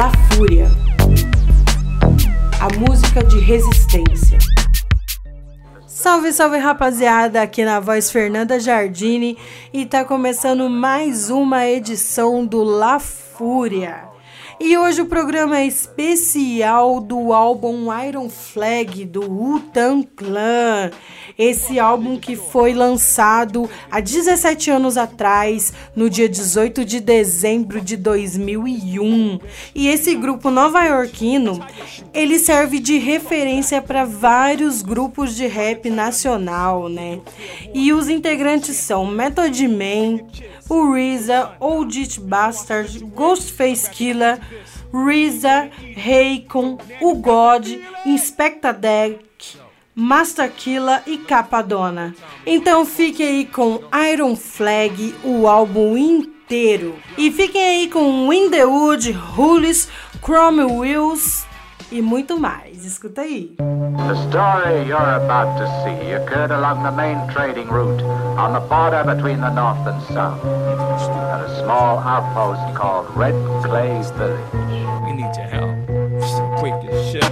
La 0.00 0.10
Fúria. 0.32 0.66
A 2.58 2.74
música 2.78 3.22
de 3.22 3.38
resistência. 3.38 4.38
Salve, 5.86 6.32
salve 6.32 6.56
rapaziada, 6.56 7.42
aqui 7.42 7.66
na 7.66 7.80
voz 7.80 8.10
Fernanda 8.10 8.58
Jardini 8.58 9.36
e 9.74 9.84
tá 9.84 10.02
começando 10.02 10.70
mais 10.70 11.28
uma 11.28 11.66
edição 11.68 12.46
do 12.46 12.64
La 12.64 12.98
Fúria. 12.98 14.09
E 14.62 14.76
hoje 14.76 15.00
o 15.00 15.06
programa 15.06 15.58
é 15.58 15.66
especial 15.66 17.00
do 17.00 17.32
álbum 17.32 17.88
Iron 18.06 18.28
Flag 18.28 19.06
do 19.06 19.22
Wu-Tang 19.22 20.06
Clan. 20.14 20.90
Esse 21.38 21.78
álbum 21.78 22.18
que 22.18 22.36
foi 22.36 22.74
lançado 22.74 23.70
há 23.90 24.00
17 24.00 24.70
anos 24.70 24.98
atrás, 24.98 25.72
no 25.96 26.10
dia 26.10 26.28
18 26.28 26.84
de 26.84 27.00
dezembro 27.00 27.80
de 27.80 27.96
2001. 27.96 29.40
E 29.74 29.88
esse 29.88 30.14
grupo 30.14 30.50
nova-iorquino, 30.50 31.58
ele 32.12 32.38
serve 32.38 32.78
de 32.80 32.98
referência 32.98 33.80
para 33.80 34.04
vários 34.04 34.82
grupos 34.82 35.34
de 35.34 35.46
rap 35.46 35.88
nacional, 35.88 36.86
né? 36.86 37.18
E 37.72 37.94
os 37.94 38.10
integrantes 38.10 38.76
são 38.76 39.06
Method 39.06 39.66
Man, 39.66 40.20
o 40.70 40.94
RZA, 40.94 41.56
Old 41.58 42.20
Bastard, 42.20 43.00
Ghostface 43.00 43.90
Killer, 43.90 44.38
RZA, 44.92 45.68
Raycon, 45.96 46.78
o 47.00 47.14
God, 47.16 47.66
Inspecta 48.06 48.72
Deck, 48.72 49.58
Master 49.94 50.50
Killer 50.50 51.02
e 51.06 51.18
Capadona. 51.18 52.14
Então 52.46 52.86
fique 52.86 53.22
aí 53.22 53.44
com 53.44 53.80
Iron 54.12 54.36
Flag, 54.36 55.12
o 55.24 55.48
álbum 55.48 55.96
inteiro. 55.96 56.94
E 57.18 57.32
fiquem 57.32 57.62
aí 57.62 57.90
com 57.90 58.28
Windewood, 58.28 59.10
Hullis, 59.10 59.88
Chrome 60.22 60.62
Wheels 60.62 61.49
e 61.90 62.00
muito 62.00 62.38
mais. 62.38 62.84
Escuta 62.84 63.22
aí. 63.22 63.56
The 63.58 64.14
story 64.28 64.86
you're 64.86 64.96
about 64.96 65.58
to 65.58 65.66
see 65.82 66.12
occurred 66.12 66.52
along 66.52 66.82
the 66.82 66.90
main 66.90 67.18
trading 67.28 67.68
route 67.68 68.02
on 68.38 68.52
the 68.52 68.60
border 68.60 69.04
between 69.04 69.40
the 69.40 69.50
north 69.50 69.86
and 69.86 70.00
south, 70.12 70.44
at 70.44 71.44
a 71.44 71.62
small 71.62 71.98
outpost 71.98 72.74
called 72.74 73.06
Red 73.16 73.34
Clay 73.62 74.02
Village. 74.16 74.40
We 75.04 75.12
need 75.12 75.34
your 75.36 75.46
help. 75.46 75.74
Break 76.60 76.74
this 76.82 77.12
shit. 77.12 77.24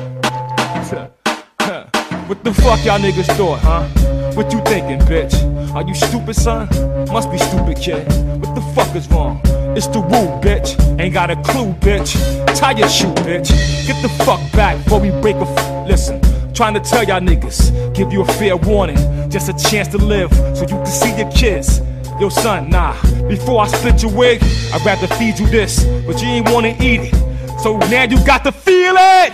what 2.29 2.43
the 2.45 2.53
fuck 2.53 2.85
y'all 2.85 2.99
niggas 2.99 3.27
thought, 3.37 3.61
huh? 3.61 4.18
What 4.39 4.53
you 4.53 4.61
thinking, 4.61 5.01
bitch? 5.01 5.35
Are 5.75 5.83
you 5.83 5.97
stupid, 5.97 6.37
son? 6.37 6.69
Must 7.13 7.29
be 7.29 7.39
stupid, 7.39 7.77
kid. 7.77 8.07
What 8.41 8.55
the 8.55 8.61
fuck 8.73 8.95
is 8.95 9.09
wrong? 9.11 9.41
It's 9.77 9.89
the 9.89 9.99
woo, 9.99 10.29
bitch. 10.41 10.79
Ain't 11.01 11.13
got 11.13 11.33
a 11.33 11.35
clue, 11.43 11.73
bitch. 11.81 12.15
Tie 12.57 12.79
your 12.79 12.89
shoe, 12.89 13.13
bitch. 13.27 13.49
Get 13.89 14.01
the 14.01 14.09
fuck 14.25 14.41
back 14.53 14.77
before 14.85 15.01
we 15.01 15.11
break 15.21 15.35
a 15.35 15.41
f- 15.41 15.89
Listen, 15.89 16.21
trying 16.55 16.75
to 16.75 16.81
tell 16.81 17.03
y'all 17.03 17.19
niggas. 17.19 17.93
Give 17.97 18.13
you 18.13 18.23
a 18.23 18.25
fair 18.35 18.57
warning. 18.57 18.97
Just 19.29 19.49
a 19.49 19.55
chance 19.69 19.89
to 19.89 19.99
live 19.99 20.33
so 20.57 20.63
you 20.63 20.69
can 20.69 20.87
see 20.87 21.17
your 21.19 21.31
kids. 21.33 21.81
Yo, 22.21 22.29
son, 22.29 22.71
nah. 22.71 22.95
Before 23.27 23.61
I 23.61 23.67
split 23.67 24.01
your 24.05 24.13
wig, 24.13 24.41
I'd 24.73 24.87
rather 24.87 25.09
feed 25.17 25.41
you 25.41 25.49
this. 25.49 25.85
But 26.07 26.23
you 26.23 26.29
ain't 26.29 26.49
wanna 26.49 26.77
eat 26.79 27.13
it. 27.13 27.59
So 27.59 27.77
now 27.77 28.05
you 28.05 28.25
got 28.25 28.45
to 28.45 28.53
feel 28.53 28.95
it! 28.97 29.33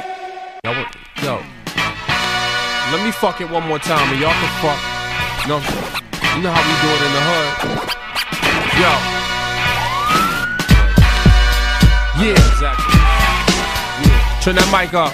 Yo, 0.65 0.73
yo. 1.23 1.43
Let 2.91 3.05
me 3.05 3.11
fuck 3.11 3.43
it 3.43 3.51
one 3.51 3.69
more 3.69 3.79
time 3.79 4.11
and 4.11 4.19
y'all 4.19 4.33
can 4.33 4.63
fuck. 4.63 4.94
Know, 5.47 5.61
you 5.61 6.41
know 6.41 6.49
how 6.49 6.65
we 6.65 6.73
do 6.81 6.89
it 6.89 7.03
in 7.05 7.13
the 7.13 7.21
hood. 7.21 7.49
Yo. 8.81 8.93
Yeah. 12.17 12.33
Exactly. 12.33 12.97
Yeah. 14.09 14.41
Turn 14.41 14.57
that 14.57 14.65
mic 14.73 14.97
up. 14.97 15.13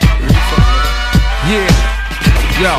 Yeah. 1.51 1.67
Yo. 2.63 2.79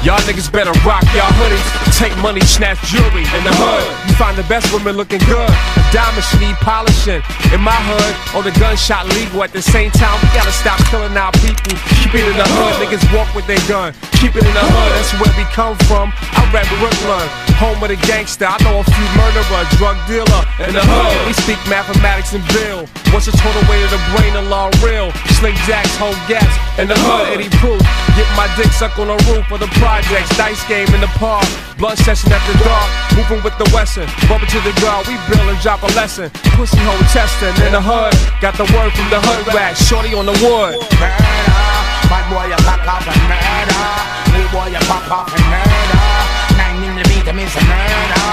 Y'all 0.00 0.22
niggas 0.24 0.48
better 0.48 0.72
rock 0.80 1.04
y'all 1.12 1.28
hoodies. 1.36 1.60
Take 1.98 2.16
money, 2.24 2.40
snatch 2.40 2.80
jewelry 2.88 3.28
in 3.36 3.42
the 3.44 3.52
hood. 3.52 3.84
You 4.08 4.14
find 4.16 4.38
the 4.38 4.46
best 4.48 4.72
women 4.72 4.96
looking 4.96 5.20
good. 5.28 5.52
Diamonds 5.92 6.30
need 6.40 6.56
polishing. 6.64 7.20
In 7.52 7.60
my 7.60 7.76
hood, 7.76 8.14
all 8.32 8.40
the 8.40 8.54
gunshot 8.56 9.04
legal 9.12 9.44
at 9.44 9.52
the 9.52 9.60
same 9.60 9.90
time. 9.90 10.16
We 10.24 10.32
gotta 10.32 10.56
stop 10.56 10.80
killing 10.88 11.12
our 11.20 11.32
people. 11.44 11.76
Keep 12.00 12.16
it 12.16 12.24
in 12.32 12.36
the 12.38 12.48
hood. 12.48 12.80
Niggas 12.80 13.04
walk 13.12 13.28
with 13.36 13.44
their 13.44 13.60
gun. 13.68 13.92
Keep 14.16 14.36
it 14.36 14.44
in 14.48 14.54
the 14.56 14.64
hood. 14.64 14.90
That's 14.96 15.12
where 15.20 15.34
we 15.36 15.44
come 15.52 15.76
from. 15.84 16.08
I 16.32 16.42
rap 16.48 16.64
Brooklyn, 16.80 17.28
home 17.60 17.76
of 17.84 17.92
the 17.92 18.00
gangster. 18.08 18.48
I 18.48 18.56
know 18.64 18.80
a 18.80 18.84
few 18.84 19.06
murderer, 19.12 19.62
drug 19.76 19.96
dealer 20.08 20.42
in 20.64 20.72
the 20.72 20.80
hood. 20.80 21.16
We 21.28 21.32
speak 21.36 21.60
mathematics 21.68 22.32
and 22.32 22.40
bill. 22.56 22.88
What's 23.12 23.28
the 23.28 23.36
total 23.36 23.60
weight 23.68 23.84
of 23.84 23.92
the 23.92 24.00
brain? 24.16 24.32
The 24.32 24.44
law 24.48 24.72
real. 24.80 25.12
Sling 25.36 25.56
jacks, 25.68 25.92
hold 26.00 26.16
gaps 26.28 26.48
in 26.80 26.88
the 26.88 26.96
hood. 26.96 27.28
Eddie 27.28 27.52
Proof. 27.60 27.80
Get 28.16 28.28
my 28.40 28.48
dick 28.56 28.72
sucked 28.72 28.96
on 28.96 29.12
the 29.12 29.20
roof 29.28 29.44
of 29.52 29.60
the 29.60 29.68
projects. 29.76 30.32
Dice 30.40 30.64
game 30.64 30.88
in 30.96 31.04
the 31.04 31.12
park. 31.20 31.44
Blunt 31.76 32.00
session 32.00 32.32
after 32.32 32.56
dark. 32.64 32.88
Moving 33.20 33.44
with 33.44 33.56
the 33.60 33.68
Western. 33.76 34.08
Bumping 34.28 34.48
to 34.48 34.60
the 34.64 34.72
guard. 34.80 35.04
We 35.04 35.20
bill 35.28 35.44
and 35.44 35.60
drop 35.60 35.84
a 35.84 35.92
lesson. 35.92 36.32
Pussy 36.56 36.80
hole 36.80 37.04
testing 37.12 37.52
in 37.68 37.76
the 37.76 37.84
hood. 37.84 38.16
Got 38.40 38.56
the 38.56 38.64
word 38.72 38.96
from 38.96 39.08
the 39.12 39.20
hood 39.20 39.44
rat. 39.52 39.76
Shorty 39.76 40.16
on 40.16 40.24
the 40.24 40.36
wood. 40.40 40.80
Bad 42.06 42.24
boy 42.30 42.46
you 42.46 42.58
pop 42.62 42.86
off 42.86 43.02
and 43.02 43.22
murder. 43.26 43.82
New 44.30 44.46
boy 44.54 44.70
you 44.70 44.82
pop 44.86 45.10
off 45.10 45.26
and 45.34 45.46
murder. 45.50 46.06
Nine 46.54 46.78
millimeter 46.80 47.34
means 47.34 47.54
a 47.56 47.62
murder. 47.66 48.26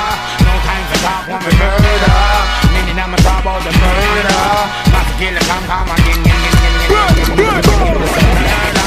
No 0.45 0.53
time 0.61 0.85
for 0.93 0.99
talk 1.01 1.25
when 1.25 1.41
we 1.41 1.53
murder. 1.57 2.17
Meaning 2.69 2.99
I'ma 3.01 3.17
talk 3.25 3.41
about 3.41 3.65
the 3.65 3.73
murder. 3.73 4.41
Masta 4.93 5.13
Killa 5.17 5.41
come 5.49 5.65
come 5.65 5.89
again, 5.89 6.21
again, 6.21 6.53
again, 6.53 6.75
again, 6.85 7.61
again, 7.65 7.97
again. 7.97 8.32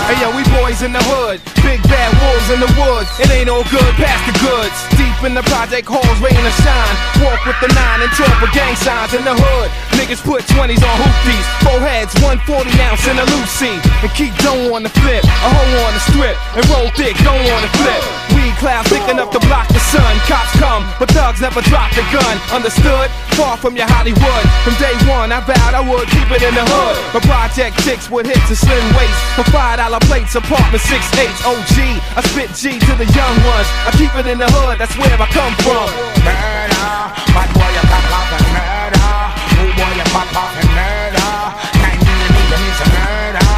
Hey 0.07 0.23
yo, 0.23 0.31
we 0.31 0.47
boys 0.55 0.87
in 0.87 0.95
the 0.95 1.03
hood, 1.03 1.43
big 1.67 1.83
bad 1.91 2.15
wolves 2.23 2.47
in 2.55 2.63
the 2.63 2.71
woods. 2.79 3.11
It 3.19 3.27
ain't 3.35 3.51
all 3.51 3.67
good, 3.67 3.93
past 3.99 4.23
the 4.23 4.39
goods. 4.39 4.79
Deep 4.95 5.19
in 5.27 5.35
the 5.35 5.43
project 5.51 5.91
halls, 5.91 6.19
rain 6.23 6.39
and 6.39 6.57
shine. 6.63 6.95
Walk 7.27 7.43
with 7.43 7.59
the 7.59 7.67
nine 7.75 8.07
and 8.07 8.13
twelve 8.15 8.39
for 8.39 8.47
gang 8.55 8.79
signs 8.79 9.19
in 9.19 9.27
the 9.27 9.35
hood. 9.35 9.69
Niggas 9.99 10.23
put 10.23 10.47
20s 10.47 10.79
on 10.79 10.97
hoopies, 11.03 11.47
four 11.67 11.83
heads, 11.83 12.15
140 12.23 12.47
ounce 12.87 13.03
in 13.11 13.19
a 13.19 13.27
Lucy. 13.35 13.75
And 14.07 14.11
keep 14.15 14.31
dough 14.47 14.79
on 14.79 14.87
the 14.87 14.95
flip, 15.03 15.27
a 15.27 15.49
hoe 15.51 15.75
on 15.91 15.93
the 15.99 16.03
strip, 16.07 16.39
and 16.55 16.63
roll 16.71 16.87
thick, 16.95 17.19
don't 17.27 17.43
on 17.43 17.63
the 17.67 17.73
flip. 17.83 17.99
Weed 18.31 18.55
clouds 18.63 18.87
thick 18.87 19.03
enough 19.11 19.35
to 19.35 19.43
block 19.51 19.67
the 19.75 19.83
sun. 19.91 20.07
Cops 20.31 20.55
come, 20.63 20.87
but 21.03 21.11
thugs 21.11 21.43
never 21.43 21.59
drop 21.67 21.91
the 21.99 22.07
gun. 22.15 22.39
Understood? 22.55 23.11
Far 23.35 23.57
from 23.59 23.75
your 23.75 23.91
Hollywood. 23.91 24.45
From 24.63 24.79
day 24.79 24.95
one, 25.11 25.33
I 25.33 25.43
vowed 25.43 25.75
I 25.75 25.83
would 25.83 26.07
keep 26.15 26.31
it 26.31 26.47
in 26.47 26.55
the 26.55 26.63
hood. 26.63 26.95
My 27.11 27.21
project 27.27 27.81
chicks 27.83 28.07
with 28.07 28.31
hips 28.31 28.47
and 28.47 28.61
slim 28.61 28.87
waist. 28.95 29.19
For 29.35 29.45
five 29.51 29.81
dollar 29.81 29.96
I 29.97 29.99
played 30.05 30.29
apartment 30.29 30.85
68 30.85 31.25
OG. 31.49 31.77
I 32.13 32.21
spit 32.29 32.53
G 32.53 32.77
to 32.77 32.93
the 33.01 33.09
young 33.17 33.37
ones. 33.49 33.65
I 33.89 33.97
keep 33.97 34.13
it 34.13 34.29
in 34.29 34.37
the 34.37 34.45
hood, 34.45 34.77
that's 34.77 34.93
where 35.01 35.09
I 35.09 35.25
come 35.33 35.57
from. 35.65 35.89
Murder, 36.21 36.85
my 37.33 37.49
boy, 37.57 37.65
you 37.65 37.81
pop 37.89 38.05
off 38.13 38.29
and 38.29 38.45
murder. 38.53 39.09
New 39.57 39.73
boy, 39.73 39.89
you 39.97 40.05
pop 40.13 40.29
off 40.37 40.53
and 40.53 40.69
murder. 40.77 41.33
The 41.81 42.61
need, 42.61 42.77
murder. 42.93 43.49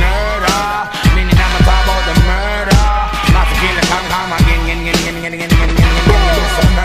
Murder. 0.00 0.48
I'm 0.72 1.60
the 2.08 2.16
murder. 2.24 2.80
Not 3.36 3.52
to 3.52 3.54
kill 3.60 3.76
a. 3.76 3.90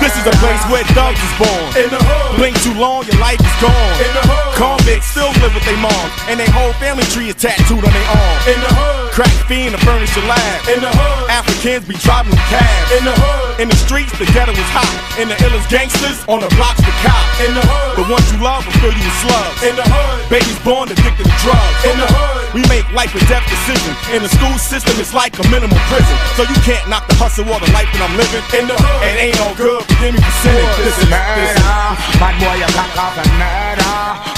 This 0.03 0.19
is 0.19 0.27
a 0.27 0.35
where 0.71 0.83
thugs 0.97 1.19
is 1.19 1.35
born. 1.37 1.67
In 1.77 1.89
the 1.93 2.01
hood. 2.01 2.37
Blink 2.39 2.55
too 2.61 2.73
long, 2.75 3.05
your 3.05 3.19
life 3.21 3.39
is 3.39 3.57
gone. 3.61 3.93
In 4.01 4.11
the 4.15 4.23
hood. 4.25 4.55
Convicts 4.55 5.11
still 5.11 5.29
live 5.43 5.53
with 5.53 5.65
their 5.65 5.77
mom, 5.77 6.07
and 6.31 6.39
their 6.39 6.49
whole 6.49 6.73
family 6.81 7.05
tree 7.13 7.29
is 7.29 7.37
tattooed 7.37 7.83
on 7.83 7.91
their 7.91 8.09
arm. 8.09 8.37
In 8.49 8.59
the 8.61 8.71
hood. 8.71 9.11
Crack 9.13 9.31
fiend 9.47 9.71
to 9.75 9.79
furnish 9.85 10.11
your 10.15 10.25
lab. 10.27 10.57
In 10.71 10.79
the 10.81 10.91
hood. 10.91 11.29
Africans 11.29 11.85
be 11.87 11.95
driving 12.01 12.35
cabs. 12.49 12.87
In 12.95 13.03
the 13.05 13.15
hood. 13.15 13.61
In 13.61 13.67
the 13.71 13.77
streets, 13.79 14.11
the 14.19 14.27
ghetto 14.35 14.51
is 14.51 14.71
hot. 14.75 14.91
In 15.21 15.31
the 15.31 15.37
illest 15.45 15.69
gangsters 15.71 16.19
on 16.27 16.43
the 16.43 16.51
blocks, 16.59 16.81
the 16.81 16.91
cops. 17.03 17.39
In 17.43 17.53
the 17.53 17.63
hood. 17.63 18.03
The 18.03 18.05
ones 18.11 18.27
you 18.31 18.39
love 18.41 18.65
will 18.65 18.75
fill 18.81 18.95
you 18.95 19.03
with 19.03 19.19
slugs. 19.23 19.59
In 19.63 19.75
the 19.75 19.85
hood. 19.85 20.27
Babies 20.27 20.59
born 20.65 20.91
addicted 20.91 21.23
to 21.23 21.35
drugs. 21.43 21.79
In 21.87 21.95
the 21.95 22.09
hood. 22.09 22.51
We 22.55 22.61
make 22.71 22.87
life 22.95 23.11
and 23.11 23.23
death 23.27 23.43
decisions. 23.47 23.95
In 24.15 24.23
the 24.23 24.31
school 24.31 24.55
system, 24.59 24.95
it's 24.99 25.15
like 25.15 25.35
a 25.39 25.45
minimal 25.51 25.79
prison. 25.91 26.15
So 26.39 26.43
you 26.47 26.55
can't 26.63 26.83
knock 26.87 27.07
the 27.07 27.15
hustle 27.19 27.47
or 27.47 27.59
the 27.59 27.71
life 27.75 27.87
that 27.91 28.01
I'm 28.03 28.15
living. 28.15 28.43
In 28.55 28.67
the 28.67 28.75
hood. 28.75 28.99
It 29.03 29.15
ain't 29.19 29.39
all 29.43 29.55
good, 29.55 29.83
forgive 29.83 30.15
me 30.15 30.19
for 30.23 30.35
sinning. 30.43 30.54
This 30.55 30.95
is 31.03 31.09
murder. 31.11 31.67
Bad 32.15 32.35
boy 32.39 32.55
you 32.55 32.69
pop 32.71 32.95
off 32.95 33.17
and 33.19 33.33
murder. 33.35 33.95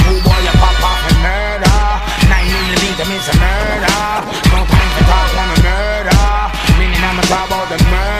New 0.10 0.18
boy 0.25 0.40
you 0.42 0.54
pop 0.58 0.81
off 0.81 1.04
and 1.14 1.19
murder. 1.22 1.78
Nine 2.25 2.50
million 2.50 2.74
Nine 2.74 2.74
millimeter 2.74 3.06
means 3.06 3.28
a 3.30 3.36
murder. 3.38 4.02
No 4.50 4.66
time 4.66 4.90
for 4.98 5.04
talk 5.06 5.30
when 5.38 5.48
we 5.54 5.60
murder. 5.62 6.22
Meaning 6.81 7.04
I'ma 7.06 7.22
talk 7.30 7.46
about 7.46 7.69
the 7.69 7.78
murder. 7.86 8.17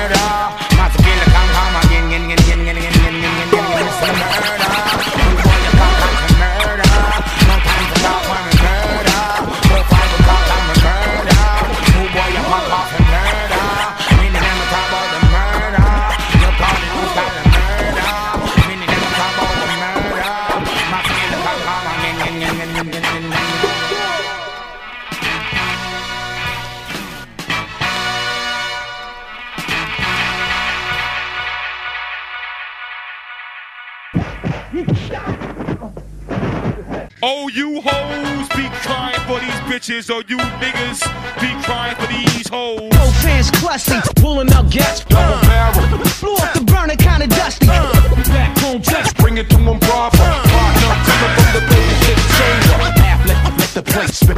Oh, 37.29 37.50
you 37.50 37.81
hoes 37.83 38.47
be 38.56 38.71
crying 38.88 39.19
for 39.27 39.38
these 39.44 39.59
bitches. 39.68 40.07
Oh, 40.09 40.24
you 40.31 40.38
niggas 40.63 41.03
be 41.44 41.51
crying 41.68 41.94
for 42.00 42.07
these 42.07 42.47
hoes. 42.47 42.88
Fans 43.19 43.51
clutching, 43.51 44.00
pulling 44.15 44.50
out 44.53 44.69
gas. 44.71 45.03
Double 45.03 45.35
barrel. 45.44 46.00
Blew 46.24 46.39
off 46.39 46.53
the 46.53 46.63
burner, 46.63 46.95
kinda 46.95 47.27
dusty. 47.27 47.68
Uh. 47.68 47.91
Back 48.31 48.57
home 48.59 48.81
text, 48.81 49.18
bring 49.18 49.35
it 49.38 49.50
to 49.50 49.57
them 49.57 49.77
proper. 49.77 50.24
Partner, 50.24 50.94
coming 51.03 51.31
from 51.35 51.50
the 51.51 51.62
36 51.68 52.15
chamber. 52.39 52.95
Half 52.95 53.19
let, 53.27 53.59
let 53.59 53.71
the 53.75 53.83
plate 53.83 54.15
spin. 54.15 54.38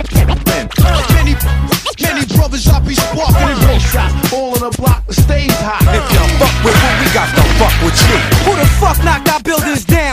Uh. 0.81 1.05
Many, 1.13 1.37
many 2.01 2.25
brothers 2.33 2.67
I 2.67 2.79
be 2.79 2.95
sparking 2.95 3.53
and 3.53 3.61
uh. 3.61 3.67
roll 3.69 3.77
shots. 3.77 4.33
All 4.33 4.55
in 4.57 4.61
the 4.65 4.73
block, 4.81 5.05
the 5.05 5.13
stage 5.13 5.53
hot. 5.61 5.85
If 5.93 6.09
you 6.09 6.25
fuck 6.41 6.55
with 6.65 6.73
who 6.73 6.89
we 7.05 7.07
got 7.13 7.29
to 7.37 7.43
fuck 7.61 7.75
with 7.85 8.01
you. 8.09 8.17
Who 8.49 8.57
the 8.57 8.65
fuck 8.81 8.97
knocked 9.05 9.29
our 9.29 9.41
buildings 9.41 9.85
down? 9.85 10.08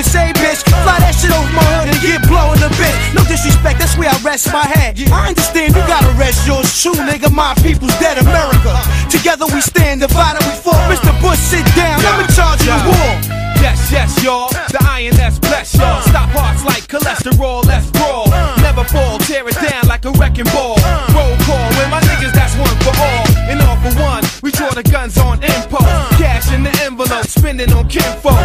Say, 0.00 0.32
bitch. 0.40 0.64
Fly 0.64 0.96
that 1.04 1.12
shit 1.12 1.28
over 1.28 1.52
my 1.52 1.62
hood 1.76 1.92
and 1.92 2.00
get 2.00 2.24
blown 2.24 2.56
the 2.56 2.72
bitch. 2.80 2.96
No 3.12 3.20
disrespect, 3.28 3.78
that's 3.78 4.00
where 4.00 4.08
I 4.08 4.16
rest 4.24 4.48
my 4.48 4.64
head. 4.64 4.96
I 5.12 5.28
understand 5.28 5.76
you 5.76 5.82
gotta 5.84 6.08
rest 6.16 6.48
yours 6.48 6.72
true, 6.72 6.96
nigga. 6.96 7.28
My 7.30 7.52
people's 7.60 7.94
dead, 8.00 8.16
America. 8.16 8.72
Together 9.12 9.44
we 9.52 9.60
stand, 9.60 10.00
divided 10.00 10.40
we 10.48 10.56
fall. 10.56 10.80
Mr. 10.88 11.12
Bush, 11.20 11.38
sit 11.38 11.66
down. 11.76 12.00
I'm 12.00 12.24
in 12.24 12.30
charge 12.32 12.64
of 12.64 12.80
the 12.80 12.90
war. 12.96 13.40
Yes, 13.60 13.92
yes, 13.92 14.10
y'all. 14.24 14.48
The 14.72 14.80
INS 14.88 15.38
bless 15.38 15.76
y'all. 15.76 16.00
Uh. 16.00 16.08
Stop 16.08 16.30
hearts 16.32 16.64
like 16.64 16.88
cholesterol, 16.88 17.60
let's 17.68 17.90
brawl. 17.92 18.32
Uh. 18.32 18.56
Never 18.64 18.84
fall, 18.84 19.18
tear 19.28 19.46
it 19.46 19.54
down 19.60 19.86
like 19.86 20.04
a 20.06 20.12
wrecking 20.16 20.48
ball. 20.48 20.80
Uh. 20.80 21.12
Roll 21.12 21.36
call, 21.44 21.68
with 21.76 21.90
my 21.92 22.00
niggas, 22.08 22.32
that's 22.32 22.56
one 22.56 22.72
for 22.80 22.96
all. 22.96 23.24
And 23.52 23.60
all 23.60 23.76
for 23.84 23.92
one, 24.00 24.24
we 24.42 24.50
draw 24.50 24.70
the 24.70 24.82
guns 24.82 25.18
on 25.18 25.44
impulse. 25.44 25.84
Cash 26.16 26.52
in 26.52 26.64
the 26.64 26.72
envelope, 26.80 27.26
spending 27.26 27.70
on 27.72 27.86
kinfolk. 27.88 28.40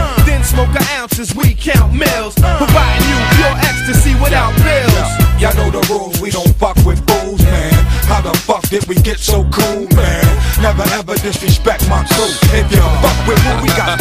Then 0.45 0.53
smoke 0.53 0.75
our 0.75 1.01
ounces, 1.01 1.35
we 1.35 1.53
count 1.55 1.93
mills. 1.93 2.35
Providing 2.35 3.07
you 3.09 3.17
pure 3.35 3.55
ecstasy 3.65 4.13
without 4.21 4.53
bills. 4.61 5.09
Y'all 5.41 5.55
know 5.55 5.71
the 5.71 5.81
rules, 5.89 6.21
we 6.21 6.29
don't 6.29 6.53
fuck 6.55 6.77
with 6.85 7.01
fools, 7.07 7.41
man. 7.41 7.73
How 8.05 8.21
the 8.21 8.33
fuck 8.37 8.61
did 8.69 8.85
we 8.87 8.95
get 8.95 9.17
so 9.17 9.43
cool, 9.51 9.87
man? 9.95 10.25
Never 10.61 10.83
ever 10.93 11.15
disrespect 11.15 11.89
my 11.89 12.05
crew. 12.05 12.29
If 12.53 12.71
you 12.71 12.81
fuck 13.01 13.27
with 13.27 13.39
who 13.41 13.63
we 13.63 13.69
got 13.69 13.97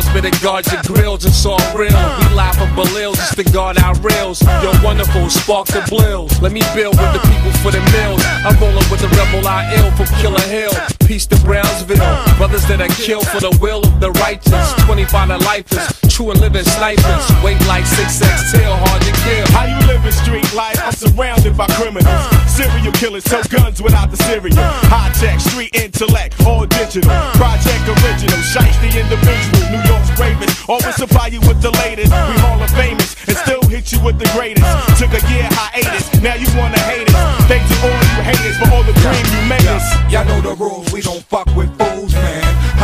Dawns 0.00 0.14
better 0.14 0.42
guard 0.42 0.66
your 0.72 0.82
grills, 0.82 1.24
it's 1.24 1.44
all 1.44 1.60
real. 1.76 1.92
We 1.92 2.34
live 2.34 2.56
from 2.56 2.68
Belils 2.72 3.16
just 3.16 3.36
to 3.36 3.44
guard 3.44 3.76
our 3.78 3.94
rails. 4.00 4.40
You're 4.62 4.76
wonderful, 4.82 5.28
spark 5.28 5.66
the 5.68 5.84
brills. 5.88 6.40
Let 6.40 6.52
me 6.52 6.62
build 6.74 6.96
with 6.96 7.12
the 7.12 7.20
people 7.20 7.52
for 7.60 7.70
the 7.70 7.82
mills. 7.92 8.22
I'm 8.44 8.56
rolling 8.60 8.86
with 8.88 9.00
the 9.00 9.08
rebel 9.12 9.46
I 9.46 9.68
ill 9.76 9.90
from 9.92 10.06
Killer 10.20 10.40
Hill. 10.48 10.72
Peace 11.04 11.26
to 11.26 11.36
Brownsville. 11.44 12.00
Brothers 12.38 12.64
that 12.68 12.80
are 12.80 12.94
killed 12.96 13.26
for 13.28 13.40
the 13.40 13.52
will 13.60 13.84
of 13.84 14.00
the 14.00 14.10
righteous. 14.24 14.72
25 14.86 15.28
to 15.28 15.38
lifers, 15.44 15.84
true 16.08 16.30
and 16.30 16.40
living 16.40 16.64
snipers. 16.64 17.24
Weight 17.44 17.60
like 17.68 17.84
6X 17.84 18.52
tail, 18.56 18.72
hard 18.80 19.02
to 19.02 19.12
kill. 19.26 19.44
How 19.52 19.68
you 19.68 19.80
living 19.84 20.12
street 20.12 20.48
life? 20.54 20.80
I'm 20.80 20.96
surrounded 20.96 21.56
by 21.56 21.66
criminals. 21.76 22.24
Serial 22.48 22.92
killers 22.92 23.24
sell 23.24 23.42
guns 23.50 23.82
without 23.82 24.10
the 24.10 24.16
cereal. 24.16 24.56
High 24.88 25.12
tech, 25.20 25.40
street 25.40 25.74
intellect, 25.74 26.40
all 26.46 26.64
digital. 26.64 27.10
Project 27.36 27.84
original, 27.84 28.40
shice 28.48 28.78
the 28.80 28.88
individual. 28.96 29.60
New 29.70 29.89
York's 29.90 30.10
bravest. 30.14 30.68
Always 30.68 30.94
supply 30.94 31.26
you 31.34 31.40
with 31.50 31.60
the 31.60 31.72
latest. 31.82 32.12
We 32.12 32.34
Hall 32.44 32.62
of 32.62 32.70
Famous 32.70 33.16
and 33.26 33.36
still 33.36 33.62
hit 33.66 33.90
you 33.92 34.00
with 34.00 34.18
the 34.18 34.28
greatest. 34.36 34.66
Took 34.98 35.12
a 35.18 35.22
year 35.30 35.46
hiatus, 35.50 36.06
now 36.22 36.34
you 36.34 36.46
wanna 36.58 36.78
hate 36.90 37.10
us. 37.14 37.44
Thanks 37.50 37.68
to 37.70 37.76
all 37.86 38.02
you 38.12 38.20
haters 38.30 38.56
for 38.60 38.68
all 38.74 38.84
the 38.84 38.94
cream 39.02 39.24
you 39.34 39.42
made 39.48 39.66
us. 39.66 39.86
Y'all 40.12 40.24
know 40.24 40.40
the 40.40 40.54
rules, 40.54 40.92
we 40.92 41.00
don't 41.00 41.24
fuck 41.24 41.48
with 41.56 41.70
fools, 41.78 42.12
man. 42.14 42.39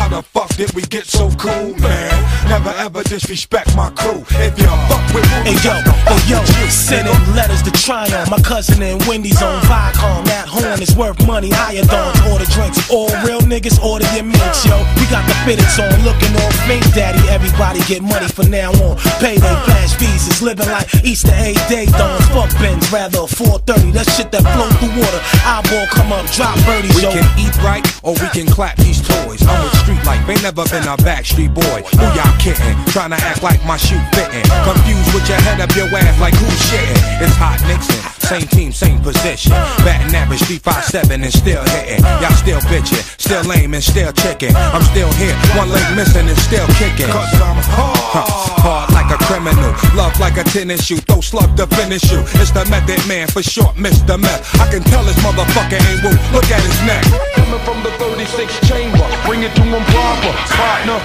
How 0.07 0.23
the 0.23 0.23
fuck 0.23 0.55
did 0.55 0.73
we 0.73 0.83
get 0.83 1.05
so 1.05 1.35
cool, 1.35 1.75
man? 1.83 2.15
Never 2.47 2.71
ever 2.79 3.03
disrespect 3.03 3.75
my 3.75 3.91
crew. 3.91 4.23
If 4.39 4.55
you 4.55 4.71
fuck 4.87 5.03
with 5.11 5.27
we 5.43 5.51
Hey 5.51 5.59
yo, 5.67 5.75
to 5.83 5.91
oh, 6.07 6.23
yo, 6.31 6.39
sending 6.71 7.19
letters 7.35 7.61
to 7.67 7.73
Tryon. 7.75 8.31
My 8.31 8.39
cousin 8.39 8.81
and 8.87 9.03
Wendy's 9.11 9.43
on 9.43 9.59
Viacom. 9.67 10.23
That 10.31 10.47
horn 10.47 10.79
is 10.79 10.95
worth 10.95 11.19
money. 11.27 11.51
Iodons, 11.51 12.23
order 12.31 12.47
drinks. 12.55 12.79
All 12.87 13.11
real 13.27 13.43
niggas 13.43 13.83
order 13.83 14.07
your 14.15 14.23
mints, 14.23 14.63
yo. 14.63 14.79
We 14.95 15.11
got 15.11 15.27
the 15.27 15.35
fitteds 15.43 15.75
on, 15.83 15.91
looking 16.07 16.31
all 16.39 16.55
fake, 16.71 16.87
daddy. 16.95 17.19
Everybody 17.27 17.83
get 17.91 17.99
money 17.99 18.31
from 18.31 18.47
now 18.47 18.71
on. 18.87 18.95
Payday, 19.19 19.59
flash 19.67 19.99
visas, 19.99 20.39
living 20.39 20.71
like 20.71 20.87
Easter 21.03 21.35
egg 21.35 21.59
day 21.67 21.87
dawns. 21.99 22.23
Fuck 22.31 22.55
Benz, 22.63 22.87
rather 22.95 23.27
430. 23.27 23.91
That 23.91 24.07
shit 24.15 24.31
that 24.31 24.47
flow 24.55 24.71
through 24.79 25.03
water. 25.03 25.19
Eyeball 25.43 25.91
come 25.91 26.15
up, 26.15 26.31
drop 26.31 26.55
birdies, 26.63 26.95
yo. 27.03 27.11
We 27.11 27.19
can 27.19 27.27
eat 27.43 27.57
right 27.67 27.83
or 28.07 28.15
we 28.15 28.31
can 28.31 28.47
clap 28.47 28.79
these 28.79 29.03
toys. 29.25 29.43
I'm 29.47 29.61
a 29.65 29.71
street 29.83 30.03
life, 30.05 30.23
ain't 30.29 30.43
never 30.43 30.65
been 30.69 30.85
a 30.85 30.97
backstreet 31.01 31.53
boy. 31.55 31.81
Who 31.97 32.07
y'all 32.17 32.37
kidding? 32.39 32.77
Trying 32.93 33.11
to 33.11 33.21
act 33.21 33.43
like 33.43 33.63
my 33.65 33.77
shoe 33.77 34.01
fitting. 34.13 34.45
Confused 34.65 35.11
with 35.15 35.27
your 35.29 35.41
head 35.47 35.61
up 35.61 35.73
your 35.77 35.89
ass 35.95 36.21
like 36.21 36.35
who's 36.35 36.61
shitting? 36.69 37.01
It's 37.23 37.37
hot 37.37 37.61
Nixon, 37.67 38.01
same 38.21 38.47
team, 38.49 38.73
same 38.73 39.01
position. 39.01 39.53
Batting 39.87 40.15
average 40.15 40.43
357 40.45 41.23
and 41.23 41.33
still 41.33 41.63
hitting. 41.77 42.03
Y'all 42.21 42.37
still 42.37 42.61
bitching, 42.69 43.03
still 43.17 43.45
lame 43.45 43.75
and 43.75 43.83
still 43.83 44.13
chicken. 44.13 44.55
I'm 44.57 44.83
still 44.83 45.11
here, 45.17 45.35
one 45.57 45.71
leg 45.71 45.87
missing 45.97 46.29
and 46.29 46.39
still 46.39 46.67
kicking. 46.77 47.09
Cause 47.09 47.33
I'm 47.41 47.59
hard, 47.71 48.27
hard 48.61 48.89
like 48.93 49.11
a 49.15 49.19
criminal. 49.25 49.73
Love 49.95 50.19
like 50.19 50.37
a 50.37 50.45
tennis 50.45 50.85
shoe, 50.85 50.99
throw 51.07 51.21
slug 51.21 51.57
to 51.57 51.67
finish 51.79 52.11
you. 52.11 52.21
It's 52.43 52.51
the 52.51 52.67
method 52.67 53.01
man 53.07 53.29
for 53.29 53.43
short, 53.43 53.77
Mr. 53.77 54.19
Meth. 54.19 54.43
I 54.61 54.67
can 54.71 54.83
tell 54.83 55.05
this 55.05 55.17
motherfucker 55.23 55.79
ain't 55.79 56.03
woo. 56.03 56.15
Look 56.35 56.51
at 56.51 56.61
his 56.61 56.79
neck. 56.83 57.05
Coming 57.37 57.63
from 57.63 57.83
the 57.83 57.91
36 58.03 58.69
chamber, 58.69 59.06
bring 59.27 59.43
it 59.43 59.55
to 59.57 59.63
proper. 59.63 60.33
Partner, 60.55 60.99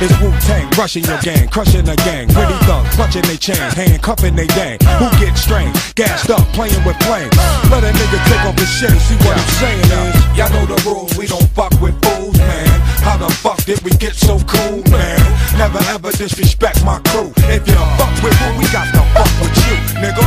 It's 0.00 0.12
Wu 0.20 0.28
Tang, 0.44 0.68
rushing 0.76 1.04
your 1.04 1.18
gang, 1.20 1.48
crushing 1.48 1.84
the 1.84 1.96
gang. 2.04 2.28
Pretty 2.28 2.56
thugs, 2.68 2.94
clutching 2.96 3.22
they 3.22 3.36
chain, 3.36 3.56
handcuffing 3.56 4.36
they 4.36 4.46
gang. 4.48 4.78
Who 5.00 5.08
get 5.18 5.36
strained, 5.36 5.74
gassed 5.94 6.30
up, 6.30 6.44
playing 6.52 6.82
with 6.84 6.96
flames. 7.04 7.32
Let 7.70 7.84
a 7.84 7.92
nigga 7.92 8.18
take 8.28 8.44
off 8.44 8.58
his 8.58 8.68
shit, 8.68 8.92
see 9.08 9.16
what 9.24 9.36
I'm 9.36 9.48
saying 9.56 9.88
is. 9.88 10.14
Y'all 10.36 10.52
know 10.52 10.66
the 10.66 10.78
rules, 10.84 11.16
we 11.16 11.26
don't 11.26 11.48
fuck 11.56 11.72
with 11.80 11.96
fools, 12.04 12.36
man. 12.38 12.68
How 13.00 13.16
the 13.16 13.30
fuck 13.30 13.62
did 13.64 13.80
we 13.82 13.90
get 13.92 14.14
so 14.14 14.38
cool, 14.44 14.82
man? 14.90 15.20
Never 15.56 15.78
ever 15.94 16.10
disrespect 16.12 16.84
my 16.84 16.98
crew. 17.10 17.32
If 17.48 17.66
you 17.66 17.74
fuck 17.96 18.14
with 18.22 18.36
who, 18.36 18.58
we 18.58 18.64
got 18.72 18.92
to 18.92 19.02
fuck 19.14 19.32
with 19.40 19.56
you, 19.64 19.76
nigga. 20.02 20.26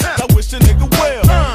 I 0.00 0.26
wish 0.34 0.48
the 0.48 0.58
nigga 0.58 0.90
well. 0.98 1.49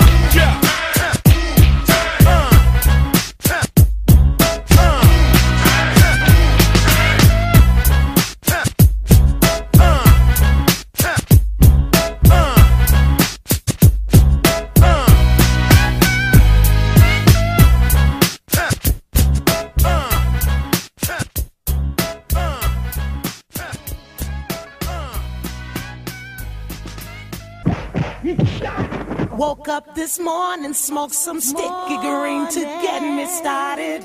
Woke 29.45 29.67
up 29.67 29.93
this 29.93 30.17
morning, 30.17 30.73
smoked 30.73 31.13
some 31.13 31.39
sticky 31.39 31.97
green 32.01 32.47
to 32.47 32.61
get 32.81 32.99
me 33.03 33.27
started. 33.27 34.03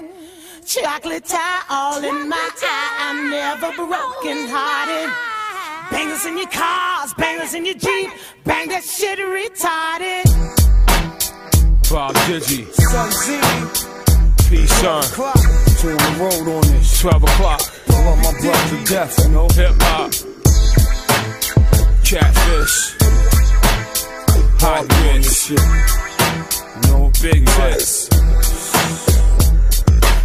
Chocolate 0.67 1.25
tie 1.25 1.63
all 1.71 2.05
in 2.05 2.29
my 2.29 2.51
eye. 2.63 2.97
I'm 3.07 3.31
never 3.31 3.73
broken 3.73 4.37
hearted. 4.53 5.11
Bangers 5.91 6.27
in 6.27 6.37
your 6.37 6.47
cars, 6.49 7.15
bangers 7.15 7.55
in 7.55 7.65
your 7.65 7.77
Jeep. 7.77 8.11
Bang 8.45 8.69
that 8.69 8.85
shit 8.85 9.19
retarded. 9.19 10.27
Bob 11.91 12.15
Digi, 12.29 12.71
Son 12.91 13.11
Z, 13.11 14.51
peace, 14.51 14.71
son. 14.75 15.03
clock. 15.05 15.41
To 15.81 15.87
the 15.87 16.17
road 16.21 16.55
on 16.55 16.63
this. 16.71 17.01
12 17.01 17.23
o'clock, 17.23 17.63
I 17.89 18.05
love 18.05 18.19
my 18.19 18.41
brother 18.43 18.77
to 18.77 18.85
death, 18.85 19.19
you 19.25 19.31
know. 19.31 19.49
hip 19.49 19.73
hop, 19.81 20.13
catfish, 22.05 23.00
hot 24.61 24.87
grits, 24.89 25.51
know, 26.89 27.11
big 27.23 27.47
tits. 27.47 28.09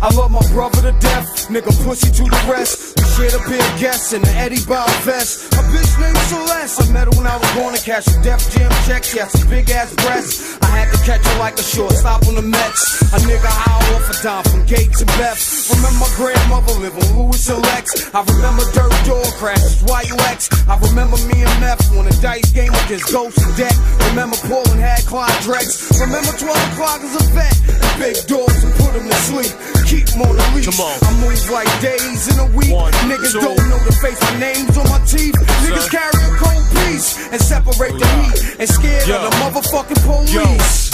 I 0.01 0.13
love 0.13 0.31
my 0.31 0.41
brother 0.51 0.81
to 0.81 0.99
death, 0.99 1.47
nigga 1.47 1.71
pussy 1.85 2.11
to 2.11 2.23
the 2.23 2.45
rest. 2.51 3.04
Pair 3.15 3.31
of 3.31 3.79
guests 3.79 4.11
in 4.11 4.19
an 4.27 4.35
Eddie 4.35 4.59
Bauer 4.67 4.91
vest. 5.07 5.47
A 5.55 5.63
bitch 5.71 5.93
named 6.03 6.17
Celeste, 6.27 6.83
I 6.83 6.91
met 6.91 7.07
her 7.07 7.15
when 7.15 7.25
I 7.25 7.37
was 7.39 7.47
born 7.55 7.71
to 7.73 7.79
cash 7.79 8.03
a 8.11 8.21
Def 8.21 8.43
Jam 8.51 8.67
check. 8.83 9.05
She 9.05 9.19
had 9.19 9.31
some 9.31 9.47
big 9.47 9.71
ass 9.71 9.95
breasts. 10.03 10.59
I 10.61 10.67
had 10.67 10.91
to 10.91 10.99
catch 11.07 11.23
her 11.23 11.39
like 11.39 11.55
a 11.55 11.63
shortstop 11.63 12.27
on 12.27 12.35
the 12.35 12.41
Mets. 12.41 12.83
A 13.15 13.19
nigga 13.23 13.47
high 13.47 13.95
off 13.95 14.11
a 14.11 14.15
dime 14.21 14.43
from 14.43 14.65
Gates 14.65 14.99
to 14.99 15.05
Beth. 15.15 15.39
Remember 15.71 16.03
my 16.03 16.11
grandmother 16.19 16.75
live 16.83 16.97
on 16.99 17.07
Louis 17.15 17.39
and 17.47 17.61
Lex. 17.63 18.11
I 18.11 18.19
remember 18.19 18.63
dirt 18.75 18.91
door 19.07 19.23
crashes, 19.39 19.79
Lex. 19.87 20.51
I 20.67 20.75
remember 20.83 21.15
me 21.31 21.39
and 21.39 21.55
Meth 21.63 21.87
on 21.95 22.11
a 22.11 22.15
dice 22.19 22.51
game 22.51 22.75
against 22.83 23.15
Ghost 23.15 23.39
and 23.39 23.55
Deck. 23.55 23.75
Remember 24.11 24.35
Paul 24.43 24.67
and 24.75 24.83
had 24.83 25.07
Clyde 25.07 25.39
Drex. 25.39 25.87
Remember 26.03 26.35
12 26.35 26.51
o'clock 26.51 26.99
as 26.99 27.15
a 27.15 27.23
vet. 27.31 27.55
Big 27.95 28.19
dogs 28.27 28.59
and 28.59 28.75
put 28.75 28.91
him 28.91 29.07
to 29.07 29.19
sleep. 29.23 29.84
Keep 29.85 30.05
them 30.09 30.21
on 30.25 30.35
the 30.35 30.45
leash. 30.57 30.67
I 30.67 31.09
move 31.21 31.49
like 31.49 31.69
days 31.79 32.27
in 32.27 32.37
a 32.41 32.47
week. 32.57 32.73
One, 32.73 32.91
Niggas 33.05 33.31
two. 33.33 33.41
don't 33.41 33.61
know 33.69 33.79
the 33.85 33.93
face, 34.01 34.19
my 34.21 34.39
name's 34.39 34.77
on 34.77 34.89
my 34.89 34.99
teeth. 35.05 35.35
Niggas 35.63 35.89
carry 35.89 36.17
a 36.25 36.31
cold 36.41 36.65
piece 36.83 37.29
and 37.31 37.39
separate 37.41 37.93
the 37.97 38.07
heat 38.19 38.59
and 38.59 38.67
scared 38.69 39.07
Yo. 39.07 39.15
of 39.15 39.29
the 39.29 39.33
motherfucking 39.39 40.01
police. 40.03 40.33
Yo, 40.33 40.43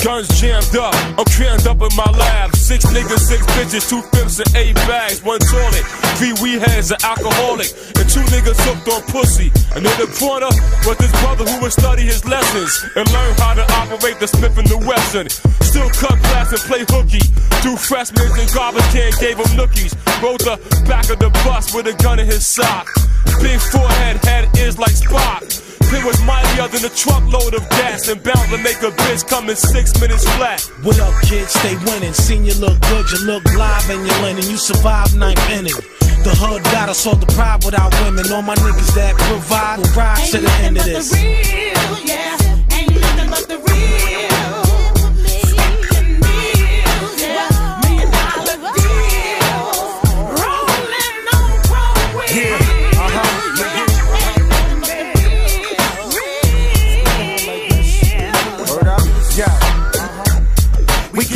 guns 0.04 0.28
jammed 0.40 0.76
up. 0.76 0.94
I'm 1.18 1.26
crammed 1.32 1.66
up 1.68 1.80
in 1.82 1.94
my 1.96 2.10
lab. 2.12 2.56
Six 2.56 2.86
niggas, 2.92 3.24
six 3.24 3.42
bitches, 3.56 3.88
two 3.90 4.02
fifths 4.12 4.40
and 4.40 4.52
eight 4.56 4.76
bags, 4.88 5.24
one 5.24 5.40
toilet. 5.40 5.86
Three 6.20 6.34
weed 6.44 6.60
heads, 6.62 6.92
an 6.92 7.00
alcoholic, 7.04 7.72
and 7.98 8.08
two 8.12 8.24
niggas 8.30 8.60
hooked 8.68 8.88
on 8.92 9.02
pussy. 9.08 9.52
And 9.76 9.86
in 9.88 9.96
the 9.98 10.10
corner 10.20 10.52
was 10.86 10.98
this 10.98 11.12
brother 11.24 11.46
who 11.48 11.62
would 11.64 11.74
study 11.74 12.04
his 12.04 12.26
lessons 12.26 12.72
and 12.96 13.08
learn 13.12 13.34
how 13.40 13.54
to 13.56 13.64
operate 13.80 14.20
the 14.20 14.28
Smith 14.28 14.58
and 14.58 14.68
the 14.68 14.78
Wesson. 14.78 15.30
Still 15.64 15.90
cut 15.90 16.20
glass 16.28 16.52
and 16.52 16.62
play 16.68 16.84
hooky. 16.90 17.24
Two 17.64 17.78
freshmen 17.78 18.28
and 18.28 18.50
garbage 18.54 18.81
can 18.90 19.12
gave 19.20 19.38
him 19.38 19.52
nookies. 19.58 19.94
Rode 20.22 20.42
the 20.42 20.58
back 20.88 21.10
of 21.10 21.20
the 21.20 21.30
bus 21.46 21.74
with 21.74 21.88
a 21.88 21.94
gun 22.04 22.20
in 22.20 22.26
his 22.26 22.46
sock. 22.46 22.88
Big 23.42 23.60
forehead, 23.60 24.18
head 24.26 24.50
is 24.58 24.78
like 24.78 24.94
Spock. 24.94 25.44
It 25.94 26.06
was 26.06 26.20
mightier 26.24 26.68
than 26.70 26.86
a 26.86 26.94
truckload 26.94 27.54
of 27.54 27.68
gas 27.70 28.08
and 28.08 28.22
bound 28.24 28.50
to 28.50 28.58
make 28.58 28.82
a 28.82 28.92
bitch 29.04 29.28
come 29.28 29.50
in 29.50 29.56
six 29.56 30.00
minutes 30.00 30.24
flat. 30.36 30.62
What 30.84 31.00
up, 31.00 31.14
kids? 31.24 31.52
Stay 31.52 31.76
winning. 31.86 32.14
Seen 32.14 32.46
you 32.46 32.54
look 32.56 32.80
good, 32.88 33.12
you 33.12 33.26
look 33.26 33.44
live 33.54 33.90
in 33.90 34.06
your 34.06 34.18
linen. 34.22 34.44
You 34.50 34.58
survived 34.58 35.18
ninth 35.18 35.50
inning. 35.52 35.76
The 36.24 36.34
hood 36.38 36.64
got 36.66 36.88
us 36.88 37.06
all 37.06 37.16
the 37.16 37.26
pride 37.34 37.66
without 37.66 37.92
women. 38.04 38.32
All 38.32 38.42
my 38.42 38.56
niggas 38.56 38.96
that 38.96 39.18
provide 39.18 39.80
will 39.80 39.94
ride 39.94 40.26
to 40.32 40.38
the 40.38 40.52
end 40.64 40.78
of 40.78 40.86
this. 40.86 41.12
Word 41.12 41.62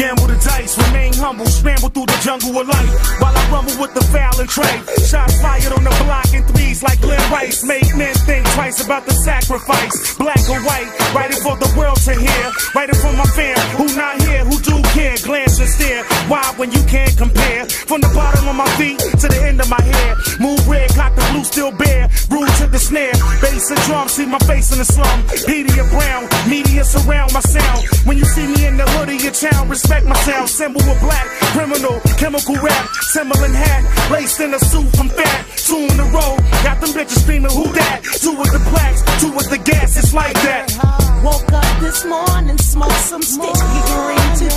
gamble 0.06 0.28
the 0.28 0.38
dice, 0.38 0.78
remain 0.86 1.14
humble, 1.14 1.46
scramble 1.46 1.90
through 1.90 2.06
the 2.06 2.20
jungle 2.22 2.54
of 2.62 2.68
life 2.68 2.94
while 3.18 3.34
I 3.34 3.44
rumble 3.50 3.74
with 3.82 3.94
the 3.98 4.06
foul 4.14 4.38
and 4.38 4.50
trade. 4.50 4.82
Shots 5.10 5.42
fired 5.42 5.74
on 5.74 5.84
the 5.84 5.94
block 6.06 6.30
in 6.34 6.44
threes 6.54 6.84
like 6.84 7.02
Glen 7.02 7.22
Rice. 7.32 7.64
Make 7.66 7.90
men 7.98 8.14
think 8.30 8.46
twice 8.54 8.86
about 8.86 9.06
the 9.06 9.16
sacrifice. 9.26 10.16
Black 10.18 10.42
or 10.46 10.62
white, 10.62 10.90
writing 11.16 11.42
for 11.42 11.58
the 11.58 11.70
world 11.74 11.98
to 12.06 12.14
hear. 12.14 12.46
Writing 12.76 13.00
for 13.02 13.14
my 13.18 13.26
fam 13.34 13.58
who 13.78 13.86
not 13.98 14.22
here, 14.22 14.46
who 14.46 14.58
do 14.62 14.75
care. 14.96 15.16
Glance 15.20 15.60
and 15.60 15.70
stare. 15.70 16.04
Why 16.32 16.42
when 16.56 16.72
you 16.72 16.82
can't 16.88 17.16
compare? 17.18 17.68
From 17.68 18.00
the 18.00 18.12
bottom 18.16 18.48
of 18.48 18.56
my 18.56 18.70
feet 18.80 19.00
to 19.22 19.28
the 19.28 19.40
end 19.44 19.60
of 19.60 19.70
my 19.70 19.82
hair. 19.82 20.16
Move 20.40 20.64
red, 20.68 20.90
cock 20.96 21.14
the 21.16 21.24
blue, 21.32 21.44
still 21.44 21.72
bare. 21.72 22.08
Rule 22.32 22.48
to 22.64 22.66
the 22.68 22.80
snare. 22.80 23.14
Bass 23.44 23.70
and 23.70 23.82
drum, 23.86 24.08
see 24.08 24.26
my 24.26 24.40
face 24.48 24.72
in 24.72 24.80
the 24.80 24.88
slum. 24.88 25.18
Media 25.48 25.84
Brown, 25.92 26.24
media 26.48 26.84
surround 26.84 27.34
my 27.34 27.44
sound. 27.44 27.84
When 28.08 28.18
you 28.18 28.26
see 28.26 28.48
me 28.48 28.66
in 28.66 28.78
the 28.78 28.88
hood 28.96 29.10
of 29.10 29.20
your 29.22 29.36
town, 29.36 29.70
respect 29.70 30.06
my 30.06 30.16
sound. 30.24 30.50
Symbol 30.50 30.82
of 30.82 31.00
black, 31.02 31.28
criminal, 31.52 32.00
chemical 32.18 32.56
rap, 32.56 32.84
Timberland 33.12 33.56
hat, 33.56 33.84
laced 34.12 34.40
in 34.40 34.54
a 34.54 34.60
suit 34.60 34.90
from 34.96 35.10
fat. 35.10 35.46
Two 35.68 35.84
in 35.92 36.00
a 36.00 36.08
row, 36.16 36.38
got 36.64 36.80
them 36.80 36.92
bitches 36.96 37.20
screaming, 37.22 37.52
who 37.52 37.68
that? 37.74 38.02
Two 38.22 38.36
with 38.38 38.52
the 38.54 38.64
plaques, 38.72 39.02
two 39.20 39.32
with 39.36 39.50
the 39.50 39.58
gas, 39.58 39.98
it's 39.98 40.14
like 40.14 40.34
that. 40.46 40.72
Woke 41.24 41.52
up 41.52 41.80
this 41.82 42.06
morning, 42.06 42.58
smoked 42.60 43.02
some 43.10 43.22
sticky 43.22 43.80
green 43.90 44.30
to 44.38 44.48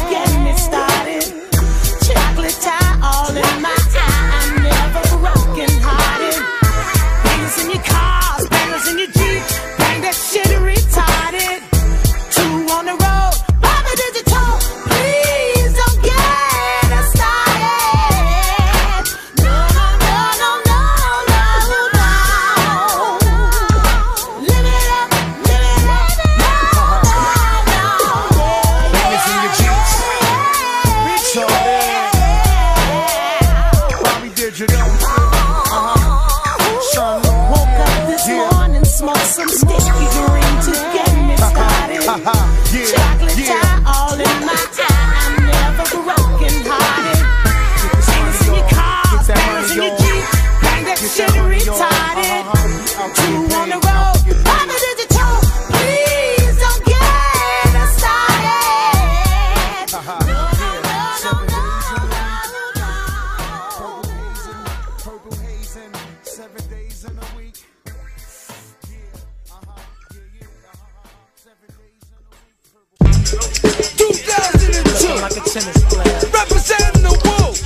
tennis 75.53 75.83
player. 75.85 76.21
representing 76.31 77.03
the 77.03 77.15
wolf. 77.25 77.57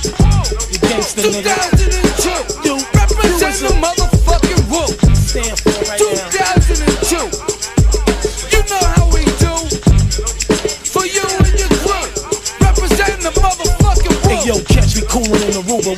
You 0.71 0.79
gangsta 0.79 1.21
nigga. 1.21 1.92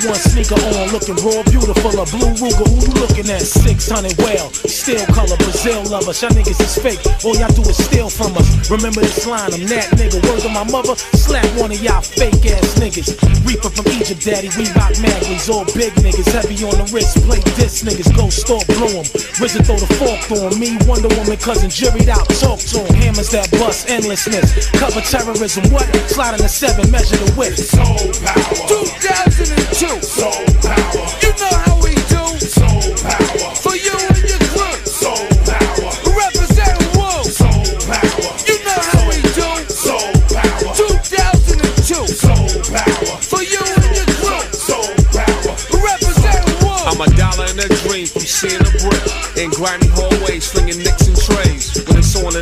One 0.03 0.19
sneaker 0.19 0.59
on, 0.75 0.91
looking 0.91 1.15
raw, 1.23 1.39
beautiful, 1.47 1.93
a 1.95 2.05
blue 2.09 2.33
Ruger. 2.35 2.67
Who 2.67 2.77
you 2.83 2.93
looking 2.99 3.29
at? 3.29 3.41
600 3.41 4.17
well, 4.19 4.49
steel 4.51 5.05
color, 5.13 5.37
Brazil 5.37 5.83
lovers. 5.87 6.21
Y'all 6.21 6.31
niggas 6.31 6.59
is 6.59 6.75
fake, 6.81 6.99
all 7.23 7.35
y'all 7.37 7.53
do 7.53 7.61
is 7.63 7.77
steal 7.77 8.09
from 8.09 8.35
us. 8.35 8.47
Remember 8.69 9.01
this 9.01 9.25
line, 9.25 9.53
I'm 9.53 9.65
that 9.71 9.93
nigga. 9.95 10.19
Word 10.27 10.41
to 10.41 10.49
my 10.49 10.65
mother, 10.67 10.95
slap 11.15 11.45
one 11.55 11.71
of 11.71 11.79
y'all 11.81 12.01
fake 12.01 12.43
ass 12.49 12.75
niggas. 12.81 13.13
Reaper 13.45 13.69
from 13.69 13.87
Egypt, 13.93 14.25
daddy, 14.25 14.49
we 14.57 14.65
rock 14.73 14.97
Magley's, 14.99 15.49
all 15.49 15.65
big 15.77 15.93
niggas, 16.01 16.27
heavy 16.33 16.57
on 16.65 16.75
the 16.75 16.87
wrist. 16.91 17.21
Play 17.23 17.39
this 17.55 17.83
niggas, 17.83 18.09
go 18.15 18.29
store, 18.29 18.65
blow 18.75 18.89
'em. 18.89 19.05
RZA 19.39 19.63
throw 19.63 19.77
the 19.77 19.89
fork 19.95 20.19
through. 20.27 20.57
Me, 20.59 20.77
Wonder 20.89 21.09
Woman, 21.15 21.37
cousin, 21.37 21.69
juried 21.69 22.09
out, 22.09 22.27
talk 22.41 22.59
to 22.59 22.81
'em. 22.81 22.95
Hammers 22.95 23.29
that 23.29 23.49
bust, 23.59 23.89
endlessness. 23.89 24.67
Cover 24.75 25.01
terrorism, 25.01 25.63
what? 25.71 25.85
Slide 26.09 26.35
in 26.35 26.41
the 26.41 26.49
seven, 26.49 26.89
measure 26.91 27.17
the 27.17 27.31
width. 27.37 27.59
Soul 27.69 28.11
power, 28.25 29.64
2002, 29.75 30.01
soul 30.08 30.32
power, 30.63 31.05
you 31.20 31.32
know 31.36 31.55
how 31.67 31.75
we 31.84 31.91
do. 32.08 32.24
soul 32.48 32.96
power, 33.03 33.51
For 33.60 33.75
you 33.75 33.91
and 33.91 34.24
your 34.24 34.39
crew, 34.55 34.75
soul 34.88 35.27
power, 35.44 35.91
representing 36.15 36.88
wolf. 36.96 37.27
soul 37.27 37.67
power, 37.84 38.32
You 38.48 38.55
know 38.63 38.79
how 38.79 39.03
we 39.12 39.20
do. 39.36 39.51
soul 39.67 40.15
power, 40.32 40.72
2002, 40.79 42.08
soul 42.08 42.48
power, 42.72 43.20
for 43.20 43.44
you 43.44 43.60
and 43.60 43.91
your 44.00 44.08
crew, 44.15 44.44
soul 44.55 44.96
power. 45.12 45.55
representing 45.84 46.55
wolf. 46.63 46.88
I'm 46.88 47.01
a 47.03 47.10
dollar 47.20 47.51
in 47.51 47.60
a 47.60 47.67
dream 47.84 48.08
from 48.08 48.22
seeing 48.24 48.62
a 48.63 48.72
brick 48.79 49.03
in 49.36 49.50
grimy 49.51 49.88
hallways, 49.91 50.46
slinging 50.46 50.79
nicks 50.79 51.03
and 51.03 51.03
trays. 51.03 51.04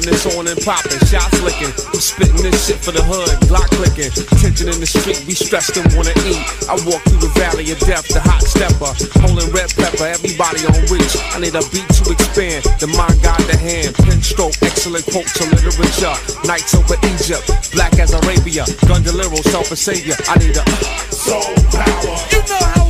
It's 0.03 0.27
on 0.35 0.47
and 0.51 0.59
popping, 0.59 0.99
shots 1.07 1.39
licking. 1.39 1.71
I'm 1.71 2.01
spitting 2.03 2.43
this 2.43 2.67
shit 2.67 2.75
for 2.83 2.91
the 2.91 2.99
hood, 3.03 3.31
Glock 3.47 3.71
clicking. 3.71 4.11
Tension 4.43 4.67
in 4.67 4.79
the 4.83 4.89
street, 4.89 5.23
we 5.23 5.31
stressed 5.31 5.79
and 5.79 5.87
wanna 5.95 6.11
eat. 6.27 6.43
I 6.67 6.75
walk 6.83 6.99
through 7.07 7.23
the 7.23 7.31
valley 7.39 7.71
of 7.71 7.79
death, 7.79 8.03
the 8.11 8.19
hot 8.19 8.43
stepper, 8.43 8.91
holding 9.23 9.47
red 9.55 9.71
pepper, 9.71 10.03
everybody 10.03 10.67
on 10.67 10.75
reach. 10.91 11.15
I 11.31 11.39
need 11.39 11.55
a 11.55 11.63
beat 11.71 11.87
to 12.03 12.11
expand, 12.11 12.67
the 12.83 12.91
mind 12.91 13.15
guide 13.23 13.47
the 13.47 13.55
hand, 13.55 13.95
pen 14.03 14.19
stroke, 14.19 14.59
excellent 14.59 15.07
quotes 15.07 15.39
of 15.39 15.47
literature. 15.55 16.15
Nights 16.43 16.75
over 16.75 16.99
Egypt, 17.07 17.47
black 17.71 17.95
as 17.95 18.11
Arabia, 18.11 18.67
gun 18.91 19.07
deliro, 19.07 19.39
self 19.47 19.71
a 19.71 19.77
savior. 19.79 20.19
I 20.27 20.35
need 20.43 20.57
a 20.59 20.67
uh, 20.67 21.03
Soul 21.15 21.55
power, 21.71 22.17
You 22.27 22.43
know 22.51 22.59
how 22.75 22.82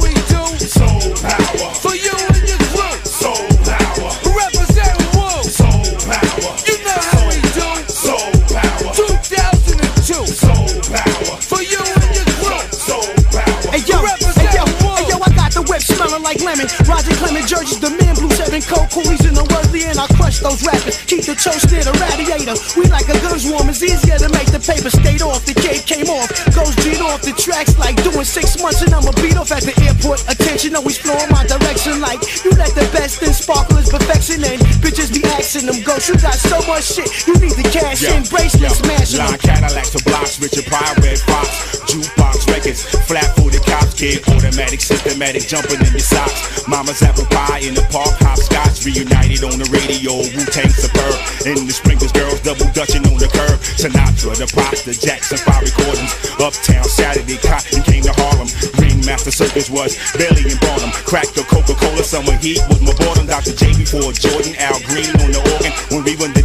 like 16.23 16.39
lemon. 16.39 16.65
Roger 16.87 17.13
Clemens 17.19 17.51
jerseys, 17.51 17.79
the 17.83 17.91
man 17.91 18.15
blue 18.15 18.31
seven 18.33 18.63
coat 18.63 18.87
coolies 18.89 19.21
in 19.27 19.35
the 19.35 19.43
worthy, 19.51 19.83
and 19.83 19.99
I 19.99 20.07
crush 20.15 20.39
those 20.39 20.63
rappers. 20.63 20.97
Keep 21.05 21.27
the 21.27 21.35
toast 21.35 21.67
near 21.69 21.83
the 21.83 21.93
radiator. 21.99 22.55
We 22.79 22.87
like 22.87 23.11
a 23.11 23.19
guns 23.19 23.43
warm, 23.45 23.69
it's 23.69 23.83
easier 23.83 24.17
to 24.17 24.29
make 24.31 24.49
the 24.49 24.63
paper 24.63 24.89
stayed 24.89 25.21
off. 25.21 25.43
The 25.45 25.53
cape 25.53 25.83
came 25.83 26.07
off, 26.07 26.31
goes 26.55 26.73
beat 26.81 27.03
off 27.03 27.21
the 27.21 27.35
tracks 27.35 27.75
like 27.77 27.99
doing 28.01 28.23
six 28.23 28.57
months, 28.63 28.81
and 28.81 28.95
I'ma 28.95 29.11
beat 29.19 29.35
off 29.35 29.51
at 29.51 29.67
the 29.67 29.75
airport. 29.83 30.23
Attention, 30.31 30.79
always 30.79 30.97
flowing 30.97 31.29
my 31.29 31.43
direction 31.45 31.99
like 31.99 32.23
you 32.47 32.55
let 32.55 32.71
the 32.73 32.87
best 32.95 33.21
in 33.21 33.35
sparklers 33.35 33.91
perfection, 33.91 34.41
and 34.47 34.63
bitches 34.79 35.11
be 35.11 35.21
asking 35.35 35.67
them 35.67 35.83
ghosts. 35.83 36.07
You 36.07 36.15
got 36.23 36.39
so 36.39 36.63
much 36.65 36.87
shit, 36.87 37.11
you 37.27 37.35
need 37.43 37.53
to 37.59 37.65
cash 37.67 38.07
in 38.07 38.23
bracelets, 38.31 38.79
smashing 38.79 39.19
them. 39.19 39.27
Line 39.27 39.43
Cadillacs 39.43 39.91
to 39.91 39.99
blocks, 40.07 40.39
Richard 40.39 40.65
Pryor, 40.71 40.95
Redd 41.03 41.19
Foxx, 41.27 41.83
jukebox 41.91 42.47
records, 42.47 42.81
flat 43.11 43.27
footed 43.35 43.63
cops, 43.67 43.93
kid, 43.93 44.23
automatic, 44.31 44.79
systematic, 44.79 45.43
jumping 45.43 45.83
in 45.83 45.91
your 45.91 46.07
socks. 46.13 46.67
Mama's 46.67 47.01
apple 47.01 47.25
pie 47.27 47.65
in 47.65 47.73
the 47.73 47.83
park, 47.91 48.13
hopscotch, 48.21 48.85
reunited 48.85 49.43
on 49.43 49.57
the 49.59 49.67
radio, 49.73 50.21
Wu 50.37 50.43
Tang 50.47 50.69
superb. 50.69 51.17
In 51.43 51.67
the 51.67 51.73
sprinklers, 51.73 52.13
girls 52.13 52.39
double 52.39 52.69
dutching 52.71 53.03
on 53.09 53.17
the 53.19 53.27
curb. 53.27 53.59
Sinatra, 53.75 54.37
the 54.37 54.47
props, 54.47 54.85
the 54.87 54.93
Jackson 54.93 55.37
5 55.41 55.59
recordings. 55.59 56.13
Uptown 56.39 56.85
Saturday, 56.87 57.37
Cotton 57.41 57.83
came 57.83 58.03
to 58.07 58.13
Harlem. 58.15 58.47
Ringmaster 58.79 59.33
Circus 59.33 59.69
was 59.69 59.97
Bailey 60.15 60.47
and 60.47 60.59
Barnum. 60.61 60.91
Cracked 61.03 61.35
the 61.35 61.43
Coca 61.43 61.75
Cola, 61.75 62.03
summer 62.03 62.37
heat 62.39 62.61
was 62.69 62.79
my 62.79 62.95
boredom. 62.95 63.27
Dr. 63.27 63.51
J 63.57 63.75
before 63.75 64.13
Jordan, 64.15 64.55
Al 64.61 64.79
Green 64.87 65.11
on 65.19 65.35
the 65.35 65.41
organ. 65.43 65.73
When 65.91 66.01
Reba 66.07 66.31
did 66.31 66.42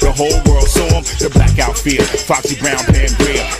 the 0.00 0.12
whole 0.12 0.38
world 0.50 0.68
saw 0.68 0.88
him. 0.88 1.04
The 1.18 1.30
blackout 1.30 1.78
fear, 1.78 2.02
Foxy 2.02 2.56
Brown, 2.60 2.82
Pan 2.90 3.10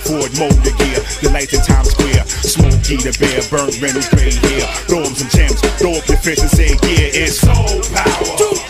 Ford 0.05 0.33
Motor 0.39 0.75
Gear, 0.77 1.01
the 1.23 1.31
lights 1.33 1.55
in 1.55 1.61
Times 1.63 1.91
Square. 1.91 2.25
Smokey 2.27 2.97
the 2.97 3.13
Bear, 3.19 3.41
Burt 3.51 3.81
Reynolds 3.81 4.09
gray 4.09 4.33
hair. 4.33 4.67
Throw 4.87 5.03
him 5.03 5.15
some 5.15 5.29
gems, 5.29 5.61
throw 5.79 5.93
up 5.93 6.07
your 6.09 6.19
fist 6.19 6.43
and 6.43 6.51
say, 6.51 6.71
yeah, 6.89 7.25
it's 7.25 7.41
soul 7.41 7.83
power. 7.95 8.64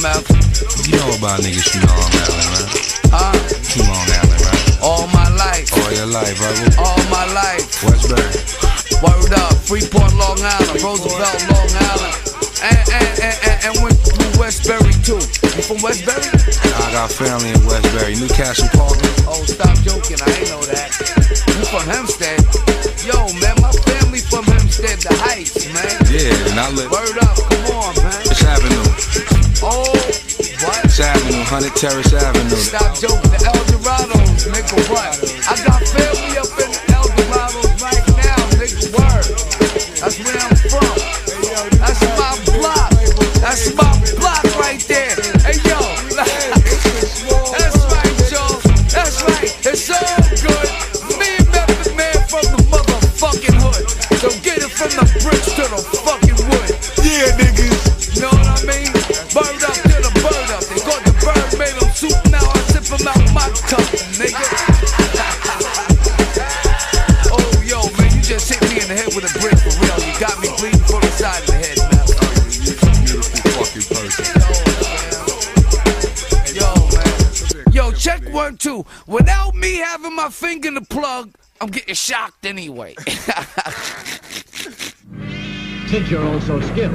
Man? 0.00 0.16
You 0.88 0.96
know 0.96 1.12
about 1.12 1.44
niggas 1.44 1.68
from 1.68 1.84
Long 1.84 2.08
Island, 2.24 2.48
right? 2.56 2.72
Huh? 3.12 3.36
From 3.68 3.84
Long 3.84 4.08
Island, 4.08 4.40
right? 4.48 4.64
All 4.80 5.04
my 5.12 5.28
life. 5.36 5.68
All 5.76 5.92
your 5.92 6.08
life, 6.08 6.40
right? 6.40 6.56
All 6.80 6.96
my 7.12 7.28
life. 7.36 7.68
Westbury. 7.84 8.32
Word 9.04 9.36
up. 9.36 9.52
Freeport, 9.60 10.08
Long 10.16 10.40
Island. 10.40 10.80
Roosevelt, 10.80 11.36
Long 11.52 11.68
Island. 11.84 12.16
And, 12.64 12.80
and, 12.96 13.12
and, 13.28 13.36
and, 13.44 13.58
and 13.60 13.72
went 13.84 14.00
through 14.00 14.40
Westbury 14.40 14.96
too. 15.04 15.20
You 15.52 15.62
from 15.68 15.84
Westbury? 15.84 16.32
I 16.32 16.96
got 16.96 17.12
family 17.12 17.52
in 17.52 17.60
Westbury. 17.68 18.16
Newcastle 18.16 18.72
Park. 18.72 18.96
Oh, 19.28 19.44
stop 19.44 19.76
joking. 19.84 20.16
I 20.16 20.32
ain't 20.32 20.48
know 20.48 20.64
that. 20.64 20.96
You 21.60 21.68
from 21.68 21.84
Hempstead? 21.84 22.40
Yo, 23.04 23.20
man, 23.36 23.52
my 23.60 23.68
family 23.84 24.24
from 24.24 24.48
Hempstead, 24.48 24.96
the 25.04 25.12
Heights, 25.20 25.68
man. 25.76 25.92
Yeah, 26.08 26.32
and 26.48 26.56
I 26.56 26.72
live. 26.72 26.88
Word 26.88 27.20
up. 27.20 27.49
100 31.50 31.74
Terrace 31.74 32.14
Avenue. 32.14 32.54
Stop 32.54 32.94
joking. 32.94 33.28
The 33.32 33.42
El 33.50 33.58
Dorados, 33.74 34.46
nigga, 34.46 34.78
what? 34.88 35.18
I 35.50 35.58
got 35.66 35.82
family 35.82 36.19
check 78.60 78.72
one, 78.72 78.84
two. 78.84 78.86
Without 79.06 79.54
me 79.54 79.76
having 79.76 80.14
my 80.14 80.28
finger 80.28 80.68
in 80.68 80.74
the 80.74 80.82
plug, 80.82 81.32
I'm 81.60 81.70
getting 81.70 81.94
shocked 81.94 82.46
anyway. 82.46 82.94
Since 85.88 86.10
you're 86.10 86.24
all 86.24 86.40
so 86.40 86.60
skilled, 86.60 86.94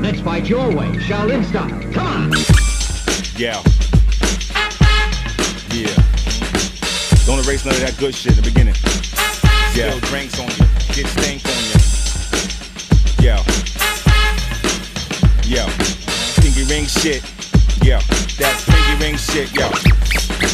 let's 0.00 0.20
fight 0.20 0.48
your 0.48 0.68
way, 0.68 0.86
Shaolin 0.98 1.44
style. 1.44 1.68
Come 1.92 2.06
on! 2.06 2.32
Yeah. 3.36 3.62
Yeah. 5.74 5.94
Don't 7.26 7.44
erase 7.46 7.64
none 7.64 7.74
of 7.74 7.80
that 7.80 7.96
good 7.98 8.14
shit 8.14 8.38
in 8.38 8.42
the 8.42 8.48
beginning. 8.48 8.74
Yeah. 9.74 9.90
Spill 9.90 10.00
drinks 10.08 10.38
on 10.38 10.46
you. 10.46 10.66
Get 10.94 11.06
stank 11.08 11.44
on 11.44 11.52
you. 11.64 11.78
Yeah. 13.24 13.42
Yeah. 15.44 15.68
Pinky 16.40 16.64
ring 16.64 16.86
shit. 16.86 17.22
Yeah. 17.82 18.00
That 18.38 18.54
pinky 18.66 19.04
ring 19.04 19.16
shit. 19.16 19.52
Yeah. 19.54 19.97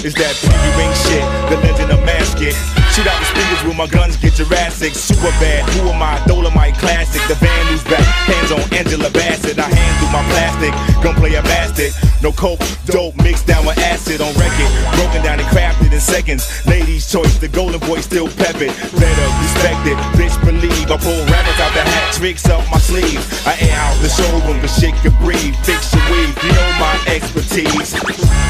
It's 0.02 0.16
that 0.16 0.34
pinky 0.42 0.70
ring 0.74 0.92
shit. 1.06 1.24
The 1.52 1.56
legend 1.62 1.92
of 1.92 2.00
Masket. 2.02 2.56
Shoot 2.94 3.10
out 3.10 3.18
the 3.18 3.26
speakers 3.26 3.62
with 3.66 3.76
my 3.76 3.86
guns, 3.86 4.16
get 4.16 4.34
Jurassic. 4.34 4.94
Super 4.94 5.34
bad. 5.42 5.66
Who 5.74 5.90
am 5.90 5.98
I? 5.98 6.22
Dolomite 6.26 6.78
classic. 6.78 7.22
The 7.26 7.34
Vandals 7.34 7.82
back. 7.84 8.06
Hands 8.30 8.52
on 8.54 8.62
Angela 8.70 9.10
Bassett. 9.10 9.58
I 9.58 9.66
hand 9.66 9.94
through 9.98 10.14
my 10.14 10.22
plastic. 10.30 10.72
Gunplay 11.02 11.34
a 11.34 11.42
bastard. 11.42 11.90
No 12.22 12.30
coke, 12.30 12.62
dope 12.86 13.16
mixed 13.20 13.46
down 13.46 13.66
with 13.66 13.76
acid 13.82 14.22
on 14.22 14.30
record. 14.38 14.70
Broken 14.94 15.26
down 15.26 15.40
and 15.40 15.48
crafted 15.50 15.92
in 15.92 15.98
seconds. 15.98 16.46
Ladies' 16.66 17.10
choice. 17.10 17.36
The 17.38 17.48
golden 17.48 17.80
boy 17.80 17.98
still 17.98 18.28
peppered. 18.28 18.70
Better 18.94 19.26
respect 19.42 19.82
it. 19.90 19.98
Bitch 20.14 20.38
believe. 20.46 20.86
I 20.86 20.96
pull 20.96 21.18
rabbits 21.26 21.58
out 21.58 21.74
the 21.74 21.82
hat. 21.82 22.14
Tricks 22.14 22.46
up 22.46 22.62
my 22.70 22.78
sleeve. 22.78 23.18
I 23.42 23.58
air 23.58 23.74
out 23.74 23.98
the 23.98 24.08
showroom. 24.08 24.62
The 24.62 24.70
shit 24.70 24.94
can 25.02 25.10
breathe. 25.18 25.58
Fix 25.66 25.90
your 25.90 26.04
weave. 26.14 26.30
You 26.46 26.54
know 26.54 26.70
my 26.78 26.94
expertise. 27.10 27.90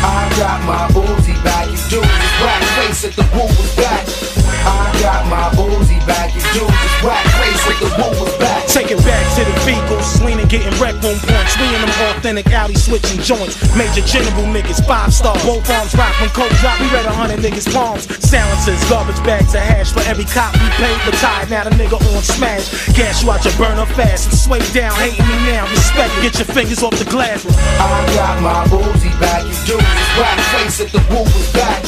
I 0.04 0.28
got 0.36 0.60
my 0.68 0.84
Uzi 0.92 1.23
back, 1.44 1.66
you 1.66 1.76
dudes 1.88 2.08
is 2.08 2.34
whack 2.42 2.62
face 2.76 3.04
at 3.04 3.12
the 3.12 3.22
woo 3.36 3.44
was 3.44 3.76
back. 3.76 4.43
I 4.64 4.88
got 5.00 5.28
my 5.28 5.52
Uzi 5.60 6.00
back, 6.06 6.32
you 6.34 6.40
dudes 6.56 6.72
is 6.72 6.96
whack 7.04 7.24
face 7.36 7.64
at 7.68 7.76
the 7.84 7.88
woo 8.00 8.24
was 8.24 8.32
back. 8.40 8.64
Take 8.66 8.90
it 8.90 8.98
back 9.04 9.22
to 9.36 9.44
the 9.44 9.54
vehicles, 9.62 10.20
leaning, 10.24 10.48
getting 10.48 10.72
wrecked 10.80 11.04
on 11.04 11.16
points. 11.20 11.54
We 11.60 11.68
in 11.68 11.80
them 11.84 11.92
authentic 12.10 12.48
alley 12.48 12.74
switching 12.74 13.20
joints. 13.20 13.60
Major 13.76 14.00
general 14.02 14.48
niggas, 14.48 14.80
five 14.86 15.12
stars. 15.12 15.44
Both 15.44 15.68
arms 15.68 15.94
rock 15.94 16.16
when 16.20 16.30
coke 16.30 16.52
drop. 16.64 16.80
We 16.80 16.88
read 16.88 17.04
a 17.04 17.12
hundred 17.12 17.44
niggas' 17.44 17.68
palms. 17.68 18.08
Silencers, 18.24 18.80
garbage 18.88 19.20
bags 19.22 19.54
of 19.54 19.60
hash 19.60 19.92
for 19.92 20.00
every 20.08 20.24
cop 20.24 20.52
we 20.56 20.68
paid. 20.80 20.98
But 21.04 21.14
tired 21.20 21.50
now, 21.50 21.64
the 21.64 21.70
nigga 21.76 22.00
on 22.00 22.22
smash. 22.24 22.72
Gas 22.96 23.22
you 23.22 23.30
out 23.30 23.44
your 23.44 23.54
burner 23.60 23.86
fast 23.94 24.32
and 24.32 24.38
sway 24.38 24.64
down. 24.72 24.96
Hating 24.96 25.28
me 25.28 25.36
now, 25.52 25.68
respect. 25.70 26.10
Get 26.24 26.34
your 26.40 26.48
fingers 26.48 26.82
off 26.82 26.96
the 26.98 27.04
glass. 27.04 27.44
I 27.44 28.00
got 28.16 28.40
my 28.40 28.64
Uzi 28.72 29.12
back, 29.20 29.44
you 29.44 29.54
dudes 29.68 29.84
is 29.84 30.10
whack 30.16 30.40
face 30.56 30.80
at 30.80 30.88
the 30.88 31.04
woo 31.12 31.22
was 31.22 31.52
back. 31.52 31.84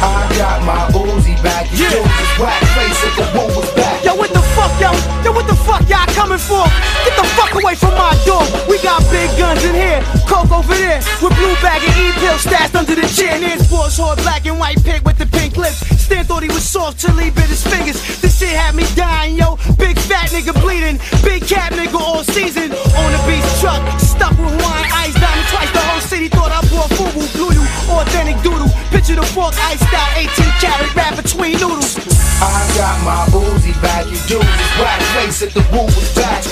I 0.00 0.26
got 0.36 0.64
my 0.64 0.88
Uzi 0.98 1.36
back, 1.42 1.70
you 1.72 1.88
dudes 1.90 2.13
whack 2.38 2.60
face 2.74 3.00
the 3.16 3.24
woo 3.34 3.46
was 3.56 3.70
back. 3.74 4.04
Yo, 4.04 4.14
what 4.14 4.30
the 4.30 4.42
fuck, 4.54 4.72
yo? 4.80 4.90
Yo, 5.22 5.32
what 5.32 5.46
the 5.46 5.56
fuck 5.66 5.82
y'all 5.88 6.06
coming 6.14 6.38
for? 6.38 6.64
Get 7.04 7.14
the 7.16 7.26
fuck 7.38 7.54
away 7.54 7.74
from 7.74 7.94
my 7.94 8.12
door. 8.26 8.42
We 8.68 8.78
got 8.82 9.00
big 9.10 9.30
guns 9.38 9.64
in 9.64 9.74
here, 9.74 10.02
coke 10.26 10.50
over 10.50 10.74
there, 10.74 11.00
with 11.22 11.34
blue 11.36 11.54
bag 11.62 11.82
and 11.82 11.96
E-pill 11.96 12.38
stashed 12.38 12.74
under 12.74 12.94
the. 12.94 13.04
And 13.24 13.44
his 13.44 13.70
boss 13.70 13.96
hard 13.96 14.18
black 14.18 14.44
and 14.46 14.58
white 14.58 14.82
pig 14.82 15.02
with 15.06 15.18
the 15.18 15.26
pink 15.26 15.56
lips. 15.56 15.86
Stan 16.02 16.24
thought 16.24 16.42
he 16.42 16.48
was 16.48 16.64
soft 16.64 17.00
till 17.00 17.16
he 17.16 17.30
bit 17.30 17.46
his 17.46 17.62
fingers. 17.62 17.96
This 18.20 18.38
shit 18.38 18.50
had 18.50 18.74
me 18.74 18.84
dying, 18.96 19.36
yo. 19.36 19.56
Big 19.78 19.96
fat 19.98 20.28
nigga 20.30 20.52
bleeding, 20.60 20.98
big 21.22 21.46
cat 21.46 21.72
nigga 21.72 21.94
all 21.94 22.24
season. 22.24 22.72
On 22.72 23.08
the 23.14 23.20
beach 23.24 23.46
truck, 23.60 23.80
stuck 24.00 24.36
with 24.36 24.52
wine, 24.60 24.86
ice 24.92 25.14
diamond 25.14 25.48
twice. 25.48 25.70
The 25.72 25.78
whole 25.78 26.00
city 26.00 26.28
thought 26.28 26.50
I 26.50 26.60
brought 26.68 26.90
FUBU, 26.90 27.22
blew 27.38 27.52
you, 27.54 27.64
authentic 27.94 28.36
doodle. 28.42 28.73
The 29.04 29.22
fork, 29.22 29.54
iced 29.60 29.84
out, 29.94 30.16
18 30.16 30.28
carat 30.58 30.94
wrap 30.96 31.14
between 31.14 31.52
noodles. 31.52 31.98
I 32.40 32.66
got 32.74 33.04
my 33.04 33.26
Uzi 33.38 33.70
back, 33.80 34.06
you 34.06 34.16
dudes 34.26 34.42
is 34.42 34.72
whack 34.80 35.00
face 35.14 35.42
at 35.42 35.50
the 35.52 35.60
woo 35.70 35.84
was 35.84 36.14
back. 36.16 36.42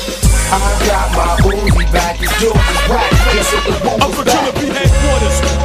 I 0.52 0.60
got 0.86 1.10
my 1.16 1.42
Uzi 1.42 1.92
back, 1.92 2.20
you 2.20 2.28
do 2.38 2.52
this 2.52 2.88
whack 2.88 3.10
face 3.26 3.52
at 3.56 3.64
the 3.64 3.72
woo 3.82 3.94
Uncle 4.04 4.22
Killer 4.22 4.52
B 4.52 4.68
headquarters. 4.68 5.61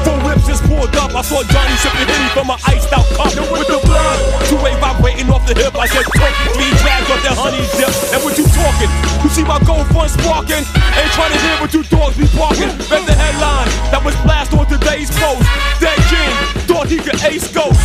Four 0.66 0.78
whips 0.80 0.94
just 0.94 0.94
pulled 0.94 0.96
up. 0.96 1.14
I 1.14 1.22
saw 1.22 1.44
Johnny 1.44 1.76
sipping 1.78 2.08
Henny 2.08 2.30
from 2.34 2.50
an 2.50 2.60
iced 2.66 2.92
out 2.94 3.06
cup 3.14 3.34
with 3.52 3.68
the 3.68 3.80
blood. 3.86 4.18
Two 4.48 4.58
way 4.62 4.74
vibrating 4.80 5.30
off 5.30 5.46
the 5.46 5.54
hip. 5.54 5.76
I 5.76 5.86
said, 5.88 6.06
turkey 6.06 6.46
clean 6.54 6.74
drags 6.82 7.10
off 7.10 7.22
that 7.24 7.38
honey 7.38 7.62
dip. 7.78 7.92
And 8.14 8.24
what 8.24 8.38
you 8.38 8.46
talking? 8.50 8.92
You 9.24 9.30
see 9.30 9.44
my 9.44 9.60
gold 9.66 9.88
fun 9.94 10.10
sparking? 10.10 10.64
Ain't 10.98 11.14
trying 11.14 11.34
to 11.34 11.40
hear 11.40 11.56
what 11.62 11.74
you 11.74 11.84
dogs 11.84 12.18
be 12.18 12.28
barking. 12.38 12.72
Read 12.90 13.06
the 13.06 13.14
headline 13.14 13.70
that 13.92 14.02
was 14.04 14.16
blast 14.24 14.54
on 14.54 14.66
today's 14.68 15.12
post. 15.18 15.46
Dead 15.80 16.00
King 16.10 16.34
thought 16.66 16.88
he 16.88 16.98
could 16.98 17.20
ace 17.24 17.52
ghosts. 17.54 17.84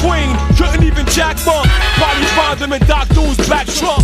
Queen 0.00 0.32
couldn't 0.56 0.84
even 0.84 1.04
jack 1.12 1.36
bump. 1.44 1.68
Probably 2.00 2.24
find 2.32 2.58
them 2.58 2.72
in 2.72 2.82
Doc 2.86 3.08
Dool's 3.08 3.36
back 3.48 3.66
trunk. 3.66 4.00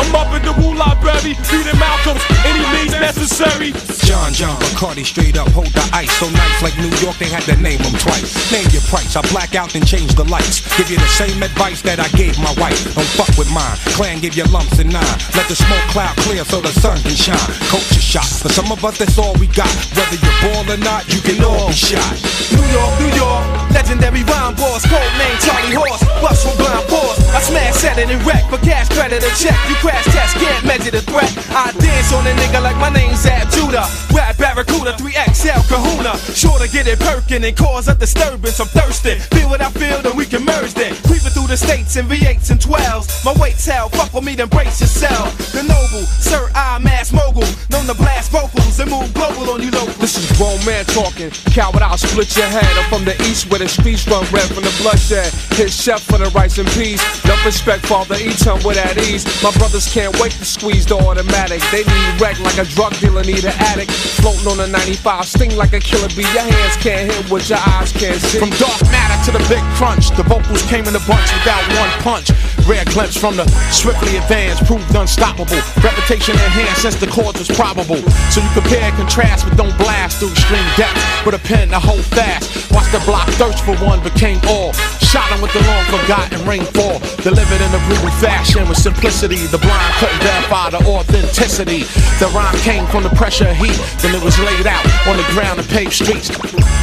I'm 0.00 0.14
up 0.16 0.32
in 0.32 0.40
the 0.40 0.52
Wu 0.56 0.72
Library, 0.74 1.36
reading 1.52 1.78
Malcolm's. 1.78 2.24
Any 2.48 2.64
means 2.72 2.92
necessary. 2.92 3.72
John 4.08 4.32
John 4.32 4.56
Bacardi 4.60 5.04
straight 5.04 5.36
up 5.36 5.48
hold 5.48 5.68
the 5.68 5.84
ice 5.92 6.10
so 6.18 6.28
nice 6.30 6.62
like 6.62 6.76
New 6.78 6.92
York 7.04 7.16
they 7.18 7.28
had 7.28 7.44
to 7.54 7.62
name 7.62 7.78
him 7.78 7.94
twice. 7.98 8.34
Name 8.50 8.66
your 8.70 8.82
price, 8.90 9.16
I 9.16 9.22
black 9.30 9.54
out 9.54 9.74
and 9.74 9.86
change 9.86 10.14
the 10.14 10.24
lights. 10.24 10.60
Give 10.76 10.90
you 10.90 10.98
the 10.98 11.12
same 11.14 11.42
advice 11.42 11.82
that 11.82 12.00
I 12.00 12.08
gave 12.16 12.38
my 12.38 12.52
wife. 12.58 12.78
Don't 12.94 13.12
fuck 13.14 13.30
with 13.38 13.50
mine. 13.54 13.76
Clan 13.94 14.20
give 14.20 14.34
you 14.34 14.44
lumps 14.50 14.78
and 14.78 14.92
nine. 14.92 15.16
Let 15.34 15.46
the 15.48 15.56
smoke 15.56 15.86
cloud 15.94 16.16
clear 16.26 16.44
so 16.44 16.60
the 16.60 16.74
sun 16.82 16.98
can 17.02 17.14
shine. 17.14 17.38
Culture 17.70 18.02
shot. 18.02 18.26
For 18.26 18.50
some 18.50 18.70
of 18.72 18.84
us 18.84 18.98
that's 18.98 19.18
all 19.18 19.34
we 19.38 19.46
got. 19.54 19.70
Whether 19.94 20.18
you're 20.18 20.38
ball 20.42 20.66
or 20.66 20.80
not, 20.82 21.06
you 21.12 21.20
can 21.22 21.38
all 21.44 21.68
be 21.68 21.74
shot. 21.74 22.14
New 22.50 22.66
York, 22.74 22.92
New 22.98 23.12
York, 23.14 23.42
legendary 23.70 24.22
rhyme 24.24 24.54
boss, 24.58 24.82
code 24.86 25.14
name 25.18 25.38
Charlie 25.42 25.78
Horse, 25.78 26.02
bust 26.18 26.42
from 26.42 26.56
blind 26.58 26.84
force. 26.90 27.18
I 27.30 27.40
smash, 27.40 27.74
set 27.78 27.98
it 27.98 28.10
and 28.10 28.20
wreck, 28.26 28.44
for 28.50 28.58
cash 28.58 28.88
credit 28.90 29.22
or 29.22 29.34
check. 29.38 29.56
You 29.70 29.76
crash 29.78 30.04
test, 30.10 30.36
can't 30.36 30.64
measure 30.66 30.90
the 30.90 31.02
threat. 31.02 31.30
I 31.54 31.70
dance 31.78 32.10
on 32.12 32.26
a 32.26 32.34
nigga 32.34 32.62
like 32.62 32.76
my 32.76 32.90
name's 32.90 33.24
Ab 33.26 33.50
Judah. 33.50 33.86
Rap 34.12 34.36
Barracuda, 34.38 34.94
3XL 34.98 35.62
Kahuna. 35.68 36.16
Sure 36.34 36.58
to 36.58 36.68
get 36.68 36.86
it 36.86 36.98
perkin' 37.00 37.43
and 37.44 37.56
cause 37.56 37.88
a 37.88 37.94
disturbance. 37.94 38.58
I'm 38.58 38.66
thirsty. 38.68 39.16
Feel 39.36 39.50
what 39.50 39.60
I 39.60 39.70
feel, 39.70 40.00
then 40.00 40.16
we 40.16 40.24
can 40.24 40.44
merge 40.44 40.72
then. 40.72 40.94
Creeping 41.04 41.30
through 41.30 41.48
the 41.48 41.56
states 41.56 41.96
in 41.96 42.06
V8s 42.06 42.50
and 42.50 42.60
12s. 42.60 43.24
My 43.24 43.34
weight's 43.40 43.66
hell, 43.66 43.88
fuck 43.90 44.12
with 44.14 44.24
me, 44.24 44.34
then 44.34 44.48
brace 44.48 44.80
yourself. 44.80 45.36
The 45.52 45.62
noble, 45.62 46.06
Sir 46.24 46.50
I'm 46.54 46.82
Mass 46.82 47.12
Mogul, 47.12 47.44
known 47.70 47.86
to 47.86 47.94
blast 47.94 48.32
vocals 48.32 48.80
and 48.80 48.90
move 48.90 49.12
global 49.12 49.50
on 49.52 49.62
you 49.62 49.70
local. 49.70 49.92
This 50.00 50.16
is 50.16 50.26
grown 50.38 50.58
man 50.64 50.84
talking. 50.86 51.30
Coward, 51.52 51.82
I'll 51.82 51.98
split 51.98 52.34
your 52.36 52.46
head. 52.48 52.64
I'm 52.80 52.88
from 52.88 53.04
the 53.04 53.14
east 53.28 53.50
where 53.50 53.60
the 53.60 53.68
streets 53.68 54.08
run 54.08 54.24
red 54.32 54.48
from 54.48 54.64
the 54.64 54.74
bloodshed. 54.80 55.28
Hit 55.52 55.70
chef 55.70 56.02
for 56.02 56.18
the 56.18 56.30
rice 56.32 56.58
and 56.58 56.68
peas. 56.72 57.02
No 57.28 57.36
respect, 57.44 57.84
father, 57.86 58.16
him 58.16 58.58
with 58.64 58.78
at 58.78 58.96
ease. 58.98 59.24
My 59.42 59.52
brothers 59.58 59.92
can't 59.92 60.14
wait 60.20 60.32
to 60.32 60.44
squeeze 60.44 60.86
the 60.86 60.96
automatic. 60.96 61.60
They 61.70 61.84
need 61.84 62.20
wreck 62.20 62.40
like 62.40 62.58
a 62.58 62.64
drug 62.72 62.96
dealer 63.00 63.22
need 63.22 63.44
an 63.44 63.54
addict. 63.72 63.92
Floating 63.92 64.48
on 64.48 64.60
a 64.60 64.66
95, 64.66 65.26
sting 65.26 65.56
like 65.56 65.72
a 65.72 65.80
killer 65.80 66.08
bee. 66.16 66.24
Your 66.32 66.46
hands 66.48 66.76
can't 66.80 67.12
hit 67.12 67.30
what 67.34 67.50
your 67.50 67.58
eyes 67.66 67.90
can't 67.90 68.20
see. 68.20 68.38
From 68.38 68.50
dark 68.50 68.80
matter 68.92 69.32
to 69.32 69.36
the 69.36 69.44
big 69.48 69.64
crunch, 69.74 70.10
the 70.10 70.22
vocals 70.22 70.62
came 70.70 70.86
in 70.86 70.94
a 70.94 71.00
bunch 71.00 71.32
without 71.34 71.66
one 71.74 71.90
punch. 71.98 72.30
Rare 72.66 72.84
glimpse 72.86 73.16
from 73.16 73.36
the 73.36 73.44
swiftly 73.68 74.16
advanced, 74.16 74.64
proved 74.64 74.94
unstoppable. 74.94 75.60
Reputation 75.84 76.32
enhanced 76.32 76.82
since 76.82 76.96
the 76.96 77.06
cause 77.06 77.36
was 77.36 77.48
probable. 77.48 78.00
So 78.32 78.40
you 78.40 78.48
compare 78.54 78.84
and 78.88 78.96
contrast, 78.96 79.44
but 79.44 79.56
don't 79.56 79.76
blast 79.76 80.18
through 80.18 80.32
extreme 80.32 80.64
depth. 80.76 80.96
With 81.26 81.34
a 81.34 81.42
pen 81.44 81.68
to 81.70 81.80
hold 81.80 82.04
fast. 82.16 82.72
Watch 82.72 82.90
the 82.92 83.00
block 83.04 83.28
thirst 83.40 83.64
for 83.64 83.76
one, 83.84 84.02
became 84.02 84.40
all. 84.48 84.72
Shot 85.00 85.28
him 85.32 85.40
with 85.40 85.52
the 85.52 85.64
long 85.64 85.84
forgotten 85.92 86.40
rainfall. 86.46 87.00
Delivered 87.24 87.60
in 87.60 87.70
a 87.72 87.80
brutal 87.88 88.12
fashion 88.20 88.68
with 88.68 88.78
simplicity. 88.78 89.40
The 89.48 89.58
blind 89.58 89.92
couldn't 90.00 90.20
verify 90.20 90.70
the 90.70 90.80
authenticity. 90.88 91.84
The 92.20 92.28
rhyme 92.36 92.56
came 92.64 92.86
from 92.88 93.02
the 93.04 93.14
pressure 93.16 93.48
of 93.48 93.56
heat. 93.56 93.76
Then 94.00 94.14
it 94.14 94.22
was 94.24 94.38
laid 94.40 94.66
out 94.66 94.84
on 95.08 95.16
the 95.16 95.26
ground 95.32 95.60
and 95.60 95.68
paved 95.68 95.92
streets. 95.92 96.30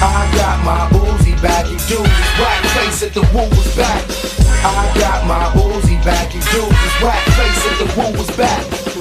I 0.01 0.25
got 0.33 0.57
my 0.65 0.89
Uzi 0.97 1.20
back, 1.41 1.65
you 1.69 1.77
do 1.87 2.01
whack 2.01 2.63
face 2.77 3.03
at 3.03 3.13
the 3.13 3.21
woo 3.33 3.49
was 3.49 3.75
back. 3.75 4.03
I 4.63 4.91
got 4.99 5.25
my 5.25 5.45
Uzi 5.59 6.03
back, 6.05 6.33
you 6.33 6.41
do 6.41 6.61
whack 7.03 7.25
face 7.37 7.65
at 7.67 7.77
the 7.79 7.87
woo 7.97 8.17
was 8.17 8.29
back. 8.37 9.00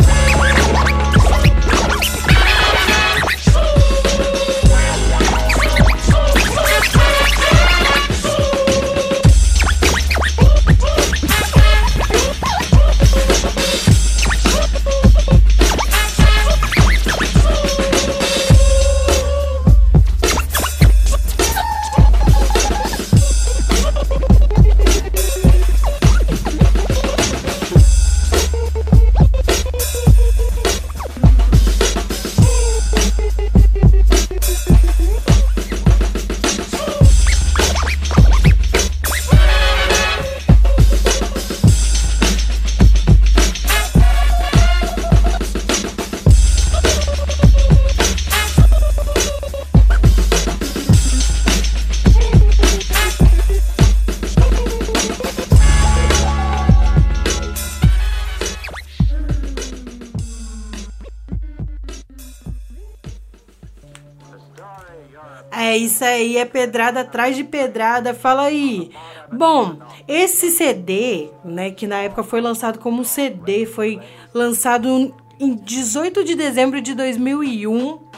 É 66.40 66.44
pedrada 66.44 67.00
atrás 67.00 67.36
de 67.36 67.44
pedrada. 67.44 68.12
Fala 68.14 68.42
aí. 68.42 68.90
Bom, 69.32 69.76
esse 70.08 70.50
CD, 70.50 71.28
né, 71.44 71.70
que 71.70 71.86
na 71.86 71.98
época 72.02 72.22
foi 72.22 72.40
lançado 72.40 72.78
como 72.78 73.04
CD, 73.04 73.66
foi 73.66 74.00
lançado 74.34 75.14
em 75.38 75.54
18 75.54 76.24
de 76.24 76.34
dezembro 76.34 76.80
de 76.80 76.94
2001 76.94 78.10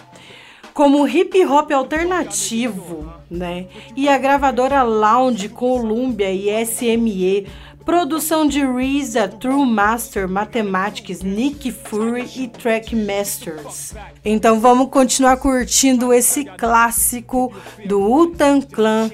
como 0.73 1.07
hip 1.07 1.45
hop 1.45 1.71
alternativo, 1.71 3.13
né? 3.31 3.67
E 3.95 4.09
a 4.09 4.17
gravadora 4.17 4.83
Lounge, 4.83 5.49
Columbia 5.51 6.33
e 6.33 6.65
SME, 6.65 7.47
produção 7.85 8.47
de 8.47 8.63
RZA, 8.63 9.29
True 9.29 9.67
Master, 9.67 10.29
Mathematics, 10.29 11.23
Nick 11.23 11.71
Fury 11.71 12.29
e 12.37 12.49
Trackmasters. 12.49 13.95
Então 14.25 14.61
vamos 14.61 14.89
continuar 14.89 15.37
curtindo 15.37 16.13
esse 16.13 16.45
clássico 16.45 17.53
do 17.87 18.01
Utan 18.01 18.61
Clan. 18.61 19.11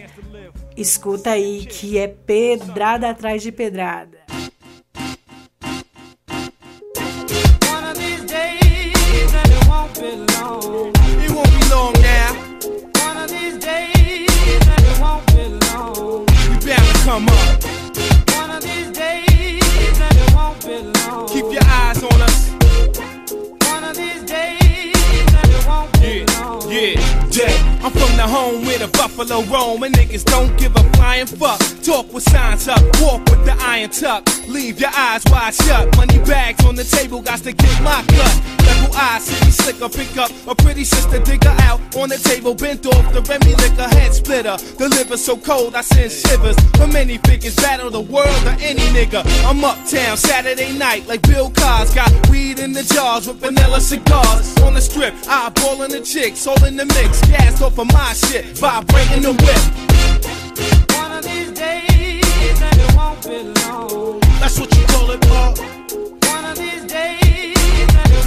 Escuta 0.76 1.30
aí 1.30 1.66
que 1.66 1.98
é 1.98 2.06
pedrada 2.06 3.10
atrás 3.10 3.42
de 3.42 3.50
pedrada. 3.50 4.18
One 17.18 17.47
Yeah, 26.68 27.00
yeah. 27.30 27.67
I'm 27.80 27.92
from 27.92 28.16
the 28.16 28.26
home 28.26 28.64
where 28.66 28.78
the 28.78 28.88
buffalo 28.88 29.42
roam 29.44 29.82
and 29.82 29.94
niggas 29.94 30.24
don't 30.24 30.56
give 30.58 30.74
a 30.76 30.82
flying 30.94 31.26
fuck. 31.26 31.60
Talk 31.82 32.12
with 32.12 32.24
signs 32.24 32.66
up, 32.68 32.80
walk 33.00 33.20
with 33.30 33.44
the 33.44 33.56
iron 33.60 33.90
tuck. 33.90 34.26
Leave 34.48 34.80
your 34.80 34.90
eyes 34.94 35.22
wide 35.30 35.54
shut. 35.54 35.96
Money 35.96 36.18
bags 36.20 36.64
on 36.64 36.74
the 36.74 36.84
table, 36.84 37.22
got 37.22 37.38
to 37.40 37.52
get 37.52 37.82
my 37.82 38.02
cut. 38.08 38.42
Level 38.66 38.96
eyes, 38.96 39.24
city 39.24 39.50
slicker, 39.50 39.88
pick 39.88 40.16
up 40.16 40.30
a 40.46 40.54
pretty 40.54 40.84
sister, 40.84 41.18
digger 41.20 41.54
out 41.60 41.80
on 41.96 42.08
the 42.08 42.18
table, 42.18 42.54
bent 42.54 42.84
off 42.86 43.12
the 43.12 43.22
Remy 43.22 43.54
liquor, 43.54 43.88
head 43.96 44.12
splitter. 44.12 44.56
The 44.76 44.88
liver 44.88 45.16
so 45.16 45.36
cold, 45.36 45.74
I 45.74 45.82
send 45.82 46.10
shivers. 46.10 46.56
For 46.76 46.86
many 46.86 47.18
figures, 47.18 47.56
battle 47.56 47.90
the 47.90 48.00
world 48.00 48.44
or 48.44 48.56
any 48.60 48.86
nigga. 48.96 49.22
I'm 49.44 49.64
uptown 49.64 50.16
Saturday 50.16 50.76
night 50.76 51.06
like 51.06 51.22
Bill 51.22 51.50
Cos. 51.50 51.94
Got 51.94 52.12
weed 52.28 52.58
in 52.58 52.72
the 52.72 52.82
jars 52.82 53.26
with 53.26 53.38
vanilla 53.38 53.80
cigars. 53.80 54.56
On 54.62 54.74
the 54.74 54.80
strip, 54.80 55.14
eyeballing 55.24 55.90
the 55.90 56.00
chicks, 56.00 56.46
all 56.46 56.62
in 56.64 56.76
the 56.76 56.86
mix. 56.86 57.20
Gassed 57.28 57.62
off 57.68 57.78
of 57.78 57.92
my 57.92 58.12
shit, 58.14 58.46
vibrating 58.58 59.22
the 59.22 59.32
whip. 59.44 59.62
One 60.96 61.12
of 61.12 61.24
these 61.24 61.52
days, 61.52 62.62
and 62.62 62.76
it 62.80 62.94
won't 62.96 63.22
be 63.22 63.42
long. 63.60 64.20
That's 64.40 64.58
what 64.58 64.74
you 64.74 64.84
call 64.86 65.10
it, 65.10 65.20
Paul. 65.28 65.52
One 66.32 66.44
of 66.46 66.56
these 66.56 66.84
days, 66.86 67.88
and 68.00 68.12
it 68.18 68.26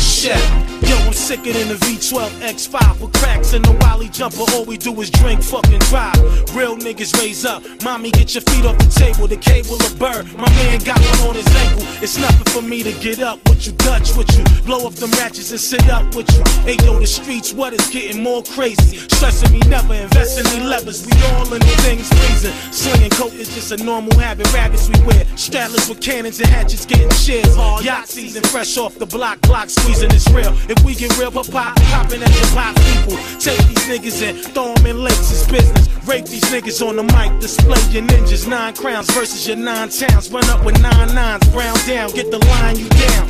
Shit. 0.00 0.42
Yo, 0.88 1.03
sicker 1.14 1.52
than 1.52 1.68
the 1.68 1.74
V12 1.74 2.28
X5 2.40 3.00
with 3.00 3.12
cracks 3.14 3.52
in 3.52 3.62
the 3.62 3.72
Wally 3.82 4.08
jumper. 4.08 4.44
All 4.52 4.64
we 4.64 4.76
do 4.76 4.92
is 5.00 5.10
drink, 5.10 5.42
fucking 5.42 5.80
drive. 5.90 6.16
Real 6.54 6.76
niggas 6.76 7.18
raise 7.20 7.44
up. 7.44 7.62
Mommy, 7.82 8.10
get 8.10 8.34
your 8.34 8.42
feet 8.42 8.64
off 8.64 8.76
the 8.78 8.90
table. 8.90 9.26
The 9.26 9.36
cable 9.36 9.76
a 9.76 9.90
bird. 9.96 10.26
My 10.36 10.48
man 10.50 10.80
got 10.80 10.98
one 10.98 11.30
on 11.30 11.34
his 11.34 11.46
ankle. 11.56 11.84
It's 12.02 12.18
nothing 12.18 12.52
for 12.52 12.62
me 12.62 12.82
to 12.82 12.92
get 13.00 13.20
up 13.20 13.38
with 13.48 13.66
you, 13.66 13.72
Dutch 13.72 14.16
with 14.16 14.30
you. 14.36 14.44
Blow 14.64 14.86
up 14.86 14.94
them 14.94 15.10
ratchets 15.12 15.50
and 15.50 15.60
sit 15.60 15.88
up 15.88 16.14
with 16.14 16.30
you. 16.34 16.42
Hey, 16.62 16.76
yo, 16.84 16.98
the 16.98 17.06
streets, 17.06 17.52
what 17.52 17.72
is 17.72 17.86
getting 17.90 18.22
more 18.22 18.42
crazy? 18.42 18.96
Stressing 19.14 19.52
me 19.52 19.60
never, 19.68 19.94
investing 19.94 20.46
in 20.58 20.68
levers. 20.68 21.06
We 21.06 21.12
all 21.34 21.52
in 21.52 21.60
the 21.60 21.76
things 21.84 22.08
freezing. 22.08 22.54
Slinging 22.72 23.10
coke 23.10 23.34
is 23.34 23.54
just 23.54 23.72
a 23.72 23.82
normal 23.84 24.18
habit. 24.18 24.52
Rabbits 24.52 24.88
we 24.88 25.00
wear. 25.04 25.24
Stratless 25.36 25.88
with 25.88 26.00
cannons 26.00 26.40
and 26.40 26.48
hatchets 26.48 26.86
getting 26.86 27.10
shares. 27.10 27.56
Yacht 27.84 28.08
season, 28.08 28.42
fresh 28.44 28.76
off 28.78 28.94
the 28.96 29.06
block, 29.06 29.40
block 29.42 29.68
squeezing 29.70 30.10
it's 30.12 30.30
real. 30.30 30.52
If 30.68 30.82
we 30.84 30.94
get 30.94 31.03
real, 31.18 31.30
pop 31.30 31.48
pop, 31.50 31.76
popping 31.76 32.22
at 32.22 32.34
your 32.34 32.50
pop 32.54 32.74
people. 32.76 33.16
Take 33.38 33.58
these 33.68 33.84
niggas 33.88 34.22
and 34.28 34.38
throw 34.54 34.74
them 34.74 34.86
in 34.86 35.02
lakes, 35.02 35.30
it's 35.30 35.46
business. 35.50 35.88
Rape 36.06 36.26
these 36.26 36.44
niggas 36.44 36.86
on 36.86 36.96
the 36.96 37.02
mic, 37.02 37.40
display 37.40 37.80
your 37.90 38.02
ninjas. 38.02 38.46
Nine 38.48 38.74
crowns 38.74 39.10
versus 39.12 39.46
your 39.46 39.56
nine 39.56 39.88
towns. 39.88 40.30
Run 40.30 40.44
up 40.50 40.64
with 40.64 40.80
nine 40.80 41.14
nines, 41.14 41.46
brown 41.48 41.76
down, 41.86 42.10
get 42.10 42.30
the 42.30 42.38
line 42.38 42.76
you 42.78 42.88
down. 42.88 43.28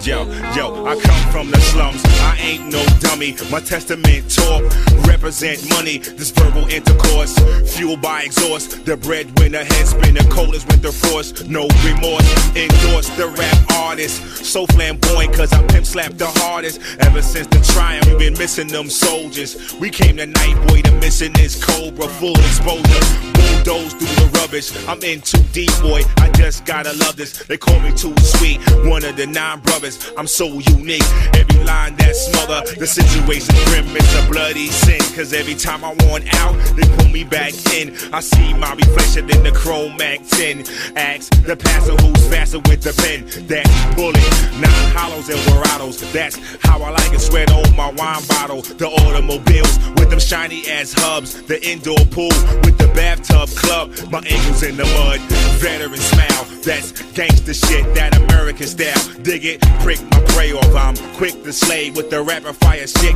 Yo, 0.04 0.26
yo, 0.56 0.86
I 0.86 1.00
come 1.00 1.32
from 1.32 1.52
the 1.52 1.60
slums. 1.62 2.02
I 2.06 2.38
ain't 2.40 2.72
no 2.72 2.84
dummy. 3.00 3.36
My 3.52 3.60
testament 3.60 4.34
talk 4.34 4.64
represent 5.06 5.70
money. 5.70 6.00
This 6.00 6.32
verbal 6.32 6.68
intercourse, 6.70 7.38
fueled 7.72 8.02
by 8.02 8.24
exhaust. 8.24 8.84
The 8.86 8.98
breadwinner 8.98 9.64
head 9.64 9.88
spinner, 9.88 10.24
cold 10.32 10.56
as 10.56 10.66
winter 10.66 10.92
frost. 10.92 11.48
No 11.48 11.68
remorse. 11.86 12.56
Endorse 12.56 13.10
the 13.16 13.28
rap 13.38 13.72
artist. 13.78 14.44
So 14.44 14.66
flamboyant, 14.68 15.34
cause 15.34 15.54
I 15.54 15.62
pimp 15.68 15.86
slapped 15.86 16.18
the 16.18 16.28
hardest. 16.28 16.82
Ever 17.00 17.22
since 17.22 17.48
the 17.48 17.60
triumph, 17.74 18.08
we 18.08 18.18
been 18.18 18.34
missing 18.34 18.68
them 18.68 18.90
soldiers. 18.90 19.76
We 19.80 19.90
came 19.90 20.18
tonight, 20.18 20.56
boy, 20.68 20.82
the 20.82 20.98
missing 21.00 21.34
is 21.38 21.64
cobra. 21.64 22.08
Full 22.08 22.38
exposure. 22.40 23.32
Bulldoze 23.34 23.94
through 23.94 24.16
the 24.16 24.32
rubbish. 24.40 24.72
I'm 24.88 25.02
in 25.04 25.22
too 25.22 25.44
deep, 25.54 25.72
boy. 25.82 26.02
I 26.18 26.30
just 26.30 26.66
gotta 26.66 26.94
love 26.94 27.16
this. 27.16 27.44
They 27.46 27.58
call 27.58 27.80
me 27.82 27.92
too 27.92 28.16
sweet. 28.18 28.60
One 28.86 29.06
of 29.06 29.16
the 29.16 29.28
nine 29.28 29.51
brothers. 29.60 30.12
I'm 30.18 30.28
so 30.28 30.46
unique. 30.48 31.04
Every 31.34 31.64
line 31.64 31.96
that 31.98 32.16
smother. 32.16 32.62
The 32.80 32.88
situation 32.88 33.54
grim. 33.66 33.86
It's 33.96 34.16
a 34.16 34.30
bloody 34.30 34.68
sin. 34.68 35.02
Cause 35.16 35.34
every 35.34 35.56
time 35.56 35.84
I 35.84 35.94
want 36.08 36.24
out, 36.36 36.56
they 36.76 36.88
pull 36.98 37.10
me 37.10 37.24
back 37.24 37.54
in. 37.74 37.96
I 38.14 38.22
see 38.22 38.54
my 38.54 38.74
reflection 38.74 39.30
in 39.30 39.44
the 39.44 39.52
chrome 39.52 39.98
Mac 39.98 40.20
10. 40.28 40.66
Ask 40.96 41.32
the 41.44 41.56
passer 41.56 41.96
who's 41.98 42.28
faster 42.28 42.60
with 42.60 42.82
the 42.82 42.94
pen. 43.02 43.26
That's 43.48 43.96
bullet. 43.96 44.16
Nine 44.60 44.96
hollows 44.96 45.30
and 45.30 45.40
verados. 45.50 46.00
That's 46.14 46.38
how 46.64 46.82
I 46.82 46.90
like 46.92 47.14
it. 47.14 47.20
Sweat 47.20 47.52
on 47.52 47.76
my 47.76 47.92
wine 47.92 48.24
bottle. 48.28 48.62
The 48.62 48.88
automobiles 48.88 49.78
with 49.98 50.10
them 50.10 50.20
shiny 50.20 50.68
ass 50.70 50.94
hubs. 50.96 51.42
The 51.44 51.58
indoor 51.68 52.00
pool 52.12 52.34
with 52.64 52.78
the 52.78 52.88
bathtub 52.96 53.50
club. 53.50 53.92
My 54.12 54.20
ankles 54.20 54.64
in 54.64 54.78
the 54.78 54.86
mud. 54.86 55.20
Veteran 55.60 55.98
smile. 55.98 56.46
That's 56.64 56.92
gangster 57.14 57.54
shit. 57.54 57.84
That 57.96 58.16
American 58.16 58.68
style. 58.68 59.02
Dig 59.32 59.46
it. 59.46 59.62
Prick 59.80 60.02
my 60.12 60.20
prey 60.34 60.52
off. 60.52 60.76
I'm 60.76 60.98
quick 61.16 61.42
to 61.46 61.54
slay 61.54 61.90
with 61.90 62.10
the 62.10 62.22
rapid 62.22 62.54
fire 62.58 62.86
shit. 62.86 63.16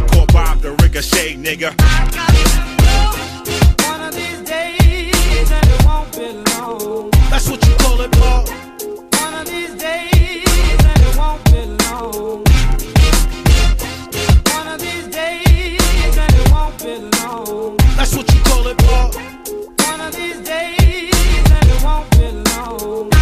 The 0.62 0.71
ricochet, 0.82 1.36
nigga. 1.36 1.75
One 3.86 4.01
of 4.01 4.15
these 4.15 4.41
days, 4.49 5.51
and 5.51 5.67
it 5.67 5.84
won't 5.84 6.15
be 6.15 6.32
long. 6.54 7.10
That's 7.30 7.49
what 7.49 7.62
you 7.67 7.75
call 7.75 7.99
it, 7.99 8.12
Paul. 8.13 8.45
One 9.19 9.34
of 9.34 9.45
these 9.45 9.75
days, 9.75 10.86
and 10.86 11.01
it 11.04 11.17
won't 11.17 11.43
be 11.51 11.65
long. 11.84 12.45
One 14.56 14.67
of 14.69 14.80
these 14.80 15.08
days, 15.10 16.17
and 16.17 16.34
it 16.34 16.49
won't 16.49 16.80
be 16.80 16.95
long. 17.19 17.75
That's 17.97 18.15
what 18.15 18.34
you 18.34 18.39
call 18.43 18.65
it, 18.67 18.78
Paul. 18.78 19.12
One 19.91 19.99
of 19.99 20.15
these 20.15 20.39
days, 20.39 21.51
and 21.51 21.69
it 21.69 21.84
won't 21.84 22.10
be 22.12 22.32
long. 22.56 23.14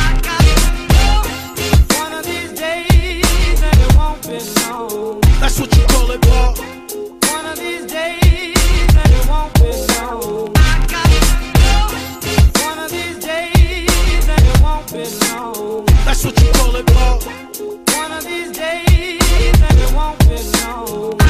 That's 16.13 16.25
what 16.25 16.39
you 16.43 16.51
call 16.51 16.75
it, 16.75 16.85
Paul. 16.85 17.19
One 17.97 18.11
of 18.11 18.23
these 18.23 18.51
days, 18.51 19.61
and 19.61 19.79
it 19.79 19.93
won't 19.95 20.19
be 20.29 20.37
long. 20.61 21.22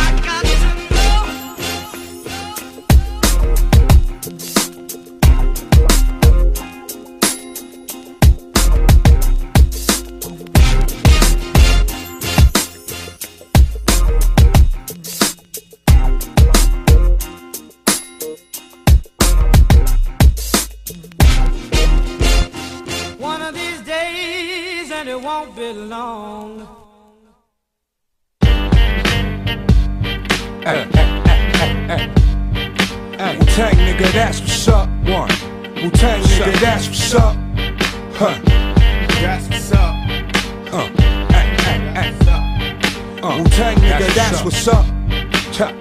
And 25.58 25.64
it 25.64 25.74
won't 25.74 25.74
be 25.74 25.74
long. 25.74 26.68
Hey, 30.64 30.88
hey, 30.94 31.22
hey, 31.26 31.42
hey, 31.58 32.08
hey. 33.18 33.38
Wu 33.38 33.46
Tang 33.46 33.76
nigga, 33.76 34.12
that's 34.14 34.40
what's 34.40 34.68
up. 34.68 34.90
One. 34.90 35.30
Wu 35.76 35.90
Tang 35.92 36.22
nigga, 36.22 36.60
that's 36.60 36.88
what's 36.88 37.14
up. 37.16 37.36
Huh. 38.14 38.40
That's 39.22 39.48
what's 39.50 39.72
up. 39.72 39.96
Uh. 40.74 40.88
Hey, 41.32 41.48
hey, 41.64 41.80
hey. 41.94 42.14
Uh. 43.22 43.38
Wu 43.38 43.44
Tang 43.50 43.78
nigga, 43.78 44.14
that's 44.16 44.44
what's 44.44 44.68
up. 44.68 44.86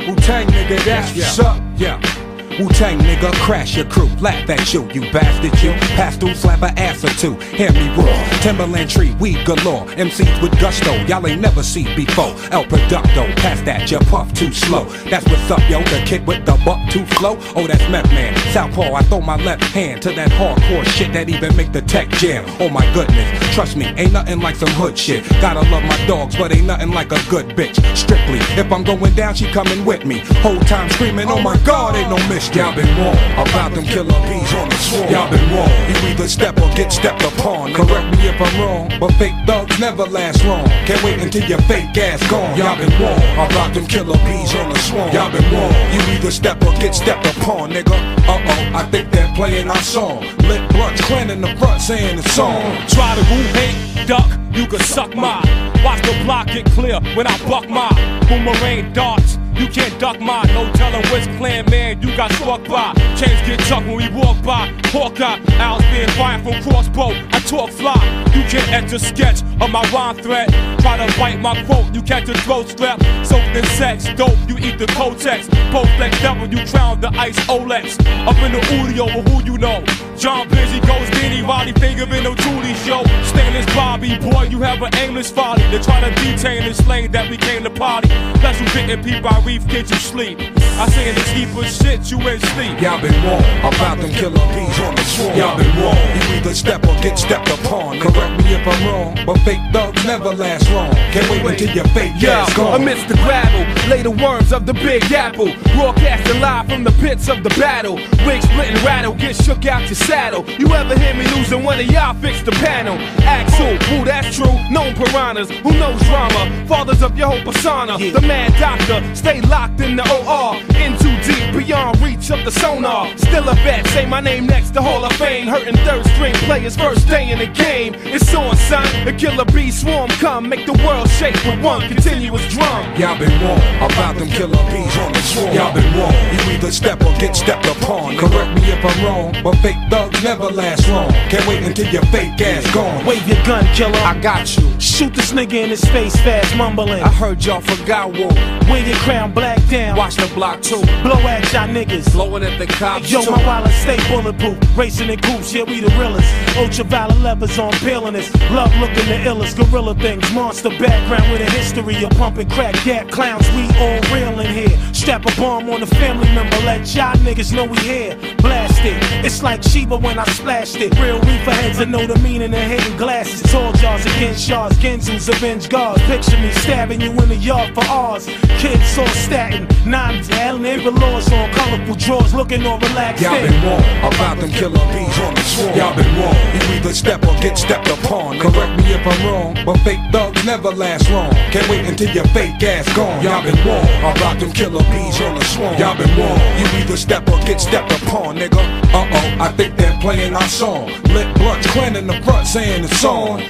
Wu 0.07 0.17
Tang 0.17 0.47
nigga, 0.49 0.85
that's 0.85 1.17
what's 1.17 1.39
up. 1.39 1.63
Yeah. 1.77 2.22
Wu 2.59 2.69
Tang 2.69 2.99
nigga, 2.99 3.33
crash 3.41 3.77
your 3.77 3.87
crew, 3.87 4.09
laugh 4.21 4.49
at 4.51 4.75
you, 4.75 4.87
you 4.93 5.01
bastard, 5.11 5.59
you. 5.62 5.73
Pass 5.97 6.17
through, 6.17 6.35
slap 6.35 6.62
a 6.62 6.79
ass 6.79 7.03
or 7.03 7.09
two, 7.11 7.35
hear 7.57 7.73
me 7.73 7.88
roar. 7.97 8.12
Timberland 8.43 8.91
tree, 8.91 9.15
weed 9.19 9.45
galore. 9.47 9.87
MCs 9.97 10.43
with 10.43 10.59
gusto, 10.61 10.93
y'all 11.07 11.27
ain't 11.27 11.41
never 11.41 11.62
seen 11.62 11.95
before. 11.97 12.35
El 12.51 12.65
Producto, 12.65 13.25
pass 13.37 13.61
that, 13.62 13.91
you 13.91 13.99
puff 14.01 14.33
too 14.35 14.53
slow. 14.53 14.85
That's 15.09 15.25
what's 15.27 15.51
up, 15.51 15.61
yo, 15.71 15.81
the 15.85 16.03
kid 16.05 16.27
with 16.27 16.45
the 16.45 16.61
buck 16.65 16.79
too 16.91 17.07
flow. 17.17 17.38
Oh, 17.57 17.67
that's 17.67 17.88
Meth 17.88 18.11
Man. 18.11 18.37
Southpaw, 18.53 18.95
I 18.95 19.03
throw 19.03 19.21
my 19.21 19.37
left 19.37 19.65
hand 19.65 20.03
to 20.03 20.11
that 20.11 20.31
hardcore 20.31 20.85
shit 20.85 21.12
that 21.15 21.31
even 21.31 21.57
make 21.57 21.73
the 21.73 21.83
tech 21.83 22.09
jam. 22.11 22.45
Oh 22.61 22.69
my 22.69 22.85
goodness, 22.93 23.55
trust 23.55 23.77
me, 23.77 23.87
ain't 23.97 24.12
nothing 24.12 24.41
like 24.41 24.57
some 24.57 24.71
hood 24.71 24.99
shit. 24.99 25.27
Gotta 25.41 25.61
love 25.71 25.85
my 25.85 26.07
dogs, 26.07 26.37
but 26.37 26.55
ain't 26.55 26.67
nothing 26.67 26.91
like 26.91 27.12
a 27.12 27.21
good 27.31 27.47
bitch. 27.57 27.81
Strictly, 27.97 28.38
if 28.61 28.71
I'm 28.71 28.85
going 28.85 29.15
down, 29.15 29.35
she 29.35 29.47
coming 29.47 29.85
with 29.87 30.05
me. 30.05 30.19
Whole 30.43 30.61
time 30.61 30.91
screaming, 30.91 31.29
oh 31.29 31.41
my 31.41 31.57
god, 31.65 31.97
ain't 31.97 32.11
no 32.11 32.19
Y'all 32.51 32.75
been 32.75 32.87
wrong 32.99 33.17
about 33.39 33.73
them 33.73 33.85
killer 33.85 34.19
bees 34.29 34.53
on 34.53 34.69
the 34.69 34.77
swarm. 34.77 35.11
Y'all 35.11 35.31
been 35.31 35.41
wrong. 35.55 35.71
You 35.89 36.11
either 36.11 36.29
step 36.29 36.61
or 36.61 36.69
get 36.75 36.93
stepped 36.93 37.23
upon. 37.23 37.73
Correct 37.73 38.11
me 38.19 38.29
if 38.29 38.39
I'm 38.39 38.61
wrong, 38.61 38.93
but 39.01 39.11
fake 39.15 39.33
thugs 39.47 39.79
never 39.81 40.05
last 40.05 40.45
long. 40.45 40.67
Can't 40.85 41.03
wait 41.03 41.19
until 41.21 41.49
your 41.49 41.63
fake 41.63 41.97
ass 41.97 42.21
gone. 42.29 42.55
Y'all 42.59 42.77
been 42.77 42.93
wrong 43.01 43.17
about 43.47 43.73
them 43.73 43.87
killer 43.87 44.19
bees 44.27 44.55
on 44.55 44.69
the 44.69 44.79
swarm. 44.81 45.11
Y'all 45.13 45.33
been 45.33 45.49
wrong. 45.51 45.73
You 45.95 46.01
either 46.13 46.31
step 46.31 46.63
or 46.63 46.73
get 46.75 46.95
stepped 46.95 47.25
upon, 47.39 47.71
nigga. 47.71 47.97
Uh 48.29 48.39
oh, 48.45 48.77
I 48.77 48.87
think 48.91 49.11
they're 49.11 49.33
playing 49.35 49.71
our 49.71 49.83
song. 49.83 50.21
Lit 50.49 50.69
blunts, 50.73 51.01
clan 51.07 51.31
in 51.31 51.41
the 51.41 51.57
front 51.57 51.81
saying 51.81 52.17
the 52.17 52.29
song. 52.29 52.61
Try 52.89 53.15
to 53.15 53.23
woo 53.33 53.43
hate, 53.57 54.07
duck, 54.07 54.29
you 54.53 54.67
can 54.67 54.81
suck 54.81 55.15
my. 55.15 55.41
Watch 55.83 56.03
the 56.03 56.13
block 56.25 56.49
get 56.49 56.67
clear 56.67 57.01
when 57.17 57.27
I 57.27 57.37
buck 57.49 57.69
my 57.69 57.89
Boomerang 58.29 58.93
darts, 58.93 59.37
you 59.57 59.67
can't 59.69 59.99
duck 59.99 60.21
my 60.21 60.43
No 60.55 60.71
telling 60.73 61.05
which 61.12 61.25
clan 61.38 61.69
man 61.71 62.01
you 62.03 62.17
got 62.17 62.33
struck 62.33 62.65
by. 62.69 62.93
Chains 63.17 63.41
get 63.47 63.61
tucked 63.61 63.87
when 63.87 63.97
we 63.97 64.09
walk 64.11 64.43
by. 64.43 64.73
Hawkeye, 64.87 65.41
owls 65.59 65.85
being 65.93 66.09
fired 66.11 66.43
from 66.43 66.62
crossbow. 66.62 67.11
I 67.33 67.41
talk 67.41 67.71
fly, 67.71 68.01
you 68.35 68.43
can't 68.49 68.71
enter 68.73 68.99
sketch 68.99 69.43
of 69.61 69.71
my 69.71 69.83
rhyme 69.93 70.17
threat. 70.17 70.49
Try 70.81 71.07
to 71.07 71.19
bite 71.19 71.41
my 71.41 71.62
quote, 71.65 71.95
you 71.95 72.03
catch 72.03 72.29
a 72.29 72.35
throat 72.38 72.69
strap. 72.69 73.01
Soaked 73.25 73.57
in 73.57 73.65
sex, 73.77 74.05
dope, 74.17 74.37
you 74.49 74.59
eat 74.59 74.79
the 74.79 74.87
Kotex. 74.87 75.49
Post 75.71 75.91
like 75.99 76.12
devil, 76.21 76.49
you 76.49 76.65
crown 76.67 77.01
the 77.01 77.09
ice 77.19 77.38
Olex. 77.47 77.99
Up 78.27 78.37
in 78.38 78.53
the 78.53 78.61
audio 78.81 79.05
with 79.05 79.29
who 79.29 79.45
you 79.45 79.59
know. 79.59 79.83
John 80.17 80.49
Busy 80.49 80.79
goes 80.81 81.09
Beanie 81.17 81.47
Roddy, 81.47 81.73
finger 81.73 82.05
in 82.15 82.25
no 82.25 82.35
Julie's 82.35 82.79
show. 82.85 83.03
Stainless 83.25 83.67
Bobby, 83.75 84.19
boy, 84.19 84.45
you 84.45 84.61
have 84.61 84.81
an 84.83 84.95
aimless 84.97 85.31
folly. 85.31 85.62
They 85.71 85.81
try 85.81 86.01
to 86.01 86.11
detain 86.21 86.65
this 86.65 86.87
lane 86.87 87.11
that 87.12 87.31
became 87.31 87.62
the 87.62 87.71
party. 87.71 88.09
Special 88.38 88.67
bitten 88.67 89.03
people 89.03 89.23
by 89.23 89.42
reef 89.45 89.67
kids 89.69 89.91
you 89.91 89.97
sleep. 89.97 90.39
I 90.79 90.89
say 90.89 91.09
in 91.11 91.15
this 91.15 91.29
heap 91.31 91.49
of 91.57 91.67
shit, 91.67 92.11
you 92.11 92.19
ain't 92.29 92.43
sleep. 92.55 92.81
Y'all 92.81 93.01
been 93.01 93.13
wrong 93.25 93.43
about 93.61 93.99
them 93.99 94.11
killer 94.11 94.41
bees 94.55 94.79
on 94.81 94.95
the 94.95 95.03
swarm. 95.05 95.37
Y'all 95.37 95.57
been 95.57 95.69
wrong. 95.81 95.97
You 96.17 96.37
either 96.37 96.55
step 96.55 96.83
or 96.89 96.95
get 97.03 97.19
stepped 97.19 97.49
upon. 97.51 98.01
Correct 98.01 98.43
me 98.43 98.55
if 98.55 98.67
I'm 98.67 98.87
wrong, 98.89 99.19
but 99.27 99.39
fake 99.41 99.61
thugs 99.73 100.05
never 100.05 100.35
last 100.35 100.71
long. 100.73 100.91
Can't 101.13 101.29
wait 101.31 101.45
until 101.61 101.75
your 101.77 101.85
fake 101.89 102.13
Yeah, 102.19 102.41
ass 102.43 102.55
gone. 102.57 102.81
amidst 102.81 103.09
the 103.09 103.15
gravel, 103.15 103.63
lay 103.91 104.03
the 104.03 104.11
worms 104.11 104.53
of 104.53 104.65
the 104.67 104.73
big 104.75 105.03
apple. 105.13 105.53
Broadcasting 105.77 106.41
live 106.41 106.69
from 106.69 106.85
the 106.85 106.93
pits 106.93 107.29
of 107.29 107.43
the 107.43 107.51
battle. 107.51 107.97
Wig 108.27 108.43
split 108.43 108.69
and 108.73 108.83
rattle, 108.83 109.15
get 109.15 109.37
shook 109.37 109.67
out 109.67 109.83
your 109.83 109.95
saddle. 109.95 110.45
You 110.59 110.73
ever 110.75 110.99
hear 110.99 111.15
me 111.15 111.27
losing 111.37 111.63
one 111.63 111.79
of 111.79 111.87
y'all 111.87 112.15
fix 112.15 112.43
the 112.43 112.53
panel? 112.53 112.97
Axel, 113.25 113.77
who 113.89 114.05
that's 114.05 114.35
true, 114.37 114.53
known 114.71 114.95
piranhas, 114.95 115.51
who 115.51 115.73
knows 115.73 116.01
drama? 116.05 116.51
Fathers 116.67 117.03
of 117.03 117.17
your 117.19 117.29
whole 117.29 117.45
persona, 117.45 117.99
the 117.99 118.21
mad 118.23 118.53
doctor, 118.59 118.99
stay 119.15 119.32
locked 119.40 119.81
in 119.81 119.97
the 119.97 120.03
OR. 120.03 120.57
In 120.77 120.97
too 120.99 121.16
deep, 121.25 121.55
beyond 121.55 122.01
reach 122.01 122.31
of 122.31 122.45
the 122.45 122.51
sonar. 122.51 123.16
Still 123.16 123.49
a 123.49 123.55
vet, 123.57 123.87
say 123.88 124.07
my 124.07 124.21
name 124.21 124.47
next 124.47 124.71
to 124.73 124.83
Hall 124.83 125.05
of 125.05 125.12
Fame. 125.14 125.47
Hurting 125.47 125.77
third 125.87 126.05
string 126.07 126.35
players 126.47 126.77
first 126.77 127.09
day 127.09 127.31
in 127.31 127.38
the 127.38 127.47
game. 127.47 127.95
It's 127.99 128.35
on, 128.35 128.57
son. 128.57 128.87
The 129.05 129.12
killer 129.12 129.45
bee 129.45 129.71
swarm 129.71 130.11
come, 130.11 130.49
make 130.49 130.66
the 130.66 130.75
world 130.85 131.09
shake 131.11 131.35
with 131.45 131.62
one 131.62 131.87
continuous 131.88 132.47
drum. 132.53 132.83
Y'all 132.97 133.18
been 133.18 133.33
wrong 133.42 133.61
about 133.81 134.16
them 134.16 134.29
killer 134.29 134.62
bees 134.71 134.97
on 134.99 135.12
the 135.12 135.23
swarm. 135.23 135.55
Y'all 135.55 135.75
been 135.75 135.92
wrong. 135.99 136.12
You 136.33 136.53
either 136.55 136.71
step 136.71 137.01
or 137.03 137.12
get 137.18 137.37
stepped 137.37 137.66
upon. 137.66 138.16
Correct 138.16 138.55
me 138.55 138.62
if 138.71 138.85
I'm 138.85 139.05
wrong, 139.05 139.35
but 139.42 139.55
fake 139.57 139.77
thugs 139.90 140.23
never 140.23 140.45
last 140.45 140.88
long. 140.88 141.11
Can't 141.31 141.47
wait 141.47 141.62
until 141.62 141.88
your 141.92 142.05
fake 142.07 142.40
ass 142.40 142.68
gone. 142.75 143.05
Wave 143.07 143.27
your 143.29 143.42
gun, 143.45 143.64
killer. 143.75 143.99
I 143.99 144.18
got 144.21 144.57
you. 144.57 144.81
Shoot 144.81 145.14
this 145.14 145.33
nigga 145.33 145.64
in 145.64 145.71
his 145.71 145.85
face 145.87 146.16
fast, 146.16 146.57
mumbling. 146.57 147.03
I 147.03 147.09
heard 147.09 147.45
y'all 147.45 147.61
forgot 147.61 148.16
war. 148.18 148.33
Wear 148.68 148.87
your 148.87 148.97
crown 149.23 149.35
black 149.35 149.69
down. 149.69 149.97
Watch 149.97 150.17
the 150.17 150.31
block 150.35 150.61
too. 150.63 150.81
Blow 151.03 151.19
at 151.27 151.53
y'all 151.53 151.69
niggas. 151.69 152.13
Blowing 152.13 152.43
at 152.43 152.59
the 152.59 152.67
cops 152.67 153.11
Yo, 153.11 153.23
too. 153.23 153.31
my 153.31 153.47
wallet 153.47 153.73
stay 153.73 153.97
bulletproof. 154.09 154.59
Racing 154.77 155.11
in 155.11 155.19
groups, 155.21 155.53
yeah, 155.53 155.65
we 155.65 155.81
the 155.81 155.89
realest. 155.99 156.29
Ultraviolet 156.57 157.19
levers 157.19 157.59
on 157.59 157.73
peeling 157.85 158.15
this. 158.15 158.33
Love 158.51 158.75
looking 158.77 159.07
the 159.07 159.19
illest. 159.25 159.57
Gorilla 159.57 159.95
things. 159.95 160.31
Monster 160.33 160.71
background 160.71 161.31
with 161.31 161.41
a 161.41 161.51
history 161.51 162.03
of 162.05 162.11
pumping 162.13 162.49
crack. 162.51 162.75
Gap 162.85 163.09
clowns, 163.11 163.49
we 163.53 163.65
all 163.79 164.01
real 164.13 164.39
in 164.41 164.53
here. 164.53 164.79
Strap 164.93 165.27
a 165.27 165.41
bomb 165.41 165.69
on 165.71 165.83
a 165.83 165.87
family 165.87 166.29
member. 166.35 166.57
Let 166.59 166.95
y'all 166.95 167.15
niggas 167.17 167.53
know 167.55 167.65
we 167.65 167.79
here. 167.79 168.17
Blast 168.39 168.72
it. 168.85 169.25
It's 169.25 169.42
like 169.42 169.62
Sheba 169.62 169.97
when 169.97 170.18
I 170.18 170.25
splashed 170.25 170.77
it. 170.77 170.99
Real 170.99 171.21
reefer 171.21 171.51
heads 171.51 171.79
that 171.79 171.88
know 171.88 172.07
the 172.07 172.18
meaning 172.18 172.53
of 172.53 172.61
hidden 172.61 172.97
glasses. 172.97 173.42
Tall 173.51 173.73
jars 173.75 174.05
against 174.07 174.45
shards. 174.47 174.77
Genzus 174.79 175.29
avenge 175.29 175.68
guards. 175.68 176.03
Picture 176.03 176.38
me 176.38 176.51
stabbing 176.53 177.01
you 177.01 177.11
in 177.11 177.29
the 177.29 177.37
yard 177.37 177.75
for 177.75 177.85
ours. 177.85 178.27
Kids 178.59 178.87
saw 178.88 179.07
statin. 179.07 179.66
Nine 179.88 180.23
to 180.25 180.35
hell 180.35 180.64
and 180.64 181.01
laws 181.01 181.31
on 181.33 181.51
colorful 181.53 181.95
drawers. 181.97 182.35
Looking 182.35 182.66
all 182.66 182.79
relaxed. 182.79 183.23
Y'all 183.23 183.40
been 183.40 183.62
wrong 183.64 183.83
about 184.03 184.38
them 184.38 184.51
killer 184.51 184.85
bees 184.92 185.18
on 185.21 185.35
the 185.35 185.42
swarm. 185.42 185.77
Y'all 185.77 185.95
been 185.97 186.14
wrong. 186.16 186.37
You 186.55 186.77
either 186.77 186.95
step 186.95 187.27
or 187.27 187.35
get 187.40 187.59
stepped 187.59 187.88
upon. 187.88 188.38
Correct 188.38 188.73
me 188.79 188.95
if 188.95 189.07
I'm 189.07 189.27
wrong, 189.27 189.57
but 189.64 189.77
fake 189.79 190.01
thugs 190.12 190.45
never 190.45 190.71
last 190.71 191.11
long. 191.11 191.33
Can't 191.51 191.68
wait 191.68 191.87
until 191.87 192.11
your 192.14 192.27
fake 192.29 192.62
ass 192.62 192.87
gone. 192.95 193.23
Y'all 193.23 193.42
been 193.42 193.59
wrong 193.66 193.87
about 194.16 194.38
them 194.40 194.53
killer 194.53 194.83
bees 194.90 195.21
on 195.21 195.38
the 195.38 195.45
swarm. 195.45 195.77
Y'all 195.79 195.97
been 195.97 196.11
wrong. 196.18 196.38
You 196.59 196.66
either 196.81 196.97
step 196.97 197.29
or 197.29 197.38
get 197.45 197.61
stepped 197.61 197.92
upon, 198.03 198.37
nigga. 198.37 198.72
Uh 198.95 199.09
oh, 199.11 199.37
I 199.41 199.49
think 199.57 199.77
they're 199.77 199.99
playing 200.01 200.35
our 200.35 200.49
song. 200.49 200.87
Lit 201.15 201.35
blunts, 201.37 201.67
clan 201.73 201.97
in 201.97 202.07
the 202.07 202.21
front 202.23 202.47
saying 202.47 202.85
it's 202.85 203.05
on. 203.05 203.41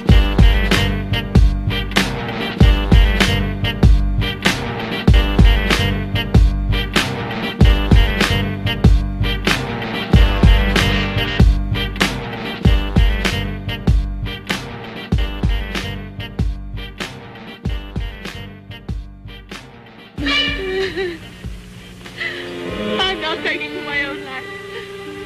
I'm 22.99 23.21
not 23.21 23.37
for 23.39 23.53
my 23.85 24.03
own 24.05 24.23
life. 24.25 24.52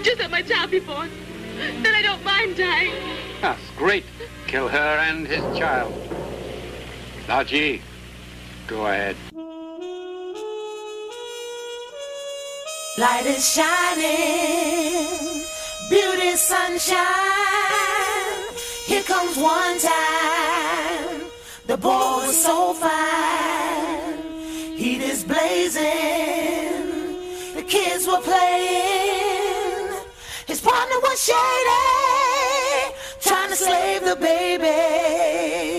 Just 0.07 0.19
let 0.19 0.31
my 0.31 0.41
child 0.41 0.71
be 0.71 0.79
born. 0.79 1.09
Then 1.57 1.93
I 1.93 2.01
don't 2.01 2.23
mind 2.23 2.55
dying. 2.55 2.93
That's 3.41 3.59
great. 3.75 4.05
Kill 4.47 4.69
her 4.69 4.97
and 4.99 5.27
his 5.27 5.43
child. 5.57 5.93
Now, 7.27 7.43
G, 7.43 7.81
go 8.67 8.85
ahead. 8.85 9.17
Light 12.97 13.25
is 13.25 13.53
shining, 13.53 15.43
beauty 15.89 16.37
sunshine. 16.37 16.95
Here 18.85 19.03
comes 19.03 19.35
one 19.35 19.77
time. 19.77 21.29
The 21.65 21.75
boy 21.75 22.23
was 22.23 22.41
so 22.41 22.73
fine. 22.75 24.23
Heat 24.77 25.01
is 25.01 25.25
blazing. 25.25 25.83
The 27.55 27.63
kids 27.63 28.07
were 28.07 28.21
playing. 28.21 29.06
Was 31.03 31.23
shady, 31.23 31.37
trying 33.21 33.49
to 33.49 33.55
slave 33.55 34.01
the 34.03 34.15
baby. 34.15 35.77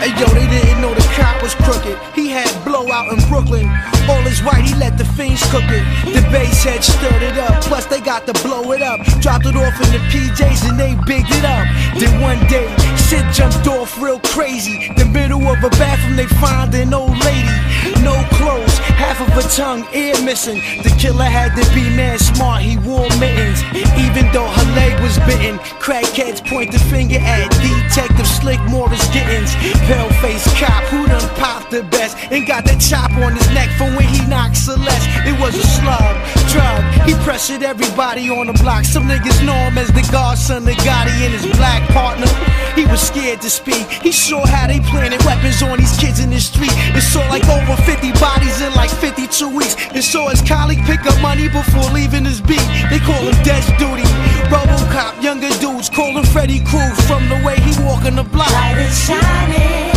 Hey 0.00 0.12
yo, 0.20 0.26
they 0.26 0.46
didn't 0.46 0.82
know 0.82 0.92
the 0.92 1.00
cop 1.16 1.42
was 1.42 1.54
crooked. 1.54 1.98
He 2.14 2.28
had 2.28 2.64
blowout 2.64 3.10
in 3.10 3.26
Brooklyn. 3.30 3.95
All 4.08 4.24
is 4.26 4.40
white, 4.42 4.64
he 4.64 4.74
let 4.74 4.96
the 4.96 5.04
fiends 5.04 5.42
cook 5.50 5.64
it. 5.66 5.84
The 6.14 6.22
bass 6.30 6.62
head 6.62 6.84
stirred 6.84 7.22
it 7.22 7.38
up, 7.38 7.62
plus 7.64 7.86
they 7.86 8.00
got 8.00 8.26
to 8.26 8.32
blow 8.46 8.72
it 8.72 8.82
up. 8.82 9.00
Dropped 9.20 9.46
it 9.46 9.56
off 9.56 9.74
in 9.82 9.90
the 9.90 10.02
PJs 10.10 10.68
and 10.68 10.78
they 10.78 10.94
bigged 11.06 11.30
it 11.30 11.44
up. 11.44 11.66
Then 11.98 12.20
one 12.20 12.38
day, 12.46 12.70
shit 13.08 13.26
jumped 13.34 13.66
off 13.66 14.00
real 14.00 14.20
crazy. 14.20 14.92
The 14.96 15.04
middle 15.06 15.42
of 15.48 15.62
a 15.64 15.70
bathroom, 15.70 16.16
they 16.16 16.26
find 16.38 16.74
an 16.74 16.94
old 16.94 17.18
lady. 17.24 17.56
No 18.02 18.14
clothes, 18.38 18.78
half 18.94 19.20
of 19.20 19.28
her 19.34 19.48
tongue, 19.50 19.86
ear 19.94 20.14
missing. 20.22 20.58
The 20.82 20.94
killer 20.98 21.24
had 21.24 21.54
to 21.56 21.64
be 21.74 21.82
man 21.96 22.18
smart, 22.18 22.62
he 22.62 22.78
wore 22.78 23.08
mittens. 23.18 23.62
Even 23.98 24.30
though 24.32 24.46
her 24.46 24.68
leg 24.74 24.94
was 25.02 25.18
bitten, 25.26 25.58
crackheads 25.82 26.44
point 26.46 26.72
the 26.72 26.78
finger 26.78 27.18
at 27.18 27.50
Detective 27.58 28.26
Slick 28.26 28.60
Morris 28.70 29.02
Gittins. 29.08 29.54
Pale 29.86 30.10
face 30.22 30.46
cop 30.58 30.82
who 30.84 31.06
done 31.06 31.28
popped 31.36 31.70
the 31.70 31.82
best 31.84 32.16
and 32.30 32.46
got 32.46 32.64
the 32.64 32.76
chop 32.78 33.10
on 33.18 33.34
his 33.34 33.48
neck 33.50 33.70
for 33.78 33.95
when 33.96 34.06
he 34.06 34.20
knocked 34.28 34.56
Celeste. 34.56 35.08
It 35.24 35.34
was 35.40 35.56
a 35.56 35.66
slug, 35.66 36.14
drug. 36.52 36.80
He 37.08 37.14
pressured 37.24 37.62
everybody 37.62 38.28
on 38.28 38.46
the 38.46 38.52
block. 38.52 38.84
Some 38.84 39.08
niggas 39.08 39.44
know 39.44 39.56
him 39.66 39.78
as 39.78 39.88
the 39.88 40.06
godson 40.12 40.68
of 40.68 40.76
Gotti 40.84 41.16
and 41.24 41.32
his 41.32 41.46
black 41.56 41.82
partner. 41.90 42.28
He 42.76 42.84
was 42.84 43.00
scared 43.00 43.40
to 43.40 43.50
speak. 43.50 43.88
He 44.04 44.12
saw 44.12 44.46
how 44.46 44.66
they 44.68 44.80
planted 44.80 45.24
weapons 45.24 45.62
on 45.62 45.78
these 45.78 45.96
kids 45.96 46.20
in 46.20 46.30
the 46.30 46.40
street. 46.40 46.72
And 46.92 47.02
saw 47.02 47.24
like 47.28 47.48
over 47.48 47.74
50 47.82 48.12
bodies 48.20 48.60
in 48.60 48.72
like 48.74 48.90
52 48.90 49.48
weeks. 49.48 49.74
And 49.94 50.04
saw 50.04 50.28
his 50.28 50.42
colleague 50.42 50.84
pick 50.84 51.06
up 51.06 51.18
money 51.20 51.48
before 51.48 51.88
leaving 51.90 52.24
his 52.24 52.40
beat. 52.40 52.66
They 52.92 53.00
call 53.00 53.24
him 53.24 53.36
Death 53.42 53.66
Duty. 53.80 54.06
Robocop, 54.52 55.22
younger 55.22 55.50
dudes 55.58 55.88
call 55.88 56.12
him 56.12 56.24
Freddy 56.24 56.60
Cruz 56.60 57.00
from 57.08 57.28
the 57.28 57.40
way 57.44 57.56
he 57.60 57.72
walk 57.82 58.04
on 58.04 58.16
the 58.16 58.22
block. 58.22 58.52
Light 58.52 58.78
is 58.78 58.94
shining, 59.06 59.90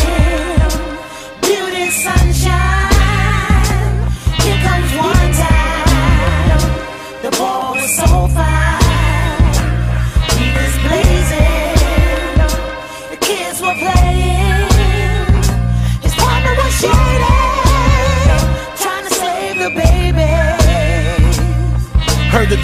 beauty 1.42 1.92
sunshine. 1.92 2.89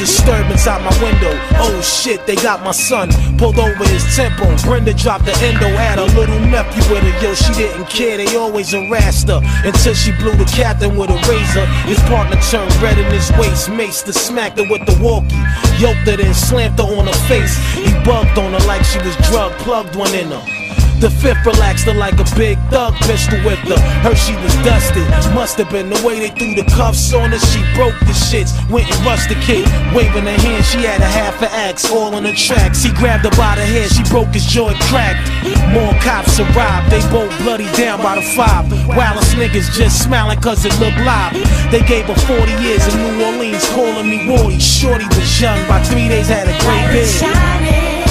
Disturbance 0.06 0.68
out 0.68 0.82
my 0.82 0.93
window. 1.01 1.34
Oh 1.58 1.82
shit, 1.82 2.26
they 2.28 2.36
got 2.36 2.64
my 2.64 2.72
son. 2.72 3.10
Pulled 3.38 3.58
over 3.58 3.86
his 3.89 4.06
tempo. 4.16 4.45
Brenda 4.64 4.93
dropped 4.93 5.26
the 5.26 5.34
endo. 5.41 5.68
Had 5.68 5.97
a 5.97 6.06
little 6.18 6.39
nephew 6.39 6.84
with 6.93 7.03
her. 7.03 7.24
Yo, 7.24 7.34
she 7.34 7.51
didn't 7.53 7.89
care. 7.89 8.18
They 8.18 8.36
always 8.36 8.72
harassed 8.72 9.28
her 9.30 9.41
until 9.66 9.93
she 9.93 10.12
blew 10.14 10.36
the 10.36 10.45
captain 10.45 10.95
with 10.95 11.10
a 11.10 11.20
razor. 11.28 11.66
His 11.89 11.99
partner 12.03 12.39
turned 12.51 12.74
red 12.82 12.97
in 12.97 13.12
his 13.12 13.32
waist. 13.38 13.70
Maced 13.70 14.06
her, 14.06 14.14
smacked 14.14 14.60
her 14.60 14.68
with 14.70 14.86
the 14.86 14.95
walkie. 15.01 15.41
Yoked 15.82 16.08
her, 16.08 16.18
then 16.18 16.34
slammed 16.34 16.78
her 16.78 16.86
on 16.86 17.08
her 17.08 17.22
face. 17.28 17.58
He 17.74 17.91
bugged 18.06 18.38
on 18.38 18.53
her 18.53 18.66
like 18.68 18.84
she 18.86 18.99
was 18.99 19.16
drug, 19.30 19.51
plugged 19.60 19.95
one 19.95 20.14
in 20.14 20.30
her. 20.30 20.64
The 21.00 21.10
fifth 21.10 21.46
relaxed 21.46 21.86
her 21.86 21.93
like 21.93 22.20
a 22.20 22.28
big 22.36 22.58
thug 22.72 22.93
pistol 23.04 23.38
whipped 23.43 23.68
her. 23.68 23.80
Heard 24.00 24.18
she 24.18 24.34
was 24.39 24.56
dusted. 24.64 25.04
Must 25.36 25.58
have 25.58 25.70
been 25.70 25.89
the 25.89 26.02
way 26.08 26.20
they 26.20 26.32
threw 26.32 26.56
the 26.56 26.64
cuffs 26.72 27.14
on 27.14 27.32
her. 27.32 27.39
She 27.39 27.60
broke 27.76 28.00
the 28.08 28.16
shits. 28.16 28.56
Went 28.72 28.89
and 28.89 29.06
rushed 29.06 29.30
the 29.30 29.36
kid. 29.36 29.68
Waving 29.93 30.24
her 30.24 30.39
hand, 30.39 30.64
she 30.64 30.80
had 30.88 31.02
a 31.02 31.06
half 31.06 31.41
an 31.41 31.50
axe 31.52 31.91
all 31.91 32.16
on 32.16 32.24
the 32.24 32.32
tracks. 32.34 32.82
He 32.82 32.91
grabbed 32.93 33.26
her 33.26 33.36
by 33.36 33.56
the 33.56 33.66
hair. 33.66 33.89
She 33.89 34.04
broke 34.10 34.30
his 34.34 34.46
jaw 34.46 34.70
and 34.70 34.80
cracked. 34.88 35.28
More 35.76 35.93
cops 36.00 36.39
arrived. 36.39 36.89
They 36.89 37.04
both 37.12 37.36
bloody 37.43 37.70
down 37.76 38.02
by 38.02 38.16
the 38.16 38.26
five. 38.34 38.72
Wallace 38.96 39.34
niggas 39.36 39.76
just 39.76 40.02
smiling 40.02 40.39
cause 40.39 40.66
it 40.66 40.74
looked 40.80 40.98
live. 41.04 41.34
They 41.72 41.82
gave 41.84 42.06
her 42.06 42.16
40 42.16 42.52
years 42.64 42.88
in 42.88 42.96
New 43.02 43.26
Orleans, 43.26 43.68
calling 43.76 44.10
me 44.10 44.20
Wardy. 44.32 44.62
Shorty 44.62 45.06
was 45.12 45.41
young. 45.41 45.60
By 45.68 45.84
three 45.84 46.08
days 46.08 46.30
had 46.30 46.48
a 46.48 46.56
great 46.64 46.88
beard. 46.96 47.10
Shining, 47.20 48.04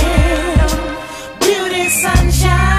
beauty 1.40 1.88
sunshine. 1.88 2.73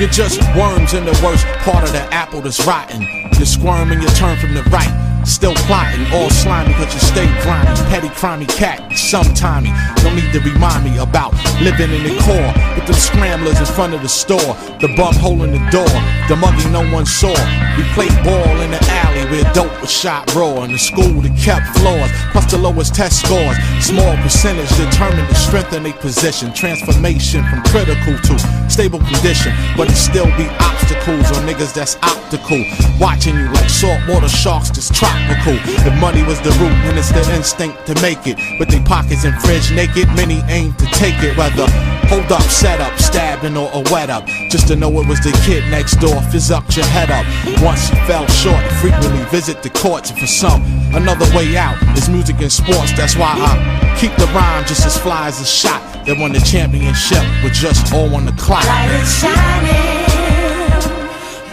You're 0.00 0.08
just 0.08 0.40
worms 0.56 0.94
in 0.94 1.04
the 1.04 1.12
worst 1.22 1.46
part 1.60 1.84
of 1.84 1.92
the 1.92 2.02
apple 2.10 2.40
that's 2.40 2.64
rotten. 2.66 3.02
You 3.38 3.44
squirm 3.44 3.92
and 3.92 4.02
you 4.02 4.08
turn 4.08 4.38
from 4.38 4.54
the 4.54 4.62
right. 4.64 5.22
Still 5.24 5.54
plotting, 5.66 6.06
all 6.12 6.30
slimy 6.30 6.72
cause 6.74 6.92
you 6.92 7.00
stay 7.00 7.26
grimy. 7.42 7.68
Petty 7.88 8.08
crimey 8.08 8.48
cat, 8.48 8.80
sometimey. 8.92 9.72
Don't 10.02 10.16
need 10.16 10.32
to 10.32 10.40
remind 10.40 10.84
me 10.84 10.98
about 10.98 11.32
living 11.60 11.90
in 11.90 12.02
the 12.02 12.20
core. 12.22 12.73
With 12.84 12.96
them 12.96 13.00
scramblers 13.00 13.58
in 13.60 13.64
front 13.64 13.94
of 13.94 14.02
the 14.02 14.08
store. 14.08 14.52
The 14.76 14.92
bum 14.94 15.14
holding 15.16 15.52
the 15.52 15.64
door. 15.72 15.88
The 16.28 16.36
muggy 16.36 16.68
no 16.68 16.84
one 16.92 17.06
saw. 17.06 17.32
We 17.80 17.82
played 17.96 18.12
ball 18.20 18.60
in 18.60 18.76
the 18.76 18.82
alley 19.00 19.24
where 19.32 19.44
dope 19.54 19.72
was 19.80 19.90
shot 19.90 20.28
raw. 20.34 20.64
In 20.64 20.72
the 20.72 20.78
school 20.78 21.24
that 21.24 21.32
kept 21.40 21.64
floors. 21.80 22.12
Plus 22.32 22.44
the 22.50 22.58
lowest 22.58 22.94
test 22.94 23.24
scores. 23.24 23.56
Small 23.80 24.12
percentage 24.20 24.68
determined 24.76 25.24
the 25.32 25.34
strength 25.34 25.72
in 25.72 25.86
a 25.86 25.92
position. 25.96 26.52
Transformation 26.52 27.40
from 27.48 27.64
critical 27.72 28.20
to 28.20 28.36
stable 28.68 29.00
condition. 29.00 29.56
But 29.80 29.88
it 29.88 29.96
still 29.96 30.28
be 30.36 30.44
obstacles 30.60 31.32
on 31.32 31.48
niggas 31.48 31.72
that's 31.72 31.96
optical. 32.04 32.60
Watching 33.00 33.32
you 33.32 33.48
like 33.48 33.70
saltwater 33.70 34.28
sharks 34.28 34.68
that's 34.68 34.92
tropical. 34.92 35.56
If 35.88 35.94
money 36.04 36.22
was 36.22 36.36
the 36.44 36.52
root, 36.60 36.76
then 36.84 37.00
it's 37.00 37.08
the 37.08 37.24
instinct 37.32 37.86
to 37.88 37.94
make 38.04 38.28
it. 38.28 38.36
With 38.60 38.68
they 38.68 38.84
pockets 38.84 39.24
and 39.24 39.32
fridge 39.40 39.72
naked, 39.72 40.08
many 40.12 40.44
aim 40.52 40.74
to 40.74 40.86
take 40.92 41.16
it. 41.24 41.32
Whether 41.40 41.64
hold 42.12 42.30
up, 42.30 42.44
set 42.74 42.92
up, 42.92 42.98
stabbing 42.98 43.56
or 43.56 43.70
a 43.72 43.82
wet 43.92 44.10
up. 44.10 44.26
Just 44.50 44.68
to 44.68 44.76
know 44.76 44.90
it 45.00 45.06
was 45.06 45.20
the 45.20 45.32
kid 45.44 45.62
next 45.70 45.96
door, 45.96 46.20
fizz 46.32 46.50
up 46.50 46.64
your 46.74 46.86
head 46.86 47.10
up. 47.10 47.24
Once 47.62 47.90
you 47.90 47.96
fell 48.06 48.26
short, 48.26 48.62
frequently 48.80 49.22
visit 49.30 49.62
the 49.62 49.70
courts. 49.70 50.10
And 50.10 50.18
for 50.18 50.26
some, 50.26 50.62
another 50.94 51.26
way 51.36 51.56
out 51.56 51.80
is 51.96 52.08
music 52.08 52.40
and 52.40 52.50
sports. 52.50 52.92
That's 52.96 53.16
why 53.16 53.34
I 53.36 53.96
keep 54.00 54.14
the 54.16 54.26
rhyme 54.34 54.64
just 54.66 54.84
as 54.86 54.98
fly 54.98 55.28
as 55.28 55.40
a 55.40 55.44
shot. 55.44 55.80
That 56.06 56.18
won 56.18 56.32
the 56.32 56.40
championship 56.40 57.24
with 57.42 57.54
just 57.54 57.92
all 57.94 58.14
on 58.14 58.26
the 58.26 58.32
clock. 58.32 58.66
Light 58.66 58.90
is 59.00 59.08
shining, 59.22 60.04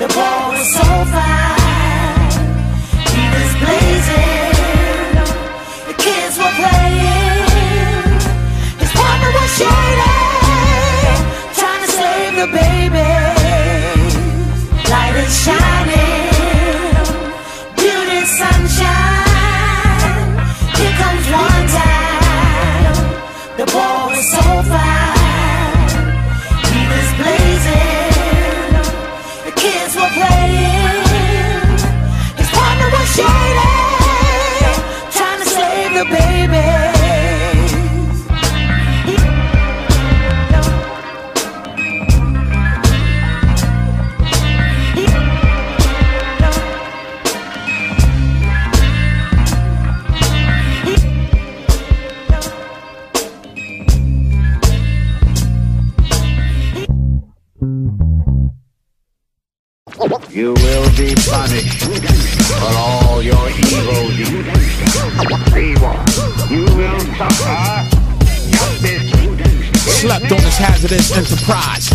The 0.00 0.08
ball 0.14 0.52
was 0.52 0.72
so 0.72 0.84
fine. 1.12 1.59
Light 15.30 15.69
You 60.32 60.54
will 60.54 60.88
be 60.96 61.12
punished 61.26 61.82
for 61.82 62.70
all 62.78 63.20
your 63.20 63.50
evil 63.50 64.06
deeds. 64.14 64.70
You 66.48 66.64
will 66.70 67.00
suffer 67.18 67.98
justice. 68.54 69.10
Slept 69.98 70.30
on 70.30 70.38
this 70.38 70.56
hazardous 70.56 71.16
enterprise. 71.16 71.88